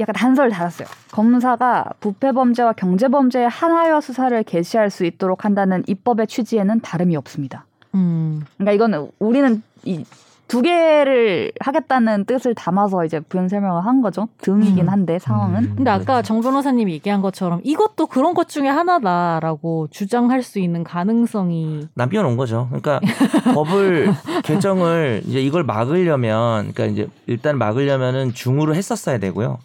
약간 0.01 0.15
단서를 0.15 0.51
달았어요. 0.51 0.87
검사가 1.11 1.91
부패 1.99 2.33
범죄와 2.33 2.73
경제 2.75 3.09
범죄의 3.09 3.49
하나여 3.49 4.01
수사를 4.01 4.41
개시할 4.45 4.91
수 4.91 5.05
있도록 5.05 5.45
한다는 5.45 5.83
입법의 5.87 6.29
취지에는 6.29 6.81
다름이 6.81 7.17
없습니다. 7.17 7.65
음. 7.95 8.45
그러니까 8.57 8.73
이거는 8.73 9.11
우리는 9.19 9.63
이 9.85 10.05
두 10.49 10.63
개를 10.63 11.53
하겠다는 11.61 12.25
뜻을 12.25 12.55
담아서 12.55 13.05
이제 13.05 13.21
부연 13.21 13.51
설명을 13.51 13.85
한 13.85 14.01
거죠. 14.01 14.29
등이긴 14.41 14.85
음. 14.85 14.89
한데 14.89 15.19
상황은. 15.19 15.65
음. 15.65 15.73
근데 15.77 15.91
아까 15.91 16.23
정 16.23 16.41
변호사님이 16.41 16.91
얘기한 16.95 17.21
것처럼 17.21 17.61
이것도 17.65 18.07
그런 18.07 18.33
것 18.33 18.49
중에 18.49 18.67
하나다라고 18.67 19.89
주장할 19.91 20.43
수 20.43 20.59
있는 20.59 20.85
가능성이 20.85 21.87
난 21.93 22.09
띄워놓은 22.09 22.39
거죠. 22.39 22.67
그러니까 22.71 22.99
법을 23.55 24.11
개정을 24.43 25.23
이제 25.27 25.41
이걸 25.43 25.65
막으려면, 25.65 26.73
그러니까 26.73 26.87
이제 26.87 27.09
일단 27.27 27.59
막으려면은 27.59 28.33
중으로 28.33 28.75
했었어야 28.75 29.19
되고요. 29.19 29.59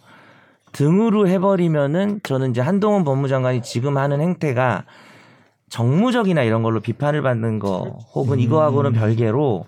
등으로 0.72 1.28
해버리면은 1.28 2.20
저는 2.24 2.50
이제 2.50 2.60
한동훈 2.60 3.04
법무장관이 3.04 3.62
지금 3.62 3.96
하는 3.96 4.20
행태가 4.20 4.84
정무적이나 5.70 6.42
이런 6.42 6.62
걸로 6.62 6.80
비판을 6.80 7.22
받는 7.22 7.58
거 7.58 7.96
혹은 8.14 8.34
음. 8.34 8.40
이거하고는 8.40 8.92
별개로 8.92 9.64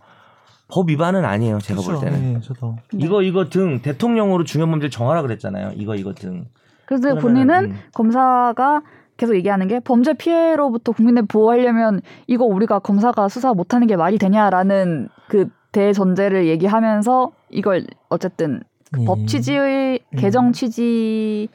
법 0.69 0.89
위반은 0.89 1.25
아니에요. 1.25 1.59
제가 1.59 1.81
볼 1.81 1.97
그렇죠. 1.97 2.05
때는. 2.07 2.35
네, 2.35 2.41
저도. 2.41 2.77
이거 2.95 3.23
이거 3.23 3.49
등 3.49 3.81
대통령으로 3.83 4.45
중요 4.45 4.67
범죄를 4.67 4.91
정하라 4.91 5.23
그랬잖아요. 5.23 5.73
이거 5.77 5.95
이거 5.95 6.13
등. 6.13 6.47
그래서 6.87 7.15
본인은 7.17 7.65
음. 7.65 7.79
검사가 7.93 8.83
계속 9.17 9.35
얘기하는 9.35 9.69
게 9.69 9.81
범죄 9.81 10.15
피해로부터 10.15 10.93
국민을 10.93 11.27
보호하려면 11.27 12.01
이거 12.27 12.45
우리가 12.45 12.81
검사가 12.81 13.29
수사 13.29 13.55
못하는 13.55 13.87
게 13.87 13.97
말이 13.97 14.19
되냐라는 14.19 15.09
그 15.29 15.49
대전제를 15.73 16.47
얘기하면서 16.49 17.33
이걸 17.51 17.85
어쨌든 18.09 18.61
예. 18.99 19.05
법 19.05 19.27
취지의 19.27 20.01
음. 20.13 20.17
개정 20.17 20.53
취지 20.53 21.49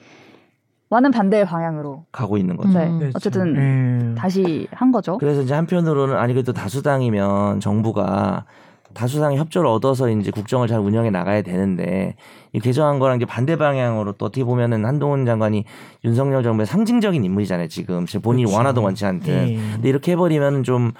와는 0.89 1.11
반대의 1.11 1.45
방향으로 1.45 2.05
가고 2.11 2.37
있는 2.37 2.57
거죠. 2.57 2.77
네. 2.77 2.89
그렇죠. 2.89 3.13
어쨌든 3.15 4.11
예. 4.11 4.15
다시 4.15 4.67
한 4.71 4.91
거죠. 4.91 5.17
그래서 5.17 5.41
이제 5.41 5.53
한편으로는 5.53 6.17
아니 6.17 6.33
그래도 6.33 6.51
다수당이면 6.51 7.61
정부가 7.61 8.45
다수당의 8.93 9.37
협조를 9.37 9.67
얻어서 9.67 10.09
이제 10.09 10.31
국정을 10.31 10.67
잘 10.67 10.79
운영해 10.79 11.09
나가야 11.09 11.41
되는데 11.41 12.15
이 12.53 12.59
개정한 12.59 12.99
거랑 12.99 13.17
이제 13.17 13.25
반대 13.25 13.55
방향으로 13.55 14.13
또 14.13 14.25
어떻게 14.25 14.43
보면은 14.43 14.85
한동훈 14.85 15.25
장관이 15.25 15.65
윤석열 16.03 16.43
정부의 16.43 16.65
상징적인 16.65 17.23
인물이잖아요 17.23 17.67
지금 17.67 18.05
본인이 18.21 18.45
그렇죠. 18.45 18.57
원하든 18.57 18.83
원치 18.83 19.05
않든 19.05 19.49
예. 19.49 19.55
근데 19.73 19.89
이렇게 19.89 20.13
해버리면 20.13 20.63
좀 20.63 20.91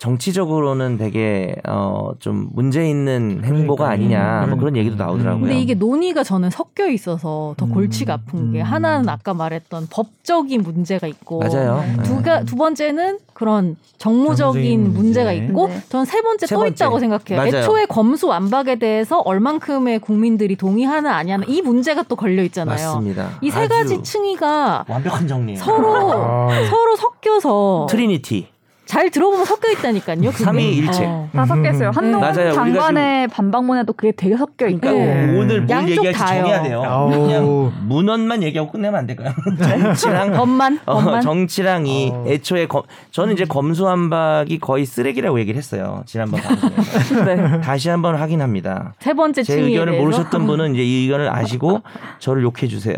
정치적으로는 0.00 0.96
되게 0.96 1.54
어 1.68 2.00
좀 2.18 2.48
문제 2.52 2.88
있는 2.88 3.40
행보가 3.44 3.84
그러니까요. 3.86 4.18
아니냐 4.20 4.46
뭐 4.48 4.58
그런 4.58 4.76
얘기도 4.76 4.96
나오더라고요. 4.96 5.40
근데 5.42 5.58
이게 5.60 5.74
논의가 5.74 6.22
저는 6.24 6.50
섞여 6.50 6.88
있어서 6.88 7.54
더 7.56 7.66
음. 7.66 7.72
골치가 7.72 8.14
아픈 8.14 8.52
게 8.52 8.60
음. 8.60 8.64
하나는 8.64 9.08
아까 9.08 9.32
말했던 9.32 9.86
법적인 9.90 10.62
문제가 10.62 11.06
있고 11.06 11.38
맞아요. 11.38 11.80
네. 11.82 11.96
네. 11.96 12.02
두, 12.02 12.22
가, 12.22 12.42
두 12.44 12.56
번째는 12.56 13.18
그런 13.32 13.76
정무적인 13.98 14.92
문제가 14.92 15.30
문제. 15.32 15.46
있고 15.46 15.68
네. 15.68 15.80
전세 15.88 16.20
번째 16.20 16.46
세 16.46 16.54
또 16.54 16.60
번째. 16.60 16.72
있다고 16.74 16.98
생각해요. 16.98 17.36
맞아요. 17.38 17.62
애초에 17.64 17.86
검수 17.86 18.26
완박에 18.26 18.76
대해서 18.76 19.20
얼만큼의 19.20 20.00
국민들이 20.00 20.56
동의하는 20.56 21.10
아니하는 21.10 21.48
이 21.48 21.62
문제가 21.62 22.02
또 22.02 22.16
걸려 22.16 22.42
있잖아요. 22.44 22.74
맞습니다. 22.76 23.28
이세 23.40 23.68
가지 23.68 24.02
층위가 24.02 24.84
완벽한 24.88 25.28
정리예요. 25.28 25.58
서로 25.60 26.12
아. 26.12 26.48
서로 26.68 26.96
섞여서 26.96 27.86
trinity. 27.88 28.48
잘 28.90 29.08
들어보면 29.08 29.44
섞여 29.44 29.70
있다니까요. 29.70 30.32
삼위일체. 30.32 31.04
어. 31.06 31.28
다 31.32 31.46
섞였어요. 31.46 31.90
음. 31.90 31.92
한동훈 31.94 32.20
맞아요. 32.20 32.48
우리가 32.48 32.54
장관의 32.64 33.28
반박문에도 33.28 33.92
그게 33.92 34.10
되게 34.10 34.36
섞여 34.36 34.66
있고 34.66 34.80
그러니까 34.80 35.04
네. 35.04 35.38
오늘 35.38 35.60
뭘 35.60 35.88
얘기할지 35.88 36.18
다요. 36.18 36.42
정해야 36.42 36.62
돼요. 36.64 36.82
아우. 36.84 37.08
그냥 37.08 37.72
문헌만 37.86 38.42
얘기하고 38.42 38.72
끝내면 38.72 38.98
안 38.98 39.06
될까요? 39.06 39.32
정치랑 39.62 40.32
법만 40.34 40.80
어, 40.86 40.94
법만 40.94 41.20
정치랑 41.20 41.86
이 41.86 42.10
어. 42.12 42.24
애초에 42.26 42.66
검, 42.66 42.82
저는 43.12 43.34
이제 43.34 43.44
검수완박이 43.44 44.58
거의 44.58 44.84
쓰레기라고 44.86 45.38
얘기를 45.38 45.56
했어요. 45.56 46.02
지난번 46.06 46.40
방송에. 46.40 46.74
네. 47.36 47.60
다시 47.60 47.90
한번 47.90 48.16
확인합니다. 48.16 48.94
세 48.98 49.14
번째 49.14 49.44
제 49.44 49.54
의견을 49.54 49.92
대해서 49.92 50.02
모르셨던 50.02 50.46
분은 50.48 50.74
이제 50.74 50.82
이 50.82 51.02
의견을 51.04 51.32
아시고 51.32 51.82
저를 52.18 52.42
욕해 52.42 52.66
주세요. 52.66 52.96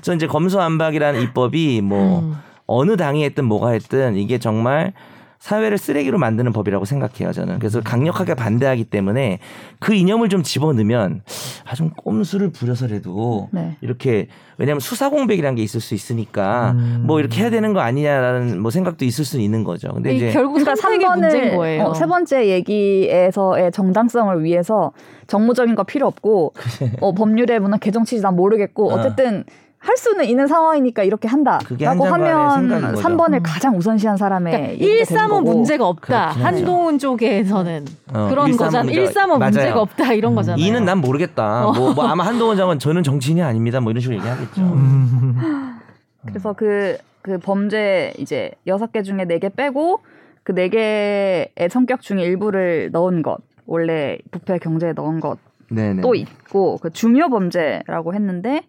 저는 0.00 0.16
이제 0.16 0.26
검수한박이라는 0.26 1.20
입법이 1.20 1.82
뭐 1.82 2.20
음. 2.20 2.47
어느 2.68 2.96
당이 2.96 3.24
했든 3.24 3.44
뭐가 3.44 3.70
했든 3.70 4.16
이게 4.16 4.38
정말 4.38 4.92
사회를 5.38 5.78
쓰레기로 5.78 6.18
만드는 6.18 6.52
법이라고 6.52 6.84
생각해요, 6.84 7.32
저는. 7.32 7.60
그래서 7.60 7.80
강력하게 7.80 8.34
반대하기 8.34 8.84
때문에 8.84 9.38
그 9.78 9.94
이념을 9.94 10.28
좀 10.28 10.42
집어넣으면 10.42 11.22
아, 11.64 11.74
좀 11.74 11.90
꼼수를 11.90 12.50
부려서라도 12.50 13.48
네. 13.52 13.76
이렇게 13.80 14.26
왜냐하면 14.58 14.80
수사 14.80 15.08
공백이라는 15.10 15.54
게 15.54 15.62
있을 15.62 15.80
수 15.80 15.94
있으니까 15.94 16.72
음. 16.72 17.04
뭐 17.06 17.20
이렇게 17.20 17.40
해야 17.40 17.50
되는 17.50 17.72
거 17.72 17.80
아니냐라는 17.80 18.60
뭐 18.60 18.72
생각도 18.72 19.04
있을 19.04 19.24
수 19.24 19.40
있는 19.40 19.62
거죠. 19.62 19.92
근데 19.94 20.12
이 20.12 20.16
이제 20.16 20.32
결국 20.32 20.54
그러니까 20.54 20.74
선택의 20.74 21.08
문제인 21.08 21.44
3번을 21.44 21.56
거예요. 21.56 21.84
어, 21.84 21.94
세 21.94 22.06
번째 22.06 22.48
얘기에서의 22.48 23.70
정당성을 23.70 24.42
위해서 24.42 24.92
정무적인 25.28 25.76
거 25.76 25.84
필요 25.84 26.08
없고 26.08 26.52
어, 27.00 27.12
법률의 27.12 27.60
문화 27.60 27.76
개정 27.76 28.04
취지 28.04 28.22
난 28.22 28.34
모르겠고 28.34 28.90
어. 28.90 28.94
어쨌든 28.96 29.44
할 29.80 29.96
수는 29.96 30.24
있는 30.24 30.46
상황이니까 30.48 31.04
이렇게 31.04 31.28
그게 31.28 31.84
한다 31.86 32.04
라고 32.04 32.04
한 32.04 32.10
장관의 32.20 32.32
하면 32.34 32.60
생각인 32.68 32.94
거죠. 32.96 33.08
3번을 33.08 33.34
음. 33.34 33.42
가장 33.44 33.76
우선시한 33.76 34.16
사람의 34.16 34.52
그러니까 34.52 34.72
얘기가 34.72 34.86
되는 34.88 34.98
1, 34.98 35.04
3은 35.04 35.28
거고. 35.30 35.52
문제가 35.54 35.86
없다. 35.88 36.26
하죠. 36.30 36.44
한동훈 36.44 36.98
쪽에서는 36.98 37.84
어, 38.12 38.28
그런 38.28 38.48
1, 38.48 38.54
3은 38.54 38.58
거잖아. 38.58 38.84
문제가- 38.84 38.90
1, 39.08 39.14
3은 39.14 39.38
문제가 39.38 39.64
맞아요. 39.70 39.80
없다 39.80 40.12
이런 40.14 40.34
거잖아요. 40.34 40.64
이는 40.64 40.84
난 40.84 40.98
모르겠다. 40.98 41.68
어. 41.68 41.72
뭐, 41.72 41.94
뭐 41.94 42.04
아마 42.06 42.26
한동훈 42.26 42.56
장관 42.56 42.78
저는 42.78 43.02
정치인이 43.04 43.40
아닙니다. 43.42 43.80
뭐 43.80 43.92
이런 43.92 44.00
식으로 44.00 44.18
얘기하겠죠. 44.18 44.60
음. 44.62 45.78
그래서 46.26 46.52
그, 46.54 46.98
그 47.22 47.38
범죄 47.38 48.12
이제 48.18 48.50
여섯 48.66 48.90
개 48.92 49.02
중에 49.02 49.24
네개 49.26 49.50
빼고 49.50 50.00
그네 50.42 50.70
개의 50.70 51.48
성격 51.70 52.00
중에 52.00 52.22
일부를 52.22 52.90
넣은 52.92 53.22
것 53.22 53.38
원래 53.66 54.18
부패 54.30 54.58
경제에 54.58 54.92
넣은 54.94 55.20
것 55.20 55.38
네네. 55.70 56.00
또 56.00 56.14
있고 56.14 56.78
그 56.78 56.90
중요 56.90 57.28
범죄라고 57.28 58.14
했는데 58.14 58.62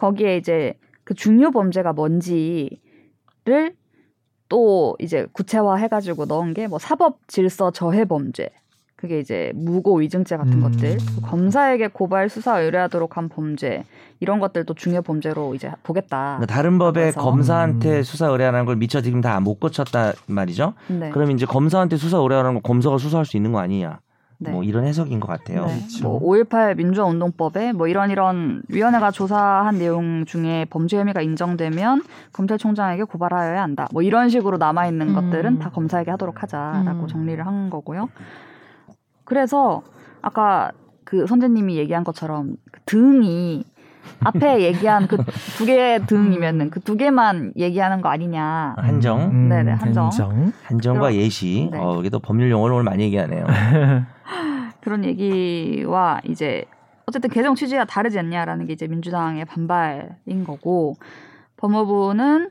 거기에 0.00 0.38
이제 0.38 0.72
그 1.04 1.12
중요 1.14 1.50
범죄가 1.50 1.92
뭔지를 1.92 2.78
또 4.48 4.96
이제 4.98 5.26
구체화 5.32 5.76
해가지고 5.76 6.24
넣은 6.24 6.54
게 6.54 6.66
뭐 6.66 6.78
사법 6.78 7.18
질서 7.28 7.70
저해 7.70 8.04
범죄 8.06 8.48
그게 8.96 9.18
이제 9.20 9.52
무고 9.54 9.96
위증죄 9.98 10.36
같은 10.36 10.54
음. 10.54 10.62
것들 10.62 10.96
그 10.98 11.20
검사에게 11.22 11.88
고발 11.88 12.28
수사 12.28 12.60
의뢰하도록 12.60 13.16
한 13.16 13.28
범죄 13.28 13.84
이런 14.20 14.40
것들도 14.40 14.74
중요 14.74 15.00
범죄로 15.02 15.54
이제 15.54 15.70
보겠다. 15.82 16.36
그러니까 16.38 16.46
다른 16.54 16.78
법에 16.78 17.00
그래서. 17.00 17.20
검사한테 17.20 17.98
음. 17.98 18.02
수사 18.02 18.26
의뢰하는 18.28 18.64
걸 18.66 18.76
미처 18.76 19.00
지금 19.00 19.20
다 19.20 19.40
못 19.40 19.58
고쳤단 19.60 20.12
말이죠. 20.26 20.74
네. 20.88 21.10
그럼 21.10 21.30
이제 21.30 21.46
검사한테 21.46 21.96
수사 21.96 22.18
의뢰하는 22.18 22.54
거 22.54 22.60
검사가 22.60 22.98
수사할 22.98 23.24
수 23.26 23.36
있는 23.38 23.52
거 23.52 23.58
아니냐. 23.60 24.00
네. 24.42 24.50
뭐 24.52 24.64
이런 24.64 24.86
해석인 24.86 25.20
것 25.20 25.28
같아요. 25.28 25.66
네. 25.66 25.76
그렇죠. 25.76 26.18
뭐5.18 26.18 26.76
민주화운동법에 26.76 27.72
뭐 27.72 27.88
이런 27.88 28.10
이런 28.10 28.62
위원회가 28.68 29.10
조사한 29.10 29.78
내용 29.78 30.24
중에 30.24 30.66
범죄 30.70 30.98
혐의가 30.98 31.20
인정되면 31.20 32.02
검찰총장에게 32.32 33.04
고발하여야 33.04 33.62
한다. 33.62 33.86
뭐 33.92 34.00
이런 34.00 34.30
식으로 34.30 34.56
남아 34.56 34.86
있는 34.86 35.10
음. 35.10 35.14
것들은 35.14 35.58
다 35.58 35.68
검사에게 35.70 36.10
하도록 36.12 36.42
하자라고 36.42 37.02
음. 37.02 37.06
정리를 37.06 37.46
한 37.46 37.68
거고요. 37.68 38.08
그래서 39.24 39.82
아까 40.22 40.72
그 41.04 41.26
선재님이 41.26 41.76
얘기한 41.76 42.02
것처럼 42.02 42.56
그 42.72 42.80
등이 42.86 43.64
앞에 44.24 44.62
얘기한 44.62 45.06
그 45.06 45.16
두 45.58 45.64
개의 45.66 46.06
등이면은 46.06 46.70
그 46.70 46.80
두 46.80 46.96
개만 46.96 47.52
얘기하는 47.56 48.00
거 48.00 48.08
아니냐. 48.08 48.74
한정, 48.78 49.20
음, 49.30 49.48
네네, 49.48 49.72
한정. 49.72 50.10
한정과 50.64 51.00
그럼- 51.00 51.14
예시. 51.14 51.68
네. 51.72 51.78
어, 51.78 51.98
이게 52.00 52.08
또 52.10 52.18
법률 52.18 52.50
용어를 52.50 52.74
오늘 52.74 52.84
많이 52.84 53.02
얘기하네요. 53.04 53.46
그런 54.80 55.04
얘기와 55.04 56.20
이제 56.24 56.64
어쨌든 57.06 57.28
개정 57.30 57.54
취지와 57.54 57.84
다르지 57.84 58.18
않냐라는 58.18 58.66
게 58.66 58.72
이제 58.72 58.86
민주당의 58.86 59.44
반발인 59.44 60.44
거고 60.46 60.94
법무부는 61.56 62.50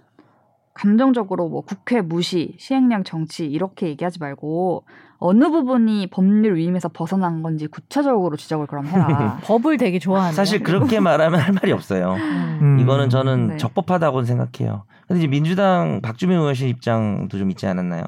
감정적으로 0.74 1.50
뭐 1.50 1.62
국회 1.62 2.02
무시, 2.02 2.56
시행령 2.58 3.04
정치 3.04 3.46
이렇게 3.46 3.88
얘기하지 3.88 4.20
말고 4.20 4.86
어느 5.20 5.50
부분이 5.50 6.08
법률 6.08 6.56
위임에서 6.56 6.90
벗어난 6.90 7.44
건지 7.44 7.68
구체적으로 7.68 8.38
지적을 8.38 8.68
그럼 8.68 8.88
해라. 8.88 9.38
법을 9.44 9.78
되게 9.78 10.00
좋아하는. 10.00 10.34
사실 10.34 10.64
그렇게 10.64 11.00
말하면 11.00 11.40
할 11.40 11.54
말이 11.54 11.72
없어요. 11.74 12.16
음. 12.16 12.80
이거는 12.80 13.10
저는 13.10 13.48
네. 13.48 13.58
적법하다고 13.58 14.24
생각해요. 14.24 14.86
근데 15.08 15.20
이제 15.20 15.28
민주당 15.28 16.02
박주민 16.02 16.38
의원실 16.38 16.70
입장도 16.70 17.38
좀 17.38 17.52
있지 17.52 17.68
않았나요? 17.68 18.04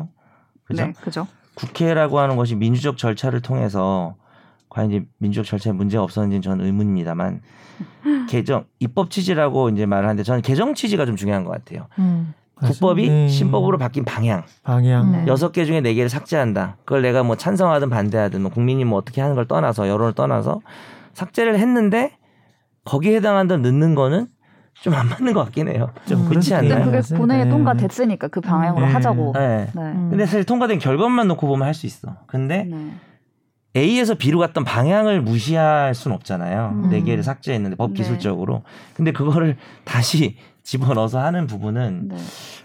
그죠? 0.64 0.86
네, 0.86 0.94
그죠. 1.02 1.28
국회라고 1.56 2.20
하는 2.20 2.38
것이 2.38 2.56
민주적 2.56 2.98
절차를 2.98 3.42
통해서 3.42 4.16
과연 4.70 4.90
이제 4.90 5.06
민주적 5.18 5.46
절차에 5.46 5.74
문제가 5.74 6.04
없었는지는 6.04 6.42
저는 6.42 6.66
의문입니다만 6.66 7.42
개정 8.30 8.66
입법 8.80 9.12
취지라고 9.12 9.68
이제 9.70 9.86
말을 9.86 10.06
하는데 10.06 10.24
저는 10.24 10.42
개정 10.42 10.74
취지가 10.74 11.06
좀 11.06 11.18
중요한 11.18 11.44
것 11.44 11.52
같아요. 11.52 11.88
음. 12.00 12.34
국법이 12.64 13.10
네. 13.10 13.28
신법으로 13.28 13.78
바뀐 13.78 14.06
방향 14.06 14.44
방향. 14.64 15.12
네. 15.12 15.26
여섯 15.28 15.52
개 15.52 15.66
중에 15.66 15.82
네 15.82 15.94
개를 15.94 16.10
삭제한다. 16.10 16.78
그걸 16.86 17.02
내가 17.02 17.24
뭐 17.24 17.36
찬성하든 17.36 17.90
반대하든 17.90 18.42
뭐 18.42 18.52
국민이 18.52 18.86
뭐 18.86 18.98
어떻게 19.00 19.22
하는 19.22 19.36
걸 19.36 19.46
떠나서 19.48 19.88
여론을 19.88 20.14
떠나서 20.14 20.62
삭제를 21.14 21.58
했는데 21.60 22.18
거기에 22.86 23.16
해당한다 23.18 23.58
넣는 23.58 23.96
거는 23.96 24.28
좀 24.82 24.94
안 24.96 25.10
맞는 25.10 25.34
것 25.34 25.44
같긴 25.44 25.68
해요. 25.68 25.92
좀 26.08 26.22
음. 26.22 26.30
그렇지 26.30 26.56
않나요? 26.56 26.86
그게. 26.86 27.02
본회의에 27.16 27.44
네. 27.46 27.50
통과됐으니까 27.50 28.28
그 28.30 28.42
방향으로 28.42 28.86
네. 28.86 28.92
하자고. 28.94 29.34
네. 29.36 29.68
네. 29.76 29.82
음. 29.82 30.08
근데 30.10 30.26
사실 30.26 30.44
통과된 30.44 30.80
결과만 30.80 31.28
놓고 31.28 31.46
보면 31.48 31.68
할 31.68 31.74
수 31.74 31.86
있어. 31.86 32.16
근데 32.28 32.64
네. 32.64 32.92
A에서 33.76 34.16
B로 34.16 34.40
갔던 34.40 34.64
방향을 34.66 35.22
무시할 35.22 35.94
수는 35.94 36.16
없잖아요. 36.16 36.72
음. 36.74 36.90
네 36.90 37.02
개를 37.02 37.24
삭제했는데 37.24 37.76
법 37.76 37.92
네. 37.92 37.98
기술적으로. 37.98 38.64
근데 38.94 39.12
그거를 39.12 39.56
다시 39.86 40.38
집어넣어서 40.64 41.20
하는 41.20 41.48
부분은 41.48 42.10
네. 42.10 42.16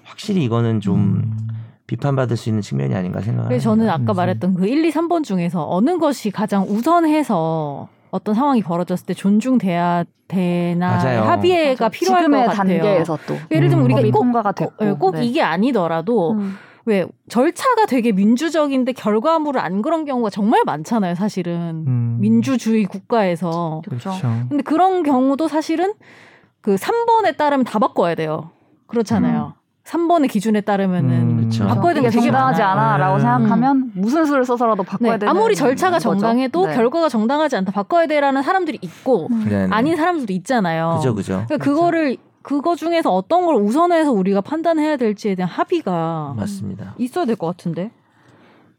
확실히 0.04 0.44
이거는 0.44 0.80
좀 0.80 0.96
음. 0.96 1.48
비판받을 1.86 2.36
수 2.36 2.48
있는 2.48 2.62
측면이 2.62 2.94
아닌가 2.94 3.20
생각합니다. 3.20 3.62
저는 3.62 3.88
아까 3.88 4.12
음. 4.12 4.16
말했던 4.16 4.54
그 4.54 4.66
1, 4.66 4.84
2, 4.84 4.90
3번 4.90 5.24
중에서 5.24 5.66
어느 5.68 5.98
것이 5.98 6.30
가장 6.30 6.64
우선해서 6.64 7.88
어떤 8.10 8.34
상황이 8.34 8.62
벌어졌을 8.62 9.06
때 9.06 9.14
존중돼야 9.14 10.04
되나 10.28 10.96
맞아요. 10.96 11.22
합의가 11.22 11.88
필요할 11.88 12.22
것 12.22 12.26
지금의 12.26 12.46
같아요. 12.46 12.56
단계에서 12.56 13.18
또 13.26 13.36
예를 13.50 13.68
들면 13.68 13.78
음. 13.78 13.84
우리가 13.84 14.00
법이 14.00 14.10
꼭, 14.10 14.22
통과가 14.22 14.52
됐고. 14.52 14.76
꼭, 14.76 14.84
예, 14.84 14.92
꼭 14.92 15.14
네. 15.14 15.24
이게 15.24 15.42
아니더라도 15.42 16.32
음. 16.32 16.56
왜 16.86 17.04
절차가 17.28 17.86
되게 17.86 18.12
민주적인데 18.12 18.92
결과물을 18.92 19.60
안 19.60 19.82
그런 19.82 20.04
경우가 20.04 20.30
정말 20.30 20.62
많잖아요, 20.64 21.16
사실은. 21.16 21.84
음. 21.86 22.16
민주주의 22.20 22.84
국가에서. 22.84 23.82
그렇죠. 23.84 24.10
그렇죠. 24.10 24.46
근데 24.48 24.62
그런 24.62 25.02
경우도 25.02 25.48
사실은 25.48 25.94
그 26.66 26.74
3번에 26.74 27.36
따르면 27.36 27.64
다 27.64 27.78
바꿔야 27.78 28.16
돼요. 28.16 28.50
그렇잖아요. 28.88 29.54
3번의 29.84 30.28
기준에 30.28 30.60
따르면은 30.62 31.10
음. 31.10 31.36
그쵸. 31.42 31.64
바꿔야 31.64 31.94
되는 31.94 32.10
게 32.10 32.12
되게 32.12 32.26
정당하지. 32.26 32.60
않아라고 32.60 33.18
네. 33.18 33.20
생각하면 33.22 33.92
무슨 33.94 34.24
수를 34.26 34.44
써서라도 34.44 34.82
바꿔야 34.82 35.12
네, 35.12 35.18
되는 35.20 35.30
아무리 35.30 35.54
절차가 35.54 35.98
거죠. 35.98 36.10
정당해도 36.10 36.66
네. 36.66 36.74
결과가 36.74 37.08
정당하지 37.08 37.54
않다 37.54 37.70
바꿔야 37.70 38.08
돼라는 38.08 38.42
사람들이 38.42 38.80
있고 38.82 39.28
음. 39.30 39.44
네, 39.48 39.68
네. 39.68 39.72
아닌 39.72 39.94
사람들도 39.94 40.32
있잖아요. 40.32 40.94
그죠 40.96 41.14
그죠. 41.14 41.44
그러니까 41.46 41.58
그거를 41.58 42.16
그거 42.42 42.74
중에서 42.74 43.14
어떤 43.14 43.46
걸 43.46 43.54
우선해서 43.54 44.10
우리가 44.10 44.40
판단해야 44.40 44.96
될지에 44.96 45.36
대한 45.36 45.48
합의가 45.48 46.34
맞습니다. 46.36 46.96
있어야 46.98 47.26
될 47.26 47.36
것 47.36 47.46
같은데. 47.46 47.92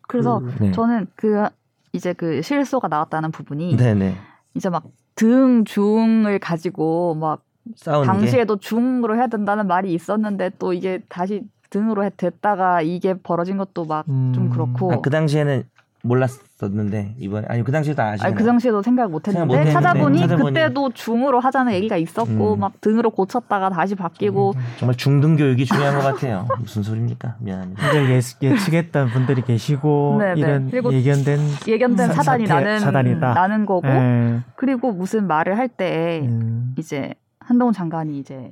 그래서 0.09 0.41
네. 0.59 0.73
저는 0.73 1.07
그 1.15 1.45
이제 1.93 2.11
그 2.11 2.41
실소가 2.41 2.89
나왔다는 2.89 3.31
부분이 3.31 3.77
네네. 3.77 4.17
이제 4.55 4.69
막 4.69 4.83
등 5.17 5.65
중을 5.65 6.37
가지고 6.37 7.15
막 7.15 7.41
싸우는 7.75 8.01
게 8.01 8.07
당시에도 8.07 8.57
중으로 8.57 9.15
해야 9.15 9.27
된다는 9.27 9.67
말이 9.67 9.93
있었는데 9.93 10.51
또 10.59 10.73
이게 10.73 10.99
다시 11.09 11.43
등으로 11.69 12.03
해- 12.05 12.11
됐다가 12.15 12.81
이게 12.81 13.13
벌어진 13.15 13.57
것도 13.57 13.85
막좀 13.85 14.13
음. 14.13 14.49
그렇고 14.51 14.93
아, 14.93 15.01
그 15.01 15.09
당시에는 15.09 15.63
몰랐었는데 16.03 17.15
이번에 17.17 17.45
아니 17.49 17.63
그 17.63 17.71
당시에도 17.71 18.01
아시나요? 18.01 18.27
아니, 18.27 18.35
그 18.35 18.43
당시에도 18.45 18.81
생각 18.81 19.09
못 19.11 19.23
생각 19.25 19.41
했는데 19.41 19.65
못 19.65 19.71
찾아보니 19.73 20.21
했는데 20.21 20.27
찾아보니. 20.35 20.53
그때도 20.53 20.91
중으로 20.93 21.39
하자는 21.39 21.73
얘기가 21.73 21.97
있었고 21.97 22.53
음. 22.53 22.59
막 22.59 22.79
등으로 22.79 23.09
고쳤다가 23.09 23.69
다시 23.69 23.95
바뀌고 23.95 24.53
정말 24.77 24.95
중등 24.95 25.35
교육이 25.35 25.65
중요한 25.65 25.95
것 25.95 26.01
같아요. 26.03 26.47
무슨 26.61 26.83
소리입니까? 26.83 27.35
미안합니다. 27.39 27.89
이제 27.91 28.19
예, 28.43 28.51
예측했던 28.51 29.09
분들이 29.09 29.41
계시고 29.41 30.17
네, 30.19 30.33
네. 30.35 30.39
이런 30.39 30.69
그리고 30.71 30.93
예견된 30.93 31.39
예견된 31.67 32.07
사- 32.07 32.13
사단이 32.23 32.47
사태- 32.47 32.63
나는 32.63 32.79
사단이다. 32.79 33.33
나는 33.33 33.65
거고 33.65 33.87
예. 33.87 34.39
그리고 34.55 34.93
무슨 34.93 35.27
말을 35.27 35.57
할때 35.57 36.21
음. 36.23 36.73
이제 36.77 37.13
한동훈 37.47 37.73
장관이 37.73 38.19
이제 38.19 38.51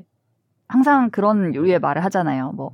항상 0.70 1.10
그런 1.10 1.52
류의 1.52 1.80
말을 1.80 2.04
하잖아요. 2.06 2.54
뭐 2.54 2.72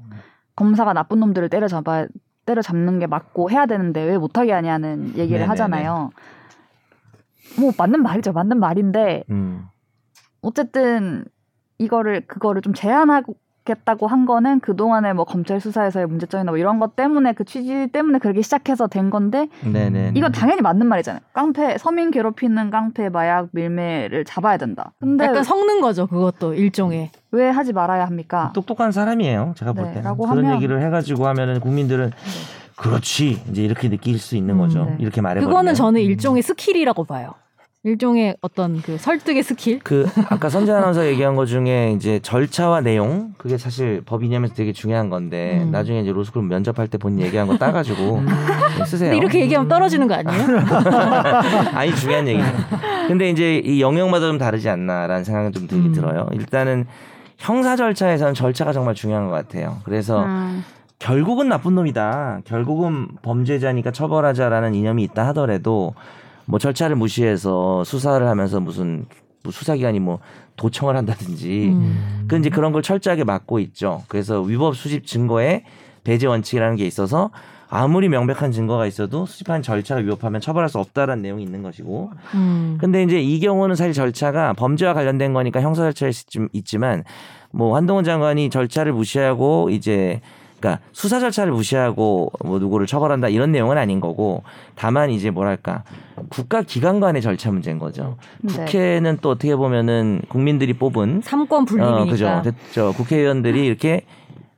검사가 0.55 0.93
나쁜 0.93 1.19
놈들을 1.19 1.49
때려잡아 1.49 2.05
때려잡는 2.45 2.99
게 2.99 3.07
맞고 3.07 3.49
해야 3.49 3.65
되는데 3.65 4.03
왜 4.03 4.17
못하게 4.17 4.51
하냐는 4.51 5.07
얘기를 5.17 5.39
네네네. 5.39 5.47
하잖아요. 5.47 6.11
뭐 7.59 7.71
맞는 7.75 8.03
말이죠. 8.03 8.33
맞는 8.33 8.59
말인데 8.59 9.23
음. 9.31 9.65
어쨌든 10.41 11.25
이거를 11.79 12.27
그거를 12.27 12.61
좀 12.61 12.73
제한하 12.73 13.23
겠다고 13.65 14.07
한 14.07 14.25
거는 14.25 14.59
그 14.59 14.75
동안에 14.75 15.13
뭐 15.13 15.23
검찰 15.23 15.59
수사에서의 15.61 16.07
문제점이나 16.07 16.51
뭐 16.51 16.57
이런 16.57 16.79
것 16.79 16.95
때문에 16.95 17.33
그 17.33 17.45
취지 17.45 17.87
때문에 17.91 18.17
그렇게 18.19 18.41
시작해서 18.41 18.87
된 18.87 19.09
건데 19.11 19.47
네네. 19.63 20.13
이건 20.15 20.31
당연히 20.31 20.61
맞는 20.61 20.87
말이잖아요. 20.87 21.21
깡패 21.33 21.77
서민 21.77 22.09
괴롭히는 22.11 22.71
깡패 22.71 23.09
마약 23.09 23.49
밀매를 23.51 24.25
잡아야 24.25 24.57
된다. 24.57 24.93
근데 24.99 25.25
약간 25.25 25.43
섞는 25.43 25.81
거죠, 25.81 26.07
그것도 26.07 26.55
일종의. 26.55 27.11
왜 27.31 27.49
하지 27.49 27.71
말아야 27.71 28.05
합니까? 28.05 28.51
똑똑한 28.53 28.91
사람이에요. 28.91 29.53
제가 29.55 29.73
볼 29.73 29.85
네, 29.85 29.93
때는 29.93 30.15
그런 30.17 30.29
하면- 30.39 30.55
얘기를 30.55 30.81
해가지고 30.81 31.27
하면은 31.27 31.59
국민들은 31.59 32.11
그렇지 32.75 33.43
이제 33.51 33.63
이렇게 33.63 33.89
느낄 33.89 34.17
수 34.17 34.35
있는 34.35 34.55
음, 34.55 34.59
거죠. 34.59 34.85
네. 34.85 34.95
이렇게 34.99 35.21
말해버리면. 35.21 35.49
그거는 35.49 35.73
저는 35.75 36.01
일종의 36.01 36.41
skill이라고 36.41 37.03
봐요. 37.03 37.35
일종의 37.83 38.37
어떤 38.41 38.79
그 38.79 38.97
설득의 38.99 39.41
스킬. 39.41 39.79
그 39.79 40.07
아까 40.29 40.49
선재 40.49 40.71
아나운서 40.71 41.07
얘기한 41.07 41.35
것 41.35 41.47
중에 41.47 41.93
이제 41.95 42.19
절차와 42.19 42.81
내용 42.81 43.33
그게 43.37 43.57
사실 43.57 44.03
법 44.05 44.23
이념에서 44.23 44.53
되게 44.53 44.71
중요한 44.71 45.09
건데 45.09 45.61
음. 45.63 45.71
나중에 45.71 46.01
이제 46.01 46.11
로스쿨 46.11 46.43
면접할 46.43 46.87
때 46.87 46.99
본인 46.99 47.25
얘기한 47.25 47.47
거 47.47 47.57
따가지고 47.57 48.21
쓰세요. 48.85 49.09
근데 49.09 49.17
이렇게 49.17 49.39
얘기하면 49.39 49.67
떨어지는 49.67 50.07
거 50.07 50.13
아니에요? 50.13 50.59
아니 51.73 51.95
중요한 51.95 52.27
얘기죠. 52.27 52.47
근데 53.07 53.31
이제 53.31 53.57
이 53.57 53.81
영역마다 53.81 54.27
좀 54.27 54.37
다르지 54.37 54.69
않나라는 54.69 55.23
생각은 55.23 55.51
좀 55.51 55.65
들긴 55.65 55.87
음. 55.87 55.93
들어요. 55.93 56.27
일단은 56.33 56.85
형사 57.37 57.75
절차에서는 57.75 58.35
절차가 58.35 58.73
정말 58.73 58.93
중요한 58.93 59.25
것 59.25 59.31
같아요. 59.31 59.79
그래서 59.85 60.23
음, 60.23 60.63
결국은 60.99 61.49
나쁜 61.49 61.73
놈이다. 61.73 62.41
결국은 62.45 63.07
범죄자니까 63.23 63.89
처벌하자라는 63.89 64.75
이념이 64.75 65.01
있다 65.01 65.25
하더라도 65.29 65.95
뭐 66.45 66.59
절차를 66.59 66.95
무시해서 66.95 67.83
수사를 67.83 68.25
하면서 68.27 68.59
무슨 68.59 69.05
뭐 69.43 69.51
수사기관이 69.51 69.99
뭐 69.99 70.19
도청을 70.55 70.95
한다든지 70.95 71.69
음. 71.69 72.25
그 72.27 72.37
이제 72.37 72.49
그런 72.49 72.71
걸 72.71 72.81
철저하게 72.81 73.23
막고 73.23 73.59
있죠. 73.59 74.03
그래서 74.07 74.41
위법 74.41 74.75
수집 74.75 75.05
증거에 75.05 75.63
배제 76.03 76.27
원칙이라는 76.27 76.75
게 76.75 76.85
있어서 76.85 77.31
아무리 77.73 78.09
명백한 78.09 78.51
증거가 78.51 78.85
있어도 78.85 79.25
수집한 79.25 79.61
절차를 79.61 80.03
위법하면 80.05 80.41
처벌할 80.41 80.67
수 80.67 80.77
없다라는 80.77 81.23
내용이 81.23 81.41
있는 81.41 81.63
것이고 81.63 82.11
음. 82.35 82.77
근데 82.81 83.01
이제 83.01 83.21
이 83.21 83.39
경우는 83.39 83.75
사실 83.75 83.93
절차가 83.93 84.53
범죄와 84.53 84.93
관련된 84.93 85.31
거니까 85.33 85.61
형사 85.61 85.83
절차에 85.83 86.11
있지만 86.51 87.05
뭐 87.51 87.75
한동훈 87.77 88.03
장관이 88.03 88.49
절차를 88.49 88.91
무시하고 88.91 89.69
이제 89.69 90.19
그러니까 90.61 90.79
수사 90.91 91.19
절차를 91.19 91.51
무시하고 91.51 92.31
뭐 92.45 92.59
누구를 92.59 92.85
처벌한다 92.85 93.29
이런 93.29 93.51
내용은 93.51 93.77
아닌 93.79 93.99
거고 93.99 94.43
다만 94.75 95.09
이제 95.09 95.31
뭐랄까 95.31 95.83
국가 96.29 96.61
기관 96.61 96.99
간의 96.99 97.21
절차 97.23 97.51
문제인 97.51 97.79
거죠. 97.79 98.17
네. 98.41 98.53
국회는 98.53 99.17
또 99.21 99.31
어떻게 99.31 99.55
보면은 99.55 100.21
국민들이 100.29 100.73
뽑은 100.73 101.21
삼권 101.23 101.65
분립이니까. 101.65 102.01
어, 102.03 102.05
그죠. 102.05 102.41
저 102.73 102.91
국회의원들이 102.91 103.65
이렇게 103.65 104.05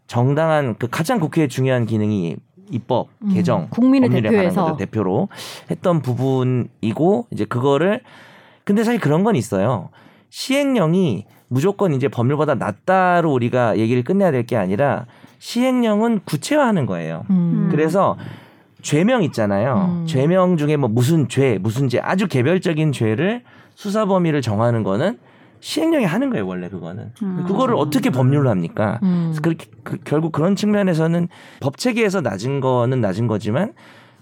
정당한 0.08 0.76
그 0.78 0.88
가장 0.90 1.20
국회의 1.20 1.48
중요한 1.48 1.86
기능이 1.86 2.36
입법, 2.70 3.08
음, 3.22 3.34
개정, 3.34 3.68
국민을 3.70 4.10
법률에 4.10 4.30
대표해서. 4.30 4.76
대표로 4.78 5.30
했던 5.72 6.02
부분이고 6.02 7.28
이제 7.32 7.46
그거를 7.46 8.02
근데 8.66 8.84
사실 8.84 9.00
그런 9.00 9.24
건 9.24 9.36
있어요. 9.36 9.90
시행령이 10.30 11.26
무조건 11.48 11.94
이제 11.94 12.08
법률보다 12.08 12.56
낫다로 12.56 13.32
우리가 13.32 13.78
얘기를 13.78 14.04
끝내야 14.04 14.32
될 14.32 14.44
게 14.46 14.58
아니라 14.58 15.06
시행령은 15.48 16.22
구체화하는 16.24 16.86
거예요. 16.86 17.26
음. 17.30 17.68
그래서 17.70 18.16
죄명 18.82 19.24
있잖아요. 19.24 19.90
음. 20.04 20.06
죄명 20.08 20.56
중에 20.56 20.78
뭐 20.78 20.88
무슨 20.88 21.28
죄, 21.28 21.58
무슨 21.62 21.90
죄, 21.90 22.00
아주 22.02 22.28
개별적인 22.30 22.94
죄를 22.94 23.44
수사 23.76 24.06
범위를 24.06 24.42
정하는 24.42 24.84
거는 24.84 25.20
시행령이 25.60 26.06
하는 26.06 26.30
거예요, 26.30 26.48
원래 26.48 26.70
그거는. 26.70 27.12
음. 27.22 27.44
그거를 27.46 27.76
어떻게 27.76 28.10
법률로 28.10 28.50
합니까? 28.50 29.00
음. 29.04 29.36
그렇게 29.42 29.66
그- 29.84 29.98
결국 30.06 30.32
그런 30.32 30.56
측면에서는 30.56 31.28
법 31.60 31.76
체계에서 31.78 32.22
낮은 32.22 32.62
거는 32.62 33.02
낮은 33.02 33.28
거지만 33.28 33.74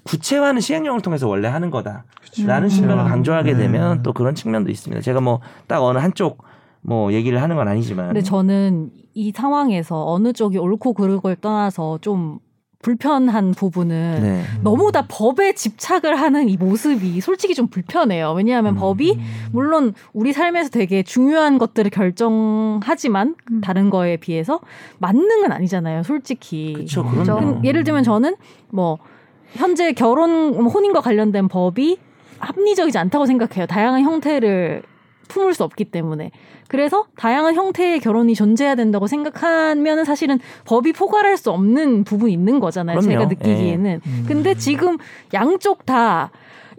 구체화는 0.03 0.59
시행령을 0.59 1.01
통해서 1.01 1.27
원래 1.27 1.47
하는 1.47 1.69
거다라는 1.69 2.63
음. 2.63 2.67
측면을. 2.67 3.03
강조하게 3.03 3.53
되면 3.53 3.97
네. 3.97 4.03
또 4.03 4.11
그런 4.13 4.33
측면도 4.33 4.71
있습니다. 4.71 5.01
제가 5.03 5.21
뭐 5.21 5.39
딱 5.67 5.83
어느 5.83 5.99
한쪽 5.99 6.43
뭐 6.81 7.13
얘기를 7.13 7.41
하는 7.41 7.55
건 7.55 7.67
아니지만 7.67 8.07
근데 8.07 8.21
저는 8.21 8.91
이 9.13 9.31
상황에서 9.31 10.05
어느 10.07 10.33
쪽이 10.33 10.57
옳고 10.57 10.93
그르고를 10.93 11.35
떠나서 11.37 11.99
좀 12.01 12.39
불편한 12.81 13.51
부분은 13.51 14.19
네. 14.21 14.43
너무 14.63 14.91
다 14.91 15.05
법에 15.07 15.53
집착을 15.53 16.15
하는 16.19 16.49
이 16.49 16.57
모습이 16.57 17.21
솔직히 17.21 17.53
좀 17.53 17.67
불편해요. 17.67 18.33
왜냐하면 18.33 18.73
음. 18.73 18.79
법이 18.79 19.19
물론 19.51 19.93
우리 20.13 20.33
삶에서 20.33 20.69
되게 20.69 21.03
중요한 21.03 21.57
것들을 21.57 21.91
결정하지만 21.91 23.35
음. 23.51 23.61
다른 23.61 23.89
거에 23.89 24.17
비해서 24.17 24.59
만능은 24.97 25.51
아니잖아요. 25.51 26.03
솔직히. 26.03 26.73
그렇죠. 26.73 27.05
그럼요. 27.05 27.61
그 27.61 27.67
예를 27.67 27.83
들면 27.83 28.03
저는 28.03 28.35
뭐 28.69 28.97
현재 29.53 29.91
결혼 29.93 30.51
뭐 30.51 30.67
혼인과 30.71 31.01
관련된 31.01 31.47
법이 31.47 31.99
합리적이지 32.39 32.97
않다고 32.97 33.27
생각해요. 33.27 33.67
다양한 33.67 34.01
형태를 34.01 34.81
품을 35.31 35.53
수 35.53 35.63
없기 35.63 35.85
때문에. 35.85 36.31
그래서 36.67 37.05
다양한 37.17 37.55
형태의 37.55 37.99
결혼이 37.99 38.35
존재해야 38.35 38.75
된다고 38.75 39.07
생각하면은 39.07 40.05
사실은 40.05 40.39
법이 40.65 40.93
포괄할 40.93 41.37
수 41.37 41.51
없는 41.51 42.03
부분이 42.03 42.31
있는 42.33 42.59
거잖아요. 42.59 42.99
그럼요. 42.99 43.11
제가 43.11 43.25
느끼기에는. 43.25 44.01
음. 44.05 44.25
근데 44.27 44.53
지금 44.55 44.97
양쪽 45.33 45.85
다 45.85 46.29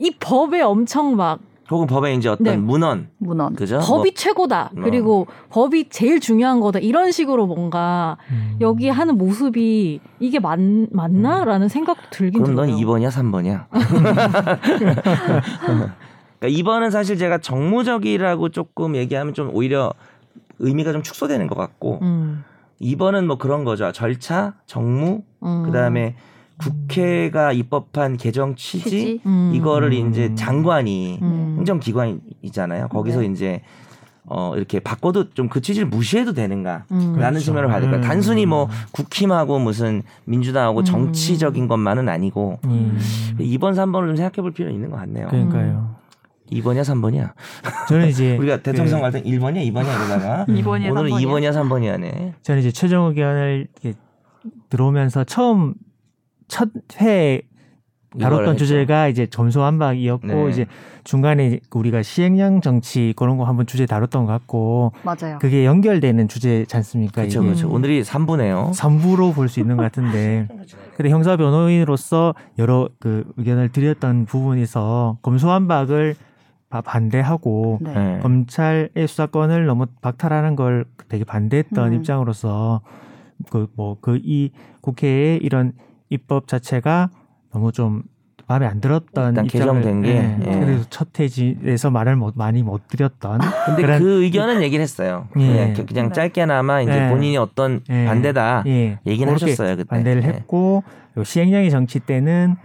이 0.02 0.10
법에 0.18 0.60
엄청 0.62 1.14
막 1.16 1.38
혹은 1.70 1.86
법에 1.86 2.12
이제 2.14 2.28
어떤 2.28 2.44
네. 2.44 2.56
문헌 2.56 3.08
문헌. 3.18 3.54
그죠? 3.54 3.78
법이 3.78 4.14
최고다. 4.14 4.70
뭐. 4.74 4.82
그리고 4.84 5.26
법이 5.50 5.88
제일 5.90 6.18
중요한 6.20 6.58
거다. 6.60 6.80
이런 6.80 7.12
식으로 7.12 7.46
뭔가 7.46 8.16
음. 8.30 8.56
여기 8.60 8.88
하는 8.88 9.16
모습이 9.16 10.00
이게 10.18 10.40
맞, 10.40 10.58
맞나라는 10.90 11.68
생각도 11.68 12.02
들긴 12.10 12.42
그럼 12.42 12.56
넌 12.56 12.66
들어요. 12.66 12.84
2번이야, 12.84 13.10
3번이야? 13.10 13.66
그러니까 16.42 16.48
2번은 16.48 16.90
사실 16.90 17.16
제가 17.16 17.38
정무적이라고 17.38 18.48
조금 18.48 18.96
얘기하면 18.96 19.32
좀 19.32 19.50
오히려 19.54 19.92
의미가 20.58 20.92
좀 20.92 21.02
축소되는 21.02 21.46
것 21.46 21.56
같고 21.56 22.00
음, 22.02 22.42
2번은 22.80 23.26
뭐 23.26 23.38
그런 23.38 23.64
거죠. 23.64 23.92
절차, 23.92 24.54
정무, 24.66 25.22
음. 25.44 25.62
그다음에 25.64 26.16
국회가 26.58 27.52
입법한 27.52 28.16
개정 28.16 28.56
취지, 28.56 28.82
취지. 28.84 29.20
음. 29.24 29.52
이거를 29.54 29.92
음. 29.92 30.10
이제 30.10 30.34
장관이 30.34 31.20
음. 31.22 31.54
행정기관이잖아요. 31.58 32.88
거기서 32.88 33.20
네. 33.20 33.26
이제 33.26 33.62
어 34.24 34.54
이렇게 34.56 34.78
바꿔도 34.80 35.30
좀 35.34 35.48
그 35.48 35.60
취지를 35.60 35.88
무시해도 35.88 36.32
되는가? 36.32 36.84
음. 36.90 37.14
라는 37.16 37.34
그렇죠. 37.34 37.44
측면을 37.46 37.68
봐야 37.68 37.80
될까요? 37.80 38.00
음. 38.00 38.02
단순히 38.02 38.46
뭐 38.46 38.68
국힘하고 38.92 39.58
무슨 39.60 40.02
민주당하고 40.24 40.80
음. 40.80 40.84
정치적인 40.84 41.68
것만은 41.68 42.08
아니고 42.08 42.58
음. 42.64 42.98
2번, 43.38 43.74
3번을 43.74 44.08
좀 44.08 44.16
생각해 44.16 44.42
볼 44.42 44.52
필요는 44.52 44.74
있는 44.74 44.90
것 44.90 44.96
같네요. 44.96 45.28
그러니까요. 45.28 46.01
2번이야, 46.52 46.82
3번이야? 46.82 47.32
저는 47.88 48.08
이제 48.08 48.36
우리가 48.40 48.58
대통령 48.62 48.98
그- 48.98 49.04
할때 49.04 49.22
1번이야, 49.22 49.72
2번이야 49.72 49.96
이러다가 49.96 50.44
2번이야, 50.50 50.90
오늘은 50.90 51.10
3번이야. 51.10 51.22
2번이야, 51.26 51.52
3번이야네. 51.54 52.32
저는 52.42 52.60
이제 52.60 52.70
최종 52.72 53.06
의견을 53.06 53.68
이렇게 53.82 53.98
들어오면서 54.70 55.24
처음 55.24 55.74
첫 56.48 56.68
회 57.00 57.42
다뤘던 58.20 58.58
주제가 58.58 59.08
이제 59.08 59.24
점수완박이었고 59.26 60.26
네. 60.26 60.50
이제 60.50 60.66
중간에 61.02 61.60
우리가 61.70 62.02
시행령 62.02 62.60
정치 62.60 63.14
그런 63.16 63.38
거 63.38 63.44
한번 63.44 63.66
주제 63.66 63.86
다뤘던 63.86 64.26
것 64.26 64.32
같고 64.32 64.92
맞아요. 65.02 65.38
그게 65.40 65.64
연결되는 65.64 66.28
주제지 66.28 66.76
않습니까? 66.76 67.22
그렇죠, 67.22 67.40
그렇죠. 67.42 67.70
오늘이 67.70 68.02
3부네요. 68.02 68.72
3부로 68.74 69.34
볼 69.34 69.48
수 69.48 69.60
있는 69.60 69.78
것 69.78 69.84
같은데 69.84 70.46
근데 70.94 71.08
형사 71.08 71.38
변호인으로서 71.38 72.34
여러 72.58 72.90
그 73.00 73.24
의견을 73.38 73.70
드렸던 73.70 74.26
부분에서 74.26 75.16
검수완박을 75.22 76.14
바- 76.14 76.31
반대하고 76.80 77.78
네. 77.82 77.92
네. 77.94 78.18
검찰의 78.22 78.90
수사권을 79.06 79.66
너무 79.66 79.86
박탈하는 80.00 80.56
걸 80.56 80.84
되게 81.08 81.24
반대했던 81.24 81.92
음. 81.92 81.94
입장으로서 81.98 82.80
그 83.50 83.66
뭐 83.76 83.96
그 84.00 84.18
이 84.22 84.50
국회의 84.80 85.38
이런 85.38 85.72
입법 86.10 86.46
자체가 86.48 87.10
너무 87.52 87.72
좀 87.72 88.02
마음에 88.48 88.66
안 88.66 88.80
들었던 88.80 89.46
개정된 89.46 90.02
게, 90.02 90.08
예, 90.10 90.38
예. 90.40 90.60
그래서 90.60 90.84
첫 90.90 91.18
회지에서 91.18 91.90
말을 91.90 92.16
못, 92.16 92.34
많이 92.36 92.62
못 92.62 92.86
드렸던 92.88 93.40
근데 93.66 93.82
그런- 93.82 93.98
그 94.00 94.22
의견은 94.24 94.62
얘기를 94.62 94.82
했어요. 94.82 95.28
예. 95.38 95.72
그냥, 95.74 95.86
그냥 95.86 96.06
네. 96.08 96.12
짧게나마 96.12 96.82
이제 96.82 97.04
예. 97.04 97.08
본인이 97.08 97.36
어떤 97.38 97.80
예. 97.88 98.04
반대다 98.04 98.64
예, 98.66 98.98
얘기는 99.06 99.26
그렇게 99.32 99.52
하셨어요 99.52 99.76
그때. 99.76 99.88
반대를 99.88 100.22
예. 100.24 100.26
했고 100.28 100.82
시행령의 101.22 101.70
정치 101.70 101.98
때는 102.00 102.56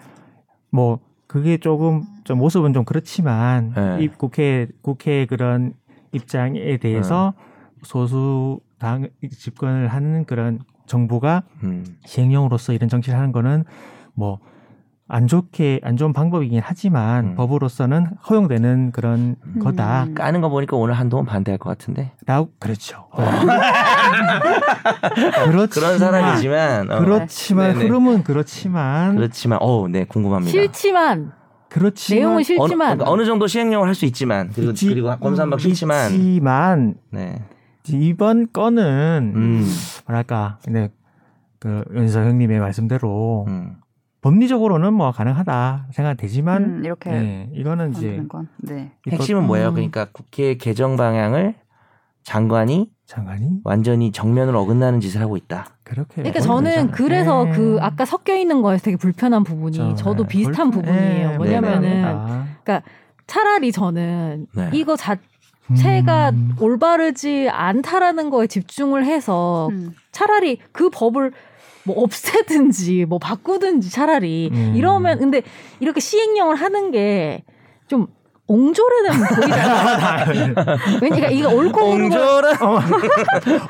뭐 0.72 1.00
그게 1.28 1.58
조금 1.58 2.04
좀 2.24 2.40
모습은 2.40 2.74
좀 2.74 2.86
그렇지만 2.86 3.74
네. 3.76 4.04
이 4.04 4.08
국회 4.08 4.68
국회 4.82 5.26
그런 5.26 5.74
입장에 6.14 6.78
대해서 6.78 7.34
네. 7.38 7.80
소수 7.84 8.60
당 8.80 9.10
집권을 9.30 9.88
하는 9.90 10.26
그런 10.26 10.60
정부가 10.86 11.44
음. 11.64 11.98
시행령으로서 12.06 12.74
이런 12.74 12.90
정치를 12.90 13.18
하는 13.18 13.32
거는 13.32 13.66
뭐 14.14 14.40
안 15.10 15.26
좋게 15.28 15.80
안 15.84 15.96
좋은 15.96 16.12
방법이긴 16.12 16.60
하지만 16.64 17.26
음. 17.28 17.36
법으로서는 17.36 18.08
허용되는 18.30 18.92
그런 18.92 19.38
음. 19.46 19.60
거다. 19.60 20.08
까는 20.14 20.42
거 20.42 20.50
보니까 20.50 20.76
오늘 20.76 20.96
한동안 20.96 21.26
반대할 21.26 21.58
것 21.58 21.70
같은데. 21.70 22.12
라고 22.26 22.50
그렇죠. 22.60 23.08
그렇지만 25.46 25.70
그런 25.70 25.98
사람이지만. 26.00 26.92
어. 26.92 27.00
그렇지만 27.00 27.74
네네. 27.74 27.84
흐름은 27.86 28.24
그렇지만 28.24 29.16
그렇지만 29.16 29.60
어, 29.62 29.88
네 29.88 30.04
궁금합니다. 30.06 30.52
싫지만 30.52 31.32
그렇지만 31.70 32.18
내용은 32.20 32.36
어느, 32.38 32.44
싫지만 32.44 32.78
그러니까 32.98 33.10
어느 33.12 33.26
정도 33.26 33.48
시행령을 33.48 33.88
할 33.88 33.96
수 33.96 34.06
있지만 34.06 34.52
그리고 34.54 34.72
있지- 34.72 34.88
그리고 34.90 35.16
검사한박 35.18 35.60
싫지만. 35.60 36.12
있지만 36.12 36.96
네. 37.12 37.42
이번 37.90 38.48
건은 38.52 39.34
음. 39.36 39.66
뭐랄까 40.06 40.60
근데 40.66 40.90
그 41.60 41.84
윤서 41.94 42.20
형님의 42.22 42.60
말씀대로 42.60 43.46
음. 43.48 43.76
법리적으로는 44.28 44.94
뭐 44.94 45.12
가능하다 45.12 45.88
생각되지만 45.92 46.64
음, 46.64 46.86
이렇게 46.86 47.12
예, 47.12 47.50
이거는 47.54 47.92
이제. 47.92 48.22
네. 48.58 48.92
핵심은 49.10 49.46
뭐예요? 49.48 49.70
음. 49.70 49.74
그러니까 49.76 50.06
국회 50.12 50.56
개정 50.56 50.98
방향을 50.98 51.56
장관이 52.24 52.90
장관이 53.06 53.62
완전히 53.64 54.12
정면으로 54.12 54.60
어긋나는 54.60 55.00
짓을 55.00 55.22
하고 55.22 55.38
있다. 55.38 55.68
그렇게 55.84 56.16
그러니까 56.16 56.42
저는. 56.42 56.92
그래서 56.92 57.48
예. 57.48 57.52
그 57.52 57.78
아까 57.80 58.04
섞여 58.04 58.36
있는 58.36 58.62
거에서 58.62 58.84
되게 58.84 58.98
불편한 58.98 59.46
부분이 59.46 59.78
저, 59.78 59.96
저도 59.96 60.24
예, 60.24 60.28
비슷한 60.28 60.72
불- 60.72 60.82
부분이에요. 60.82 61.32
예, 61.32 61.38
뭐냐면은 61.38 61.82
네네. 62.66 62.82
차라리 63.28 63.72
저는 63.72 64.48
네. 64.54 64.70
이거 64.74 64.96
자 64.98 65.16
체가 65.76 66.30
음. 66.30 66.56
올바르지 66.60 67.50
않다라는 67.52 68.30
거에 68.30 68.48
집중을 68.48 69.06
해서 69.06 69.68
음. 69.72 69.94
차라리 70.12 70.60
그 70.72 70.90
법을 70.90 71.32
뭐 71.88 72.04
없애든지 72.04 73.06
뭐 73.06 73.18
바꾸든지 73.18 73.90
차라리 73.90 74.50
음. 74.52 74.74
이러면 74.76 75.20
근데 75.20 75.42
이렇게 75.80 76.02
시행령을 76.02 76.56
하는 76.56 76.92
게좀 76.92 78.08
옹졸해는 78.50 79.12
보이잖아요. 79.36 80.26
왜냐니까 81.02 81.30
이거 81.30 81.50
옳고 81.50 81.82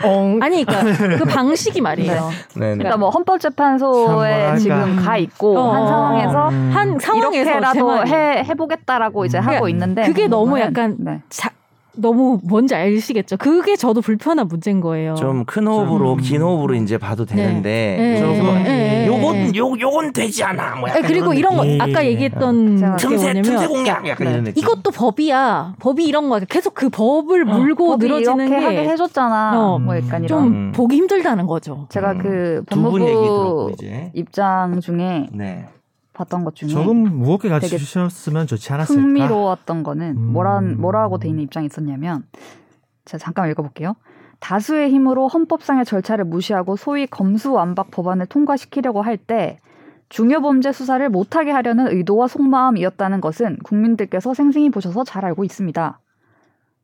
엉 0.04 0.40
아니 0.44 0.64
그러니까 0.64 1.18
그 1.18 1.26
방식이 1.26 1.82
말이에요. 1.82 2.30
네, 2.56 2.60
네. 2.60 2.78
그러니까 2.78 2.98
뭐참 2.98 3.18
헌법재판소에. 3.18 4.58
지금 4.58 4.96
가 4.98 5.18
있고 5.18 5.58
어. 5.58 5.74
한 5.74 5.88
상황에서 5.88 6.50
음. 6.50 6.72
한 6.74 7.00
상황에서 7.00 7.32
제 7.32 7.40
이렇게라도 7.40 7.88
말이 7.88 8.12
해 8.12 8.44
해보겠다라고 8.48 9.26
이제 9.26 9.40
그러니까 9.40 9.58
하고 9.58 9.70
있는데 9.70 10.06
그게 10.06 10.28
너무 10.28 10.60
약간 10.60 10.96
네. 11.00 11.22
자, 11.30 11.50
너무 11.98 12.40
뭔지 12.44 12.76
아시겠죠? 12.76 13.38
그게 13.38 13.76
저도 13.76 14.02
불편한 14.02 14.48
문제인 14.48 14.82
거예요. 14.82 15.16
좀 15.16 15.46
큰 15.46 15.68
호흡으로 15.68 16.16
좀- 16.16 16.22
긴 16.22 16.42
호흡으로 16.42 16.76
이제 16.76 16.98
봐도 16.98 17.26
되는데 17.26 17.96
네, 17.98 18.20
네, 18.20 18.22
네, 18.22 19.08
요건 19.08 19.34
네. 19.52 19.52
요 19.58 19.74
요건 19.80 20.14
되지 20.14 20.44
않아. 20.44 20.76
뭐 20.76 20.90
약간 20.90 21.04
그리고 21.04 21.34
이런 21.34 21.56
거 21.58 21.64
느낌. 21.64 21.82
아까 21.82 22.04
예. 22.06 22.10
얘기했던 22.12 22.76
게 22.78 22.86
틈새 22.98 23.42
틈새 23.42 23.68
공략 23.68 24.08
약간 24.08 24.28
네. 24.28 24.32
이런 24.34 24.44
느낌. 24.46 24.64
이것도 24.64 24.92
법이야. 24.92 25.76
법이 25.80 26.06
이런 26.06 26.30
거야. 26.30 26.42
계속 26.48 26.74
그 26.74 26.90
법을 26.90 27.46
물고 27.46 27.90
법이 27.92 28.06
늘어지는 28.06 28.48
이렇게 28.48 28.64
하게 28.66 28.84
게 28.84 28.90
해줬잖아. 28.90 29.60
어, 29.60 29.80
뭐 29.80 29.96
약간 29.98 30.24
이런. 30.24 30.28
좀 30.28 30.48
음. 30.48 30.72
보기 30.76 30.96
힘들다는 30.98 31.48
거죠. 31.48 31.86
제가 31.90 32.12
음. 32.14 32.18
그 32.20 32.64
두분 32.70 33.02
얘기 33.02 33.12
들었고 33.12 33.36
법무부 33.56 33.72
이제. 33.74 34.12
입장 34.14 34.80
중에 34.82 35.28
네. 35.32 35.66
봤던 36.18 36.44
것 36.44 36.56
중에 36.56 36.70
조금 36.70 36.98
무겁게 37.20 37.48
되게 37.50 37.60
가르쳐주셨으면 37.60 38.48
좋지 38.48 38.74
않았을까? 38.74 39.02
흥미로웠던 39.02 39.84
거는 39.84 40.18
음. 40.18 40.34
뭐란 40.34 40.82
뭐라고 40.82 41.20
돼 41.20 41.30
있는 41.30 41.44
입장이 41.44 41.68
있었냐면 41.68 42.24
제가 43.06 43.20
잠깐 43.20 43.50
읽어볼게요. 43.52 43.96
다수의 44.40 44.92
힘으로 44.92 45.28
헌법상의 45.28 45.86
절차를 45.86 46.26
무시하고 46.26 46.76
소위 46.76 47.08
검수완박 47.08 47.92
법안을 47.92 48.26
통과시키려고 48.28 49.02
할 49.02 49.18
때 49.18 49.60
중요 50.10 50.42
범죄 50.42 50.72
수사를 50.72 51.08
못하게 51.10 51.52
하려는 51.52 51.88
의도와 51.88 52.28
속마음이었다는 52.28 53.20
것은 53.20 53.58
국민들께서 53.64 54.34
생생히 54.34 54.70
보셔서 54.70 55.04
잘 55.04 55.26
알고 55.26 55.44
있습니다. 55.44 56.00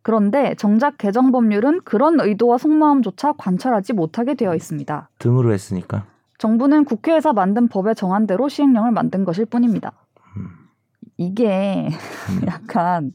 그런데 0.01 0.55
정작 0.55 0.97
개정 0.97 1.31
법률은 1.31 1.81
그런 1.85 2.19
의도와 2.19 2.57
속마음조차 2.57 3.33
관철하지 3.37 3.93
못하게 3.93 4.33
되어 4.33 4.53
있습니다. 4.55 5.09
등으로 5.19 5.53
했으니까. 5.53 6.05
정부는 6.37 6.85
국회에서 6.85 7.33
만든 7.33 7.67
법에 7.67 7.93
정한 7.93 8.27
대로 8.27 8.49
시행령을 8.49 8.91
만든 8.91 9.23
것일 9.23 9.45
뿐입니다. 9.45 9.91
음. 10.37 10.47
이게 11.17 11.89
약간 12.47 13.13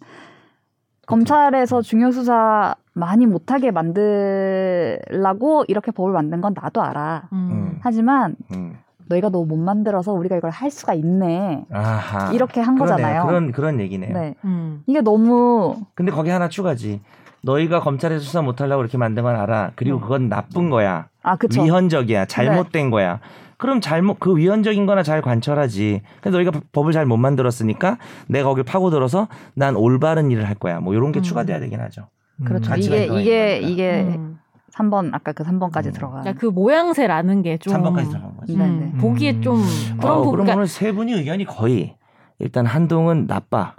검찰에서 1.06 1.82
중요 1.82 2.10
수사 2.10 2.74
많이 2.92 3.26
못하게 3.26 3.70
만들라고 3.70 5.64
이렇게 5.68 5.90
법을 5.90 6.12
만든 6.12 6.40
건 6.40 6.54
나도 6.54 6.82
알아. 6.82 7.28
음. 7.32 7.78
하지만 7.80 8.36
음. 8.52 8.76
너희가 9.08 9.30
너무 9.30 9.46
못 9.46 9.56
만들어서 9.56 10.12
우리가 10.12 10.36
이걸 10.36 10.50
할 10.50 10.70
수가 10.70 10.92
있네. 10.94 11.64
아하. 11.72 12.32
이렇게 12.32 12.60
한 12.60 12.74
그러네요. 12.74 12.96
거잖아요. 12.96 13.26
그런 13.26 13.52
그런 13.52 13.80
얘기네요. 13.80 14.12
네. 14.12 14.34
음. 14.44 14.82
이게 14.86 15.00
너무 15.00 15.76
근데 15.94 16.12
거기 16.12 16.28
하나 16.30 16.48
추가지. 16.48 17.00
너희가 17.42 17.80
검찰에서 17.80 18.24
수사 18.24 18.42
못하려고 18.42 18.82
이렇게 18.82 18.98
만든 18.98 19.22
건 19.22 19.36
알아. 19.36 19.72
그리고 19.76 20.00
그건 20.00 20.28
나쁜 20.28 20.70
거야. 20.70 21.08
아 21.22 21.36
그쵸. 21.36 21.62
위헌적이야. 21.62 22.26
잘못된 22.26 22.90
거야. 22.90 23.20
그럼 23.56 23.80
잘못 23.80 24.18
그 24.20 24.36
위헌적인 24.36 24.86
거나 24.86 25.02
잘 25.02 25.20
관철하지. 25.22 26.02
근데 26.20 26.36
너희가 26.36 26.60
법을 26.72 26.92
잘 26.92 27.06
못 27.06 27.16
만들었으니까 27.16 27.98
내가 28.28 28.48
거길 28.50 28.64
파고들어서 28.64 29.28
난 29.54 29.74
올바른 29.76 30.30
일을 30.30 30.46
할 30.48 30.54
거야. 30.54 30.80
뭐 30.80 30.94
이런 30.94 31.12
게 31.12 31.20
음. 31.20 31.22
추가돼야 31.22 31.58
되긴 31.60 31.80
하죠. 31.80 32.08
그렇죠. 32.44 32.70
가치가 32.70 32.96
이게 32.96 33.58
이게. 33.58 33.58
이게 33.60 34.02
음. 34.16 34.38
3번 34.74 35.10
아까 35.12 35.32
그 35.32 35.42
3번까지 35.42 35.86
음. 35.86 35.92
들어가. 35.92 36.20
그러니까 36.20 36.40
그 36.40 36.46
모양새라는 36.46 37.42
게 37.42 37.58
좀 37.58 37.72
3번까지 37.74 38.10
들어간 38.10 38.36
거지. 38.36 38.56
네, 38.56 38.64
음, 38.64 38.92
네. 38.94 39.00
보기에 39.00 39.40
좀 39.40 39.56
음. 39.56 39.96
그런 39.98 40.18
어, 40.18 40.22
부분 40.22 40.44
그러면 40.44 40.66
세 40.66 40.92
분이 40.92 41.12
의견이 41.14 41.44
거의 41.46 41.96
일단 42.38 42.64
한동은 42.64 43.26
나빠. 43.26 43.74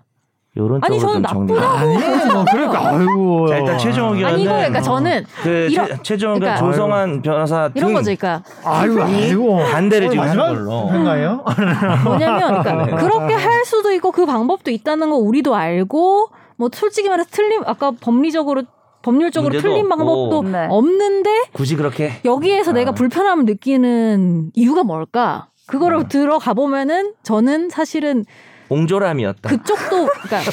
요런 0.60 0.82
아니, 0.84 1.00
쪽으로 1.00 1.14
저는 1.22 1.28
좀 1.30 1.48
정리. 1.48 1.60
아니 1.66 2.34
뭐 2.34 2.46
그러니까 2.52 2.90
아이고. 2.90 3.48
자 3.48 3.58
일단 3.58 3.78
최종 3.78 4.14
의견은 4.14 4.34
아니 4.34 4.44
이거 4.44 4.54
그러니까 4.54 4.82
저는 4.82 5.26
그 5.42 5.68
이런- 5.72 5.88
최, 5.88 5.98
최종 6.04 6.34
의견 6.34 6.56
그러니까- 6.56 6.72
조성한 6.72 7.22
변호사 7.22 7.72
이런 7.74 7.88
등 7.88 7.94
거죠. 7.96 8.16
그러니까 8.18 8.44
아이고 8.66 9.02
아이고. 9.04 9.58
반대를 9.72 10.08
오늘 10.08 10.12
지금 10.12 10.24
하는 10.30 10.38
마지막 10.38 10.48
걸로. 10.66 10.88
한가요? 10.88 11.46
뭐냐면 12.04 12.62
그러니까 12.64 12.86
네. 12.86 12.92
그렇게 13.04 13.34
할 13.34 13.66
수도 13.66 13.92
있고 13.94 14.12
그 14.12 14.26
방법도 14.26 14.70
있다는 14.72 15.10
거 15.10 15.16
우리도 15.16 15.56
알고 15.56 16.30
뭐 16.58 16.70
솔직히 16.74 17.08
말해서 17.10 17.30
틀림 17.32 17.62
아까 17.66 17.92
법리적으로 18.02 18.64
법률적으로 19.02 19.54
문제도 19.54 19.70
틀린 19.70 19.86
없고. 19.86 19.98
방법도 19.98 20.44
네. 20.52 20.68
없는데 20.70 21.30
굳이 21.54 21.78
그렇게 21.78 22.20
여기에서 22.26 22.72
아. 22.72 22.74
내가 22.74 22.92
불편함을 22.92 23.46
느끼는 23.46 24.52
이유가 24.56 24.84
뭘까? 24.84 25.48
그거를 25.68 26.00
아. 26.00 26.04
들어가 26.10 26.54
보면은 26.54 27.14
저는 27.24 27.70
사실은 27.70 28.26
옹졸함이었다. 28.70 29.50
그쪽도 29.50 30.08
그러니까, 30.08 30.52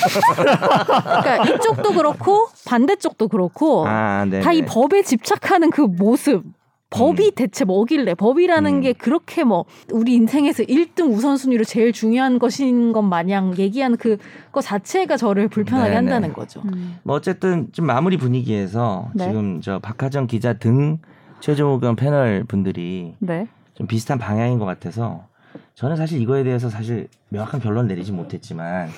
그러니까 1.23 1.45
이쪽도 1.45 1.93
그렇고 1.93 2.49
반대쪽도 2.67 3.29
그렇고 3.29 3.87
아, 3.87 4.25
네. 4.29 4.41
다이 4.41 4.65
법에 4.65 5.03
집착하는 5.03 5.71
그 5.71 5.83
모습. 5.83 6.45
법이 6.89 7.33
대체 7.33 7.65
뭐길래 7.65 8.15
법이라는 8.15 8.75
음. 8.75 8.81
게 8.81 8.93
그렇게 8.93 9.43
뭐 9.43 9.65
우리 9.93 10.15
인생에서 10.15 10.63
1등 10.63 11.13
우선순위로 11.13 11.65
제일 11.65 11.93
중요한 11.93 12.39
것인 12.39 12.93
것 12.93 13.03
마냥 13.03 13.59
얘기하는 13.59 13.97
그거 13.97 14.61
자체가 14.61 15.17
저를 15.17 15.49
불편하게 15.49 15.89
네네. 15.89 15.97
한다는 15.97 16.33
거죠. 16.33 16.63
음. 16.65 16.99
뭐 17.03 17.17
어쨌든 17.17 17.69
좀 17.73 17.87
마무리 17.87 18.17
분위기에서 18.17 19.11
네. 19.15 19.27
지금 19.27 19.61
저 19.61 19.81
박하정 19.81 20.29
기자 20.29 20.53
등 20.53 20.99
최종 21.41 21.73
의견 21.73 21.97
패널 21.97 22.45
분들이 22.45 23.15
네. 23.19 23.49
좀 23.75 23.89
비슷한 23.89 24.19
방향인 24.19 24.61
것 24.61 24.65
같아서 24.65 25.27
저는 25.75 25.97
사실 25.97 26.21
이거에 26.21 26.43
대해서 26.45 26.69
사실 26.69 27.09
명확한 27.31 27.61
결론 27.61 27.87
내리지 27.87 28.13
못했지만 28.13 28.89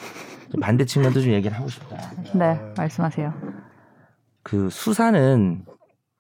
좀 0.50 0.61
반대 0.61 0.84
측면도 0.84 1.20
좀 1.20 1.32
얘기를 1.32 1.56
하고 1.56 1.68
싶다. 1.68 1.96
네. 2.34 2.59
말씀하세요. 2.76 3.32
그 4.42 4.70
수사는 4.70 5.64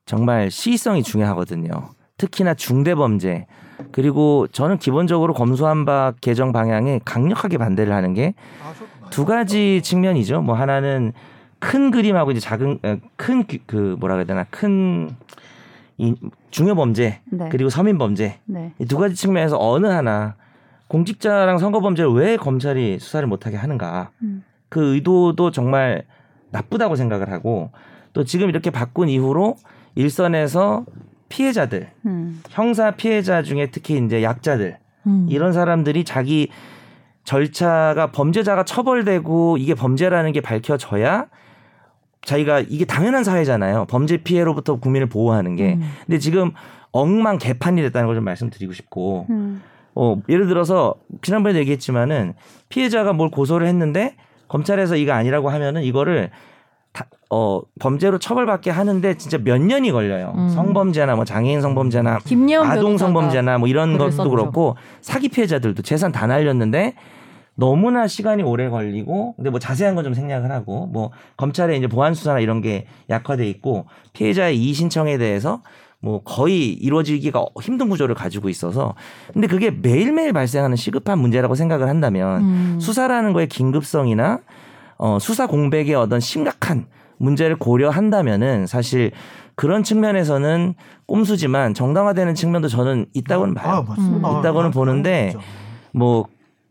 정말 0.06 0.50
시의성이 0.50 1.02
중요하거든요. 1.02 1.90
특히나 2.16 2.54
중대 2.54 2.94
범죄 2.94 3.46
그리고 3.92 4.46
저는 4.48 4.78
기본적으로 4.78 5.34
검수한박 5.34 6.20
개정 6.20 6.52
방향에 6.52 7.00
강력하게 7.04 7.58
반대를 7.58 7.92
하는 7.92 8.14
게 8.14 8.34
두 9.10 9.24
가지 9.24 9.80
측면이죠. 9.82 10.42
뭐 10.42 10.54
하나는 10.54 11.12
큰 11.58 11.90
그림하고 11.90 12.30
이제 12.30 12.40
작은 12.40 12.78
큰 13.16 13.44
그 13.66 13.96
뭐라 13.98 14.14
그래야 14.16 14.26
되나 14.26 14.44
큰 14.50 15.16
이 15.98 16.14
중요 16.50 16.74
범죄 16.76 17.20
네. 17.26 17.48
그리고 17.50 17.70
서민 17.70 17.98
범죄 17.98 18.38
네. 18.46 18.72
이두 18.78 18.98
가지 18.98 19.14
측면에서 19.16 19.58
어느 19.60 19.86
하나 19.86 20.36
공직자랑 20.86 21.58
선거 21.58 21.80
범죄를 21.80 22.10
왜 22.12 22.36
검찰이 22.36 22.98
수사를 23.00 23.26
못하게 23.26 23.56
하는가 23.56 24.10
음. 24.22 24.44
그 24.68 24.94
의도도 24.94 25.50
정말 25.50 26.04
나쁘다고 26.50 26.96
생각을 26.96 27.30
하고 27.30 27.70
또 28.12 28.24
지금 28.24 28.48
이렇게 28.48 28.70
바꾼 28.70 29.08
이후로 29.08 29.56
일선에서 29.96 30.86
피해자들 31.28 31.88
음. 32.06 32.42
형사 32.48 32.92
피해자 32.92 33.42
중에 33.42 33.70
특히 33.70 34.02
이제 34.02 34.22
약자들 34.22 34.78
음. 35.06 35.26
이런 35.28 35.52
사람들이 35.52 36.04
자기 36.04 36.48
절차가 37.24 38.10
범죄자가 38.12 38.64
처벌되고 38.64 39.58
이게 39.58 39.74
범죄라는 39.74 40.32
게 40.32 40.40
밝혀져야 40.40 41.26
자기가 42.22 42.60
이게 42.68 42.84
당연한 42.84 43.24
사회잖아요. 43.24 43.86
범죄 43.88 44.18
피해로부터 44.18 44.76
국민을 44.76 45.08
보호하는 45.08 45.56
게. 45.56 45.74
음. 45.74 45.82
근데 46.06 46.18
지금 46.18 46.52
엉망 46.92 47.38
개판이 47.38 47.80
됐다는 47.82 48.06
걸 48.06 48.16
좀 48.16 48.24
말씀드리고 48.24 48.72
싶고, 48.72 49.26
음. 49.30 49.62
어, 49.94 50.16
예를 50.28 50.46
들어서 50.46 50.94
지난번에 51.22 51.58
얘기했지만은 51.60 52.34
피해자가 52.68 53.12
뭘 53.12 53.30
고소를 53.30 53.66
했는데 53.66 54.14
검찰에서 54.48 54.96
이거 54.96 55.12
아니라고 55.12 55.48
하면은 55.50 55.82
이거를 55.82 56.30
다, 56.92 57.06
어, 57.30 57.60
범죄로 57.80 58.18
처벌받게 58.18 58.70
하는데 58.70 59.16
진짜 59.18 59.38
몇 59.38 59.60
년이 59.60 59.92
걸려요. 59.92 60.34
음. 60.36 60.48
성범죄나 60.48 61.16
뭐 61.16 61.24
장애인 61.24 61.60
성범죄나 61.60 62.18
아동 62.78 62.96
성범죄나 62.98 63.58
뭐 63.58 63.68
이런 63.68 63.98
것도. 63.98 64.30
그렇고 64.30 64.76
사기 65.00 65.28
피해자들도 65.28 65.82
재산 65.82 66.12
다 66.12 66.26
날렸는데 66.26 66.94
너무나 67.58 68.06
시간이 68.06 68.44
오래 68.44 68.68
걸리고 68.68 69.34
근데 69.34 69.50
뭐 69.50 69.58
자세한 69.58 69.94
건 69.96 70.04
좀 70.04 70.14
생략을 70.14 70.52
하고 70.52 70.86
뭐 70.86 71.10
검찰의 71.36 71.76
이제 71.76 71.88
보안 71.88 72.14
수사나 72.14 72.38
이런 72.38 72.60
게 72.60 72.86
약화돼 73.10 73.48
있고 73.50 73.86
피해자의 74.12 74.56
이의 74.56 74.72
신청에 74.74 75.18
대해서 75.18 75.62
뭐 76.00 76.22
거의 76.22 76.72
이루어지기가 76.72 77.44
힘든 77.60 77.88
구조를 77.88 78.14
가지고 78.14 78.48
있어서 78.48 78.94
근데 79.32 79.48
그게 79.48 79.72
매일매일 79.72 80.32
발생하는 80.32 80.76
시급한 80.76 81.18
문제라고 81.18 81.56
생각을 81.56 81.88
한다면 81.88 82.42
음. 82.42 82.78
수사라는 82.80 83.32
거의 83.32 83.48
긴급성이나 83.48 84.38
어, 84.98 85.18
수사 85.20 85.48
공백의 85.48 85.96
어떤 85.96 86.20
심각한 86.20 86.86
문제를 87.18 87.56
고려한다면은 87.56 88.68
사실 88.68 89.10
그런 89.56 89.82
측면에서는 89.82 90.74
꼼수지만 91.06 91.74
정당화되는 91.74 92.36
측면도 92.36 92.68
저는 92.68 93.06
있다고는 93.14 93.54
봐요. 93.54 93.72
아, 93.72 93.82
맞습니다. 93.82 94.30
음. 94.30 94.38
있다고는 94.38 94.68
아, 94.68 94.72
보는데. 94.72 95.34
뭐 95.92 96.26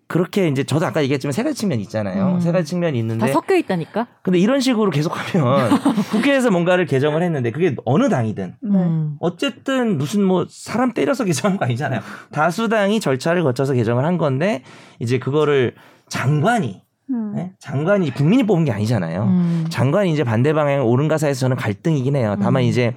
그렇게 0.08 0.48
이제 0.48 0.64
저도 0.64 0.86
아까 0.86 1.04
얘기했지만 1.04 1.34
세 1.34 1.44
가지 1.44 1.56
측면이 1.56 1.82
있잖아요. 1.84 2.36
음. 2.36 2.40
세 2.40 2.52
가지 2.54 2.70
측면이 2.70 2.98
다 2.98 3.00
있는데 3.00 3.32
섞여 3.34 3.56
있다니까. 3.56 4.08
근데 4.22 4.40
이런 4.40 4.62
식으로 4.62 4.90
계속하면 4.90 5.70
국회에서 6.12 6.50
뭔가를 6.50 6.86
개정을 6.86 7.22
했는데 7.22 7.52
그게 7.52 7.76
어느 7.84 8.08
당이든 8.08 8.56
네. 8.62 8.70
음. 8.70 9.18
어쨌든 9.20 9.98
무슨 9.98 10.24
뭐 10.24 10.46
사람 10.50 10.94
때려서 10.94 11.26
개정한 11.26 11.58
거 11.58 11.66
아니잖아요. 11.66 12.00
다수당이 12.32 13.02
절차를 13.02 13.44
거쳐서 13.44 13.74
개정을 13.74 14.06
한 14.06 14.18
건데 14.18 14.64
이제 15.00 15.20
그거를 15.20 15.76
장관이 16.08 16.82
음. 17.10 17.34
네? 17.36 17.52
장관이 17.60 18.14
국민이 18.14 18.46
뽑은 18.46 18.64
게 18.64 18.72
아니잖아요. 18.72 19.24
음. 19.24 19.66
장관이 19.70 20.14
이제 20.14 20.24
반대 20.24 20.54
방향 20.54 20.86
옳은 20.86 21.10
가사에서 21.10 21.42
저는 21.42 21.58
갈등이긴 21.58 22.16
해요. 22.16 22.38
다만 22.42 22.64
음. 22.64 22.68
이제 22.68 22.94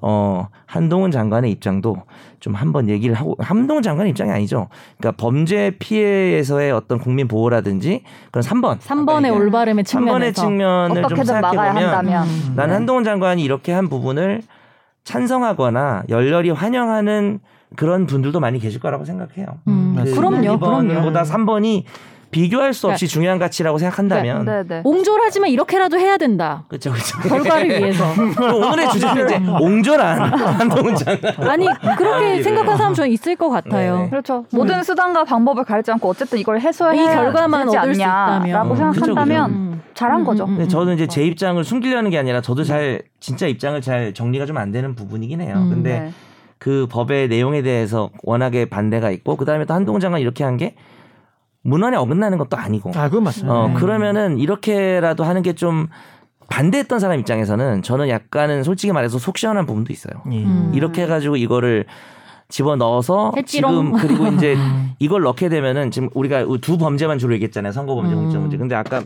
어 0.00 0.48
한동훈 0.66 1.10
장관의 1.10 1.50
입장도 1.52 1.96
좀 2.40 2.54
한번 2.54 2.88
얘기를 2.88 3.14
하고 3.14 3.36
한동훈 3.38 3.82
장관의 3.82 4.10
입장이 4.10 4.30
아니죠. 4.30 4.68
그러니까 4.98 5.20
범죄 5.20 5.72
피해에서의 5.78 6.70
어떤 6.72 6.98
국민 6.98 7.26
보호라든지 7.28 8.02
그런 8.30 8.44
3번 8.44 8.78
3번의 8.78 9.34
올바름의 9.34 9.84
3번의 9.84 9.86
측면에서 9.86 10.42
측면을 10.42 11.02
좀 11.08 11.24
생각해 11.24 11.56
보면 11.56 11.76
한다면. 11.76 12.26
음. 12.26 12.52
나는 12.54 12.70
네. 12.70 12.74
한동훈 12.74 13.04
장관이 13.04 13.42
이렇게 13.42 13.72
한 13.72 13.88
부분을 13.88 14.42
찬성하거나 15.04 16.04
열렬히 16.08 16.50
환영하는 16.50 17.40
그런 17.76 18.06
분들도 18.06 18.40
많이 18.40 18.58
계실 18.58 18.80
거라고 18.80 19.04
생각해요. 19.04 19.46
음. 19.66 19.96
그 20.04 20.14
그럼요. 20.14 20.58
2번보다 20.58 21.24
3번이 21.24 21.84
비교할 22.30 22.74
수 22.74 22.88
없이 22.88 23.08
중요한 23.08 23.38
가치라고 23.38 23.78
생각한다면 23.78 24.44
네, 24.44 24.62
네. 24.66 24.80
옹졸하지만 24.84 25.48
이렇게라도 25.50 25.98
해야 25.98 26.16
된다. 26.18 26.64
그렇죠, 26.68 26.92
그렇죠. 26.92 27.18
결과를 27.28 27.68
위해서. 27.80 28.04
오늘의 28.12 28.90
주제는 28.90 29.24
이제 29.24 29.40
옹졸한 29.60 30.20
한동훈 30.60 30.94
장관. 30.94 31.48
아니 31.48 31.66
그렇게 31.96 32.40
아, 32.40 32.42
생각하는 32.42 32.76
사람 32.76 32.94
저는 32.94 33.10
있을 33.10 33.34
것 33.36 33.48
같아요. 33.48 34.08
그렇죠. 34.10 34.44
모든 34.52 34.82
수단과 34.82 35.24
방법을 35.24 35.64
가리지 35.64 35.90
않고 35.92 36.08
어쨌든 36.08 36.38
이걸 36.38 36.60
해소해야 36.60 37.02
이 37.02 37.06
결과만 37.14 37.66
되지 37.66 37.78
얻을 37.78 37.94
수 37.94 38.04
않냐라고. 38.04 38.70
음, 38.72 38.76
생각한다면 38.76 39.50
음. 39.50 39.82
잘한 39.94 40.20
음, 40.20 40.24
거죠. 40.24 40.44
음, 40.44 40.50
음. 40.50 40.56
근데 40.58 40.68
저는 40.68 40.94
이제 40.94 41.06
제 41.06 41.22
입장을 41.24 41.62
숨기려는 41.64 42.10
게 42.10 42.18
아니라 42.18 42.40
저도 42.40 42.62
잘 42.64 43.02
진짜 43.20 43.46
입장을 43.46 43.80
잘 43.80 44.12
정리가 44.12 44.44
좀 44.46 44.58
안 44.58 44.70
되는 44.72 44.94
부분이긴 44.94 45.40
해요. 45.40 45.54
음, 45.56 45.70
근데 45.70 46.00
네. 46.00 46.12
그 46.58 46.86
법의 46.90 47.28
내용에 47.28 47.62
대해서 47.62 48.10
워낙에 48.24 48.64
반대가 48.66 49.10
있고 49.12 49.36
그다음에 49.36 49.64
또 49.64 49.74
한동훈 49.74 50.00
장관 50.00 50.20
이렇게 50.20 50.42
한 50.44 50.56
게 50.56 50.74
문헌에 51.62 51.96
어긋나는 51.96 52.38
것도 52.38 52.56
아니고 52.56 52.92
아, 52.94 53.08
그건 53.08 53.24
맞습니다. 53.24 53.54
어 53.54 53.68
네. 53.68 53.74
그러면은 53.74 54.38
이렇게라도 54.38 55.24
하는 55.24 55.42
게 55.42 55.52
좀 55.52 55.88
반대했던 56.48 56.98
사람 56.98 57.20
입장에서는 57.20 57.82
저는 57.82 58.08
약간은 58.08 58.62
솔직히 58.62 58.92
말해서 58.92 59.18
속 59.18 59.38
시원한 59.38 59.66
부분도 59.66 59.92
있어요. 59.92 60.14
예. 60.32 60.44
음. 60.44 60.72
이렇게 60.74 61.02
해가지고 61.02 61.36
이거를 61.36 61.84
집어 62.48 62.74
넣어서. 62.76 63.32
지금 63.44 63.92
그리고 63.92 64.26
이제 64.28 64.54
음. 64.56 64.92
이걸 64.98 65.22
넣게 65.22 65.50
되면은 65.50 65.90
지금 65.90 66.08
우리가 66.14 66.46
두 66.62 66.78
범죄만 66.78 67.18
주로 67.18 67.34
얘기했잖아요. 67.34 67.72
선거 67.72 67.94
범죄, 67.94 68.12
음. 68.14 68.16
공직자 68.20 68.40
문제. 68.40 68.56
근데 68.56 68.74
아까 68.74 69.02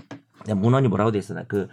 문헌이 0.48 0.86
뭐라고 0.88 1.10
돼 1.10 1.18
있었나? 1.18 1.42
그 1.48 1.66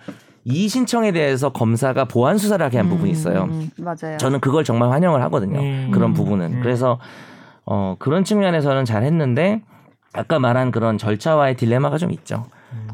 이의 0.43 0.67
신청에 0.69 1.11
대해서 1.11 1.49
검사가 1.49 2.05
보완 2.05 2.39
수사를 2.39 2.65
하게 2.65 2.77
한 2.77 2.87
음, 2.87 2.89
부분이 2.89 3.11
있어요. 3.11 3.43
음. 3.43 3.69
맞아요. 3.77 4.17
저는 4.17 4.39
그걸 4.39 4.63
정말 4.63 4.89
환영을 4.89 5.21
하거든요. 5.23 5.59
음. 5.59 5.91
그런 5.93 6.11
음. 6.11 6.13
부분은. 6.15 6.53
음. 6.55 6.59
그래서 6.63 6.97
어 7.65 7.95
그런 7.99 8.23
측면에서는 8.23 8.85
잘 8.85 9.03
했는데 9.03 9.61
아까 10.13 10.39
말한 10.39 10.71
그런 10.71 10.97
절차와의 10.97 11.55
딜레마가 11.55 11.97
좀 11.97 12.11
있죠. 12.11 12.45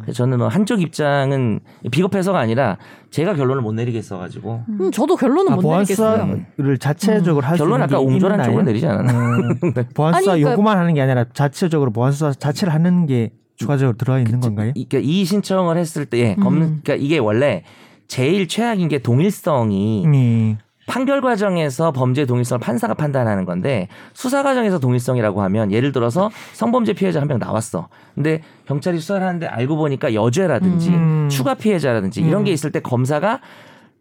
그래서 0.02 0.18
저는 0.18 0.38
뭐 0.38 0.48
한쪽 0.48 0.82
입장은 0.82 1.60
비겁해서가 1.92 2.40
아니라 2.40 2.78
제가 3.10 3.34
결론을 3.34 3.62
못 3.62 3.74
내리겠어 3.74 4.18
가지고 4.18 4.64
음, 4.70 4.92
저도 4.92 5.16
결론은 5.16 5.52
아, 5.52 5.56
못 5.56 5.62
보안 5.64 5.80
내리겠어요. 5.80 6.44
수사를 6.58 6.78
자체적으로 6.78 7.46
할수 7.46 7.64
있는 7.64 7.78
결론 7.78 7.82
아까 7.82 7.98
게 8.00 8.06
옹졸한? 8.06 8.44
쪽으로 8.44 8.64
내리지 8.64 8.86
않았나? 8.88 9.12
음, 9.14 9.60
보안 9.96 10.14
수사 10.14 10.32
아니, 10.34 10.42
그러니까- 10.42 10.52
요구만 10.52 10.78
하는 10.78 10.94
게 10.94 11.02
아니라 11.02 11.26
자체적으로 11.34 11.92
보안 11.92 12.12
수사 12.12 12.32
자체를 12.34 12.74
하는 12.74 13.06
게 13.06 13.32
추가적으로 13.56 13.98
들어가 13.98 14.20
있는 14.20 14.40
건가요? 14.42 14.72
이게 14.76 15.00
이 15.00 15.26
신청을 15.26 15.78
했을 15.78 16.06
때 16.06 16.20
예, 16.20 16.36
검, 16.36 16.56
음. 16.56 16.82
그러니까 16.84 16.96
이게 16.96 17.18
원래 17.18 17.64
제일 18.08 18.48
최악인 18.48 18.88
게 18.90 19.00
동일성이 19.00 20.04
음. 20.06 20.58
판결 20.88 21.22
과정에서 21.22 21.92
범죄 21.92 22.26
동일성을 22.26 22.60
판사가 22.60 22.94
판단하는 22.94 23.46
건데 23.46 23.88
수사 24.14 24.44
과정에서 24.44 24.80
동일성이라고 24.80 25.42
하면 25.42 25.72
예를 25.72 25.92
들어서 25.92 26.30
성범죄 26.54 26.94
피해자 26.94 27.20
한 27.20 27.28
명 27.28 27.40
나왔어. 27.40 27.88
근데 28.14 28.42
경찰이 28.68 29.00
수사를 29.00 29.26
하는데 29.26 29.48
알고 29.48 29.78
보니까 29.78 30.14
여죄라든지 30.14 30.90
음. 30.92 31.28
추가 31.30 31.56
피해자라든지 31.56 32.22
이런 32.22 32.42
음. 32.42 32.46
게 32.46 32.52
있을 32.52 32.72
때 32.72 32.80
검사가 32.82 33.40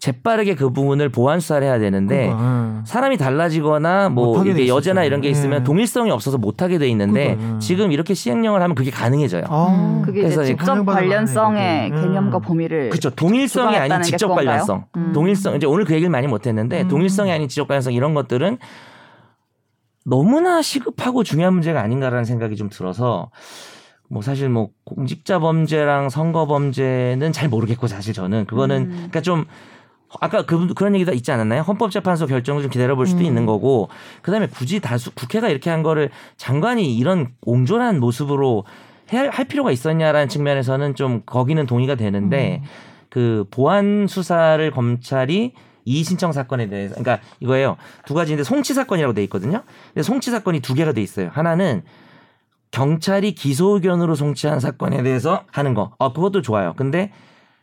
재빠르게 0.05 0.55
그 0.55 0.69
부분을 0.71 1.09
보완 1.09 1.41
수사를 1.41 1.67
해야 1.67 1.79
되는데 1.79 2.27
그러니까, 2.27 2.39
어. 2.39 2.83
사람이 2.85 3.17
달라지거나 3.17 4.11
뭐 4.11 4.45
이게 4.45 4.69
여죄나 4.69 5.01
있었잖아요. 5.01 5.07
이런 5.07 5.21
게 5.23 5.31
있으면 5.31 5.61
예. 5.61 5.65
동일성이 5.65 6.11
없어서 6.11 6.37
못 6.37 6.61
하게 6.61 6.77
돼 6.77 6.89
있는데 6.89 7.37
그러니까, 7.37 7.55
음. 7.55 7.59
지금 7.59 7.91
이렇게 7.91 8.13
시행령을 8.13 8.61
하면 8.61 8.75
그게 8.75 8.91
가능해져요. 8.91 9.45
아, 9.49 10.03
그게 10.05 10.21
그래서 10.21 10.45
직접 10.45 10.85
관련성의. 10.85 11.91
개념과 11.91 12.37
음. 12.37 12.43
범위를 12.43 12.91
그렇죠. 12.91 13.09
동일성이 13.09 13.77
아닌 13.77 13.99
그건가요? 14.03 14.35
관련성. 14.35 14.85
음. 14.97 15.13
동일성 15.15 15.57
이제 15.57 15.67
오늘 15.67 15.87
그 15.87 15.95
얘기를 15.95 16.11
많이 16.11 16.27
못 16.27 16.47
했는데 16.47 16.83
음. 16.83 16.89
동일성이 16.89 17.33
아닌 17.33 17.49
지적 17.49 17.67
관련성 17.67 17.95
이런 17.95 18.13
것들은 18.13 18.59
너무나 20.05 20.61
시급하고 20.61 21.25
중요한 21.25 21.55
문제가 21.55 21.81
아닌가라는 21.81 22.27
생각이 22.27 22.57
좀 22.57 22.69
들어서 22.69 23.31
뭐 24.11 24.21
사실 24.21 24.51
뭐 24.51 24.69
공직자 24.85 25.39
범죄랑 25.39 26.11
선거 26.11 26.47
범죄는 26.47 27.33
잘 27.33 27.49
모르겠고 27.49 27.87
사실 27.87 28.13
저는 28.13 28.45
그거는 28.45 28.83
음. 28.83 28.91
그러니까 28.91 29.23
좀 29.23 29.47
아까 30.21 30.45
그, 30.45 30.73
그런 30.75 30.95
얘기도 30.95 31.13
있지 31.13 31.33
않았나요? 31.33 31.63
헌법재판소 31.63 32.27
결정을 32.27 32.63
좀 32.63 32.71
기다려볼 32.71 33.07
수도 33.07 33.21
음. 33.21 33.27
있는 33.27 33.47
거고 33.47 33.89
그다음에 34.23 34.47
굳이 34.47 34.81
다수 34.81 35.11
국회가 35.15 35.49
이렇게 35.49 35.71
한 35.71 35.83
거를 35.83 36.11
장관이 36.37 36.97
이런 36.97 37.29
옹졸한 37.43 38.01
모습으로 38.01 38.65
해야 39.13 39.29
할 39.31 39.45
필요가 39.47 39.71
있었냐라는 39.71 40.29
측면에서는 40.29 40.95
좀 40.95 41.23
거기는 41.27 41.65
동의가 41.67 41.95
되는데 41.95 42.61
음. 42.63 42.69
그 43.11 43.45
보안 43.51 44.07
수사를 44.09 44.71
검찰이 44.71 45.53
이의 45.85 46.03
신청 46.03 46.33
사건에 46.33 46.69
대해서 46.69 46.95
그러니까 46.95 47.25
이거예요. 47.41 47.77
두 48.07 48.15
가지인데 48.15 48.43
송치 48.43 48.75
사건이라고 48.75 49.15
돼 49.15 49.23
있거든요. 49.25 49.63
근데 49.89 50.03
송치 50.03 50.31
사건이 50.31 50.61
두 50.61 50.75
개가 50.75 50.93
돼 50.93 51.03
있어요. 51.03 51.31
하나는 51.33 51.83
경찰이 52.71 53.35
기소 53.35 53.75
의견으로 53.77 54.15
송치한 54.15 54.59
사건에 54.61 55.03
대해서 55.03 55.45
하는 55.53 55.75
거. 55.75 55.93
어, 55.99 56.13
그것도 56.13 56.43
좋아요. 56.43 56.75
근데 56.77 57.13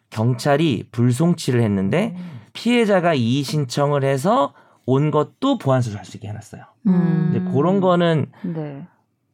경찰이 0.09 0.85
불송치를 0.91 1.61
했는데 1.61 2.15
피해자가 2.53 3.13
이의 3.13 3.43
신청을 3.43 4.03
해서 4.03 4.53
온 4.85 5.11
것도 5.11 5.57
보안 5.57 5.81
수사할 5.81 6.05
수 6.05 6.17
있게 6.17 6.27
해놨어요. 6.27 6.63
음. 6.87 7.31
근데 7.33 7.51
그런 7.51 7.79
거는 7.79 8.31
네. 8.43 8.87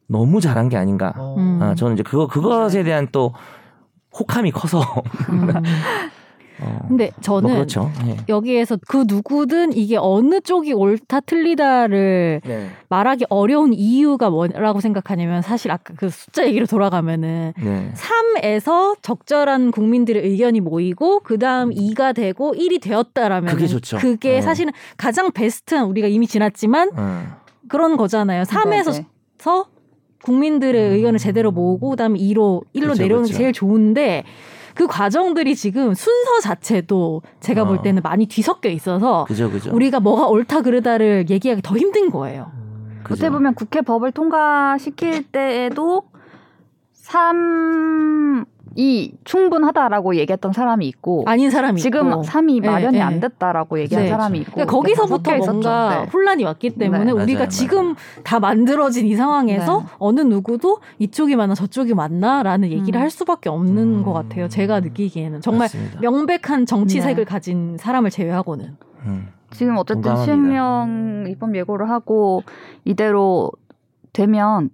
너무 0.06 0.40
잘한 0.40 0.68
게 0.68 0.76
아닌가. 0.76 1.14
음. 1.36 1.58
아, 1.62 1.74
저는 1.74 1.94
이제 1.94 2.02
그거 2.02 2.26
그것에 2.26 2.82
대한 2.82 3.08
또 3.12 3.34
혹함이 4.18 4.50
커서. 4.52 4.82
음. 6.60 6.66
어, 6.66 6.84
근데 6.88 7.10
저는 7.20 7.48
뭐 7.48 7.52
그렇죠. 7.54 7.90
예. 8.06 8.16
여기에서 8.28 8.78
그 8.88 9.04
누구든 9.06 9.72
이게 9.72 9.96
어느 9.96 10.40
쪽이 10.40 10.72
옳다 10.72 11.20
틀리다를 11.20 12.40
네. 12.44 12.70
말하기 12.88 13.26
어려운 13.28 13.72
이유가 13.72 14.30
뭐라고 14.30 14.80
생각하냐면 14.80 15.42
사실 15.42 15.70
아까 15.70 15.94
그 15.96 16.08
숫자 16.10 16.46
얘기로 16.46 16.66
돌아가면은 16.66 17.52
네. 17.62 17.92
3에서 17.94 18.96
적절한 19.02 19.70
국민들의 19.70 20.22
의견이 20.22 20.60
모이고 20.60 21.20
그 21.20 21.38
다음 21.38 21.70
2가 21.70 22.14
되고 22.14 22.54
1이 22.54 22.80
되었다라면 22.80 23.54
그게 23.54 23.66
좋죠. 23.66 23.98
그게 23.98 24.34
네. 24.34 24.40
사실은 24.40 24.72
가장 24.96 25.30
베스트한 25.32 25.86
우리가 25.86 26.08
이미 26.08 26.26
지났지만 26.26 26.90
어. 26.96 27.22
그런 27.68 27.96
거잖아요. 27.96 28.44
3에서 28.44 28.92
네, 28.92 28.98
네. 28.98 29.64
국민들의 30.22 30.90
의견을 30.94 31.18
제대로 31.18 31.50
모으고 31.50 31.90
그다음에 31.90 32.18
2로 32.18 32.62
1로 32.74 32.80
그렇죠, 32.80 33.02
내려오는 33.02 33.24
게 33.26 33.32
그렇죠. 33.32 33.38
제일 33.38 33.52
좋은데 33.52 34.24
그 34.78 34.86
과정들이 34.86 35.56
지금 35.56 35.92
순서 35.92 36.38
자체도 36.40 37.22
제가 37.40 37.64
볼 37.64 37.78
어. 37.78 37.82
때는 37.82 38.00
많이 38.00 38.26
뒤섞여 38.26 38.68
있어서 38.68 39.24
그죠, 39.24 39.50
그죠. 39.50 39.74
우리가 39.74 39.98
뭐가 39.98 40.28
옳다 40.28 40.60
그르다를 40.60 41.28
얘기하기 41.28 41.62
더 41.62 41.76
힘든 41.76 42.10
거예요. 42.10 42.52
그죠. 43.02 43.14
어떻게 43.14 43.28
보면 43.28 43.54
국회 43.54 43.80
법을 43.80 44.12
통과시킬 44.12 45.32
때에도 45.32 46.04
3 46.92 48.44
이 48.76 49.12
충분하다라고 49.24 50.16
얘기했던 50.16 50.52
사람이 50.52 50.86
있고 50.88 51.24
아닌 51.26 51.50
사람이 51.50 51.80
지금 51.80 52.08
있고. 52.10 52.22
3이 52.22 52.62
네, 52.62 52.68
마련이 52.68 52.98
네. 52.98 53.02
안 53.02 53.20
됐다라고 53.20 53.78
얘기한 53.80 54.04
네. 54.04 54.10
사람이 54.10 54.38
있고 54.40 54.52
그러니까 54.52 54.72
거기서부터 54.72 55.36
뭔가. 55.36 56.00
네. 56.04 56.10
혼란이 56.12 56.44
왔기 56.44 56.70
때문에 56.70 57.04
네. 57.04 57.10
우리가 57.12 57.40
맞아요, 57.40 57.48
지금 57.48 57.82
맞아요. 57.84 57.96
다 58.24 58.40
만들어진 58.40 59.06
이 59.06 59.14
상황에서 59.16 59.80
네. 59.80 59.86
어느 59.98 60.20
누구도 60.20 60.80
이쪽이 60.98 61.36
맞나 61.36 61.54
저쪽이 61.54 61.94
맞나라는 61.94 62.70
얘기를 62.70 62.98
음. 62.98 63.02
할 63.02 63.10
수밖에 63.10 63.48
없는 63.48 63.98
음. 63.98 64.02
것 64.02 64.12
같아요. 64.12 64.48
제가 64.48 64.80
느끼기에는 64.80 65.40
정말 65.40 65.64
맞습니다. 65.64 66.00
명백한 66.00 66.66
정치색을 66.66 67.16
네. 67.16 67.24
가진 67.24 67.76
사람을 67.78 68.10
제외하고는. 68.10 68.76
음. 69.06 69.28
지금 69.50 69.76
어쨌든 69.78 70.02
공감합니다. 70.02 70.24
시행령 70.24 71.24
입법 71.28 71.56
예고를 71.56 71.88
하고 71.88 72.42
이대로 72.84 73.50
되면 74.12 74.70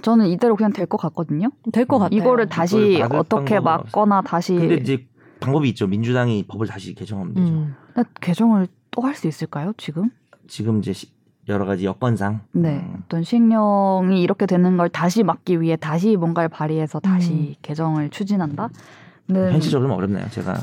저는 0.00 0.26
이대로 0.28 0.56
그냥 0.56 0.72
될 0.72 0.86
것 0.86 0.96
같거든요. 0.98 1.50
될 1.72 1.84
것 1.86 1.98
같아요. 1.98 2.16
이거를 2.18 2.48
다시 2.48 3.02
어떻게 3.10 3.60
막거나 3.60 4.22
다시 4.22 4.54
근데 4.54 4.76
이제 4.76 5.06
방법이 5.40 5.68
있죠. 5.70 5.86
민주당이 5.86 6.44
법을 6.46 6.66
다시 6.66 6.94
개정하면 6.94 7.34
되죠. 7.34 7.52
음. 7.52 7.74
근데 7.94 8.08
개정을 8.20 8.68
또 8.90 9.02
할 9.02 9.14
수 9.14 9.26
있을까요? 9.28 9.72
지금? 9.76 10.10
지금 10.48 10.78
이제 10.78 10.92
시- 10.92 11.10
여러 11.48 11.64
가지 11.64 11.84
여건상 11.86 12.40
네. 12.52 12.76
음, 12.76 13.02
어떤 13.04 13.22
시행령이 13.24 14.22
이렇게 14.22 14.46
되는 14.46 14.76
걸 14.76 14.88
다시 14.88 15.22
막기 15.24 15.60
위해 15.60 15.76
다시 15.76 16.16
뭔가를 16.16 16.48
발의해서 16.48 17.00
다시 17.00 17.32
음. 17.32 17.54
개정을 17.62 18.10
추진한다. 18.10 18.68
현실적으로는 19.28 19.96
어렵나요. 19.96 20.28
제가 20.30 20.54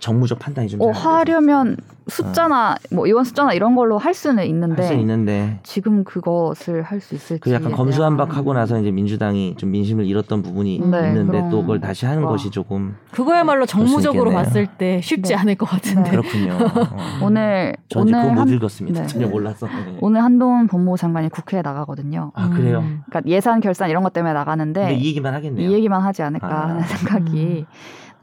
정무적 0.00 0.38
판단이 0.38 0.68
좀 0.68 0.80
어. 0.80 0.90
하려면 0.90 1.76
숫자나 2.06 2.76
뭐 2.90 3.06
의원 3.06 3.24
숫자나 3.24 3.52
이런 3.52 3.76
걸로 3.76 3.98
할 3.98 4.14
수는 4.14 4.46
있는데 4.46 4.82
할수 4.82 4.98
있는데 4.98 5.58
지금 5.62 6.04
그것을 6.04 6.82
할 6.82 7.00
수 7.00 7.14
있을지 7.14 7.40
그 7.40 7.52
약간 7.52 7.70
검수한박하고 7.72 8.54
나서 8.54 8.80
이제 8.80 8.90
민주당이 8.90 9.54
좀 9.58 9.70
민심을 9.70 10.06
잃었던 10.06 10.42
부분이 10.42 10.78
네, 10.80 11.08
있는데 11.08 11.32
그럼- 11.38 11.50
또 11.50 11.60
그걸 11.60 11.80
다시 11.80 12.06
하는 12.06 12.22
와. 12.24 12.30
것이 12.30 12.50
조금 12.50 12.96
그거야말로 13.12 13.66
수 13.66 13.72
정무적으로. 13.72 14.30
봤을 14.32 14.66
때 14.66 15.00
쉽지 15.02 15.34
네. 15.34 15.38
않을 15.40 15.54
것 15.56 15.66
같은데. 15.66 16.02
네. 16.02 16.10
그렇군요. 16.10 16.52
어. 16.58 16.96
오늘 17.24 17.74
오늘 17.94 18.12
그거 18.22 18.34
못 18.34 18.40
한, 18.40 18.48
읽었습니다. 18.48 19.00
네. 19.02 19.06
전혀 19.06 19.28
몰라서. 19.28 19.66
네. 19.66 19.98
오늘 20.00 20.22
한동훈 20.24 20.66
법무부 20.66 20.96
장관이 20.96 21.28
국회에 21.28 21.60
나가거든요. 21.62 22.32
아 22.34 22.48
그래요. 22.48 22.78
음. 22.80 23.02
그러니까 23.08 23.30
예산 23.30 23.60
결산 23.60 23.90
이런 23.90 24.02
것 24.02 24.12
때문에 24.12 24.32
나가는데 24.32 24.80
근데 24.80 24.94
이 24.94 25.06
얘기만 25.08 25.34
하겠네요. 25.34 25.68
이 25.68 25.72
얘기만 25.74 26.00
하지 26.02 26.22
않을까 26.22 26.48
아. 26.48 26.68
하는 26.70 26.82
생각이 26.82 27.66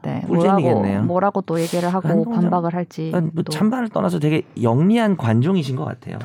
네, 0.02 0.22
꿀잼이겠네요. 0.28 0.82
뭐라고 0.82 1.06
뭐라고 1.06 1.40
또 1.42 1.60
얘기를 1.60 1.88
하고 1.92 2.08
한동훈 2.08 2.34
장- 2.34 2.42
반박을 2.42 2.74
할지 2.74 3.10
그러니까 3.10 3.32
뭐또 3.34 3.50
찬반을 3.52 3.88
떠나서 3.88 4.18
되게 4.20 4.42
영리한 4.62 5.16
관종이신 5.16 5.74
것 5.76 5.84
같아요. 5.84 6.18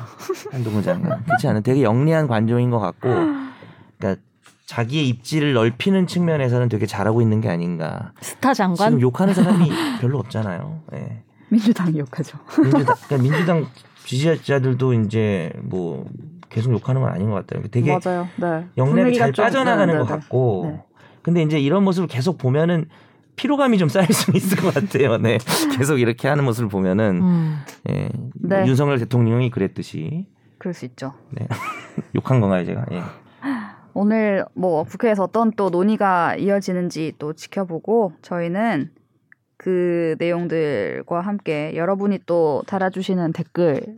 한동훈 0.52 0.82
장관. 0.82 1.22
그렇지 1.26 1.48
않아요? 1.48 1.62
되게 1.62 1.82
영리한 1.82 2.28
관종인 2.28 2.70
것 2.70 2.78
같고, 2.78 3.08
그러니까 3.98 4.22
자기의 4.66 5.08
입지를 5.08 5.52
넓히는 5.54 6.06
측면에서는 6.06 6.68
되게 6.68 6.86
잘하고 6.86 7.20
있는 7.22 7.40
게 7.40 7.48
아닌가. 7.48 8.12
스타 8.20 8.54
장관. 8.54 8.90
지금 8.90 9.00
욕하는 9.00 9.34
사람이 9.34 9.70
별로 10.00 10.18
없잖아요. 10.18 10.80
예. 10.94 11.22
민주당이 11.48 11.98
욕하죠. 11.98 12.38
민주당, 12.62 12.94
그러니까 13.06 13.18
민주당 13.18 13.66
지지자들도 14.06 14.92
이제 14.94 15.52
뭐 15.62 16.06
계속 16.48 16.72
욕하는 16.72 17.00
건 17.00 17.10
아닌 17.12 17.28
것 17.30 17.34
같아요. 17.46 17.62
되게 17.70 17.98
맞아요. 18.02 18.28
네. 18.36 18.66
분위기가 18.76 19.24
잘 19.26 19.32
좀- 19.32 19.44
빠져나가는 19.44 19.92
네, 19.92 19.98
것 19.98 20.06
네, 20.06 20.12
네. 20.14 20.18
같고, 20.20 20.70
네. 20.70 20.82
근데 21.22 21.42
이제 21.42 21.58
이런 21.58 21.82
모습을 21.84 22.08
계속 22.08 22.38
보면은 22.38 22.86
피로감이 23.36 23.78
좀 23.78 23.88
쌓일 23.88 24.12
수 24.12 24.30
있을 24.34 24.58
것 24.58 24.74
같아요. 24.74 25.16
네. 25.18 25.38
계속 25.76 25.98
이렇게 25.98 26.28
하는 26.28 26.44
모습을 26.44 26.68
보면은 26.68 27.22
음. 27.22 27.58
예. 27.90 28.08
네. 28.34 28.66
윤석열 28.66 28.98
대통령이 28.98 29.50
그랬듯이 29.50 30.26
그럴 30.58 30.74
수 30.74 30.84
있죠. 30.84 31.14
네. 31.30 31.46
욕한 32.14 32.40
건가요, 32.40 32.64
제가? 32.64 32.86
예. 32.92 33.02
오늘 33.94 34.44
뭐 34.54 34.84
국회에서 34.84 35.24
어떤 35.24 35.50
또 35.52 35.70
논의가 35.70 36.36
이어지는지 36.36 37.12
또 37.18 37.32
지켜보고 37.32 38.12
저희는 38.22 38.90
그 39.56 40.16
내용들과 40.18 41.20
함께 41.20 41.72
여러분이 41.76 42.20
또 42.26 42.62
달아주시는 42.66 43.32
댓글 43.32 43.96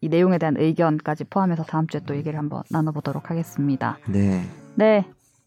이 0.00 0.08
내용에 0.08 0.38
대한 0.38 0.56
의견까지 0.58 1.24
포함해서 1.24 1.62
다음 1.62 1.86
주에 1.86 2.00
또 2.06 2.16
얘기를 2.16 2.38
한번 2.38 2.62
나눠보도록 2.70 3.30
하겠습니다. 3.30 3.98
네. 4.08 4.42
네. 4.74 5.06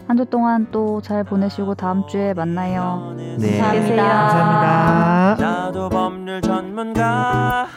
한 0.09 0.17
주 0.17 0.25
동안 0.25 0.65
또 0.71 0.99
잘 1.01 1.23
보내시고 1.23 1.75
다음 1.75 2.05
주에 2.07 2.33
만나요. 2.33 3.13
네. 3.15 3.35
계세요. 3.37 4.03
감사합니다. 4.03 5.35
나도 5.39 5.89
법률 5.89 6.41
전문가 6.41 7.67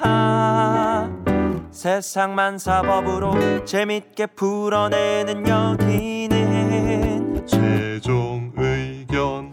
세상만 1.70 2.56
사법으로 2.58 3.64
재밌게 3.66 4.26
풀어내는 4.28 5.46
여기는 5.46 7.46
최종 7.46 8.50
의견 8.56 9.52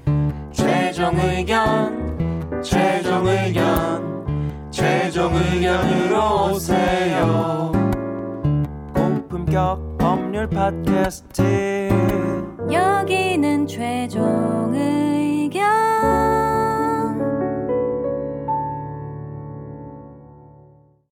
최종 0.51 1.19
의견 1.19 2.61
최종 2.63 3.27
의견 3.27 4.69
최종 4.71 5.35
의견으로 5.35 6.51
오세요 6.53 7.71
고품격 8.93 9.97
법률 9.97 10.47
팟캐스트 10.47 11.89
여기는 12.71 13.67
최종 13.67 14.73
의견 14.73 16.38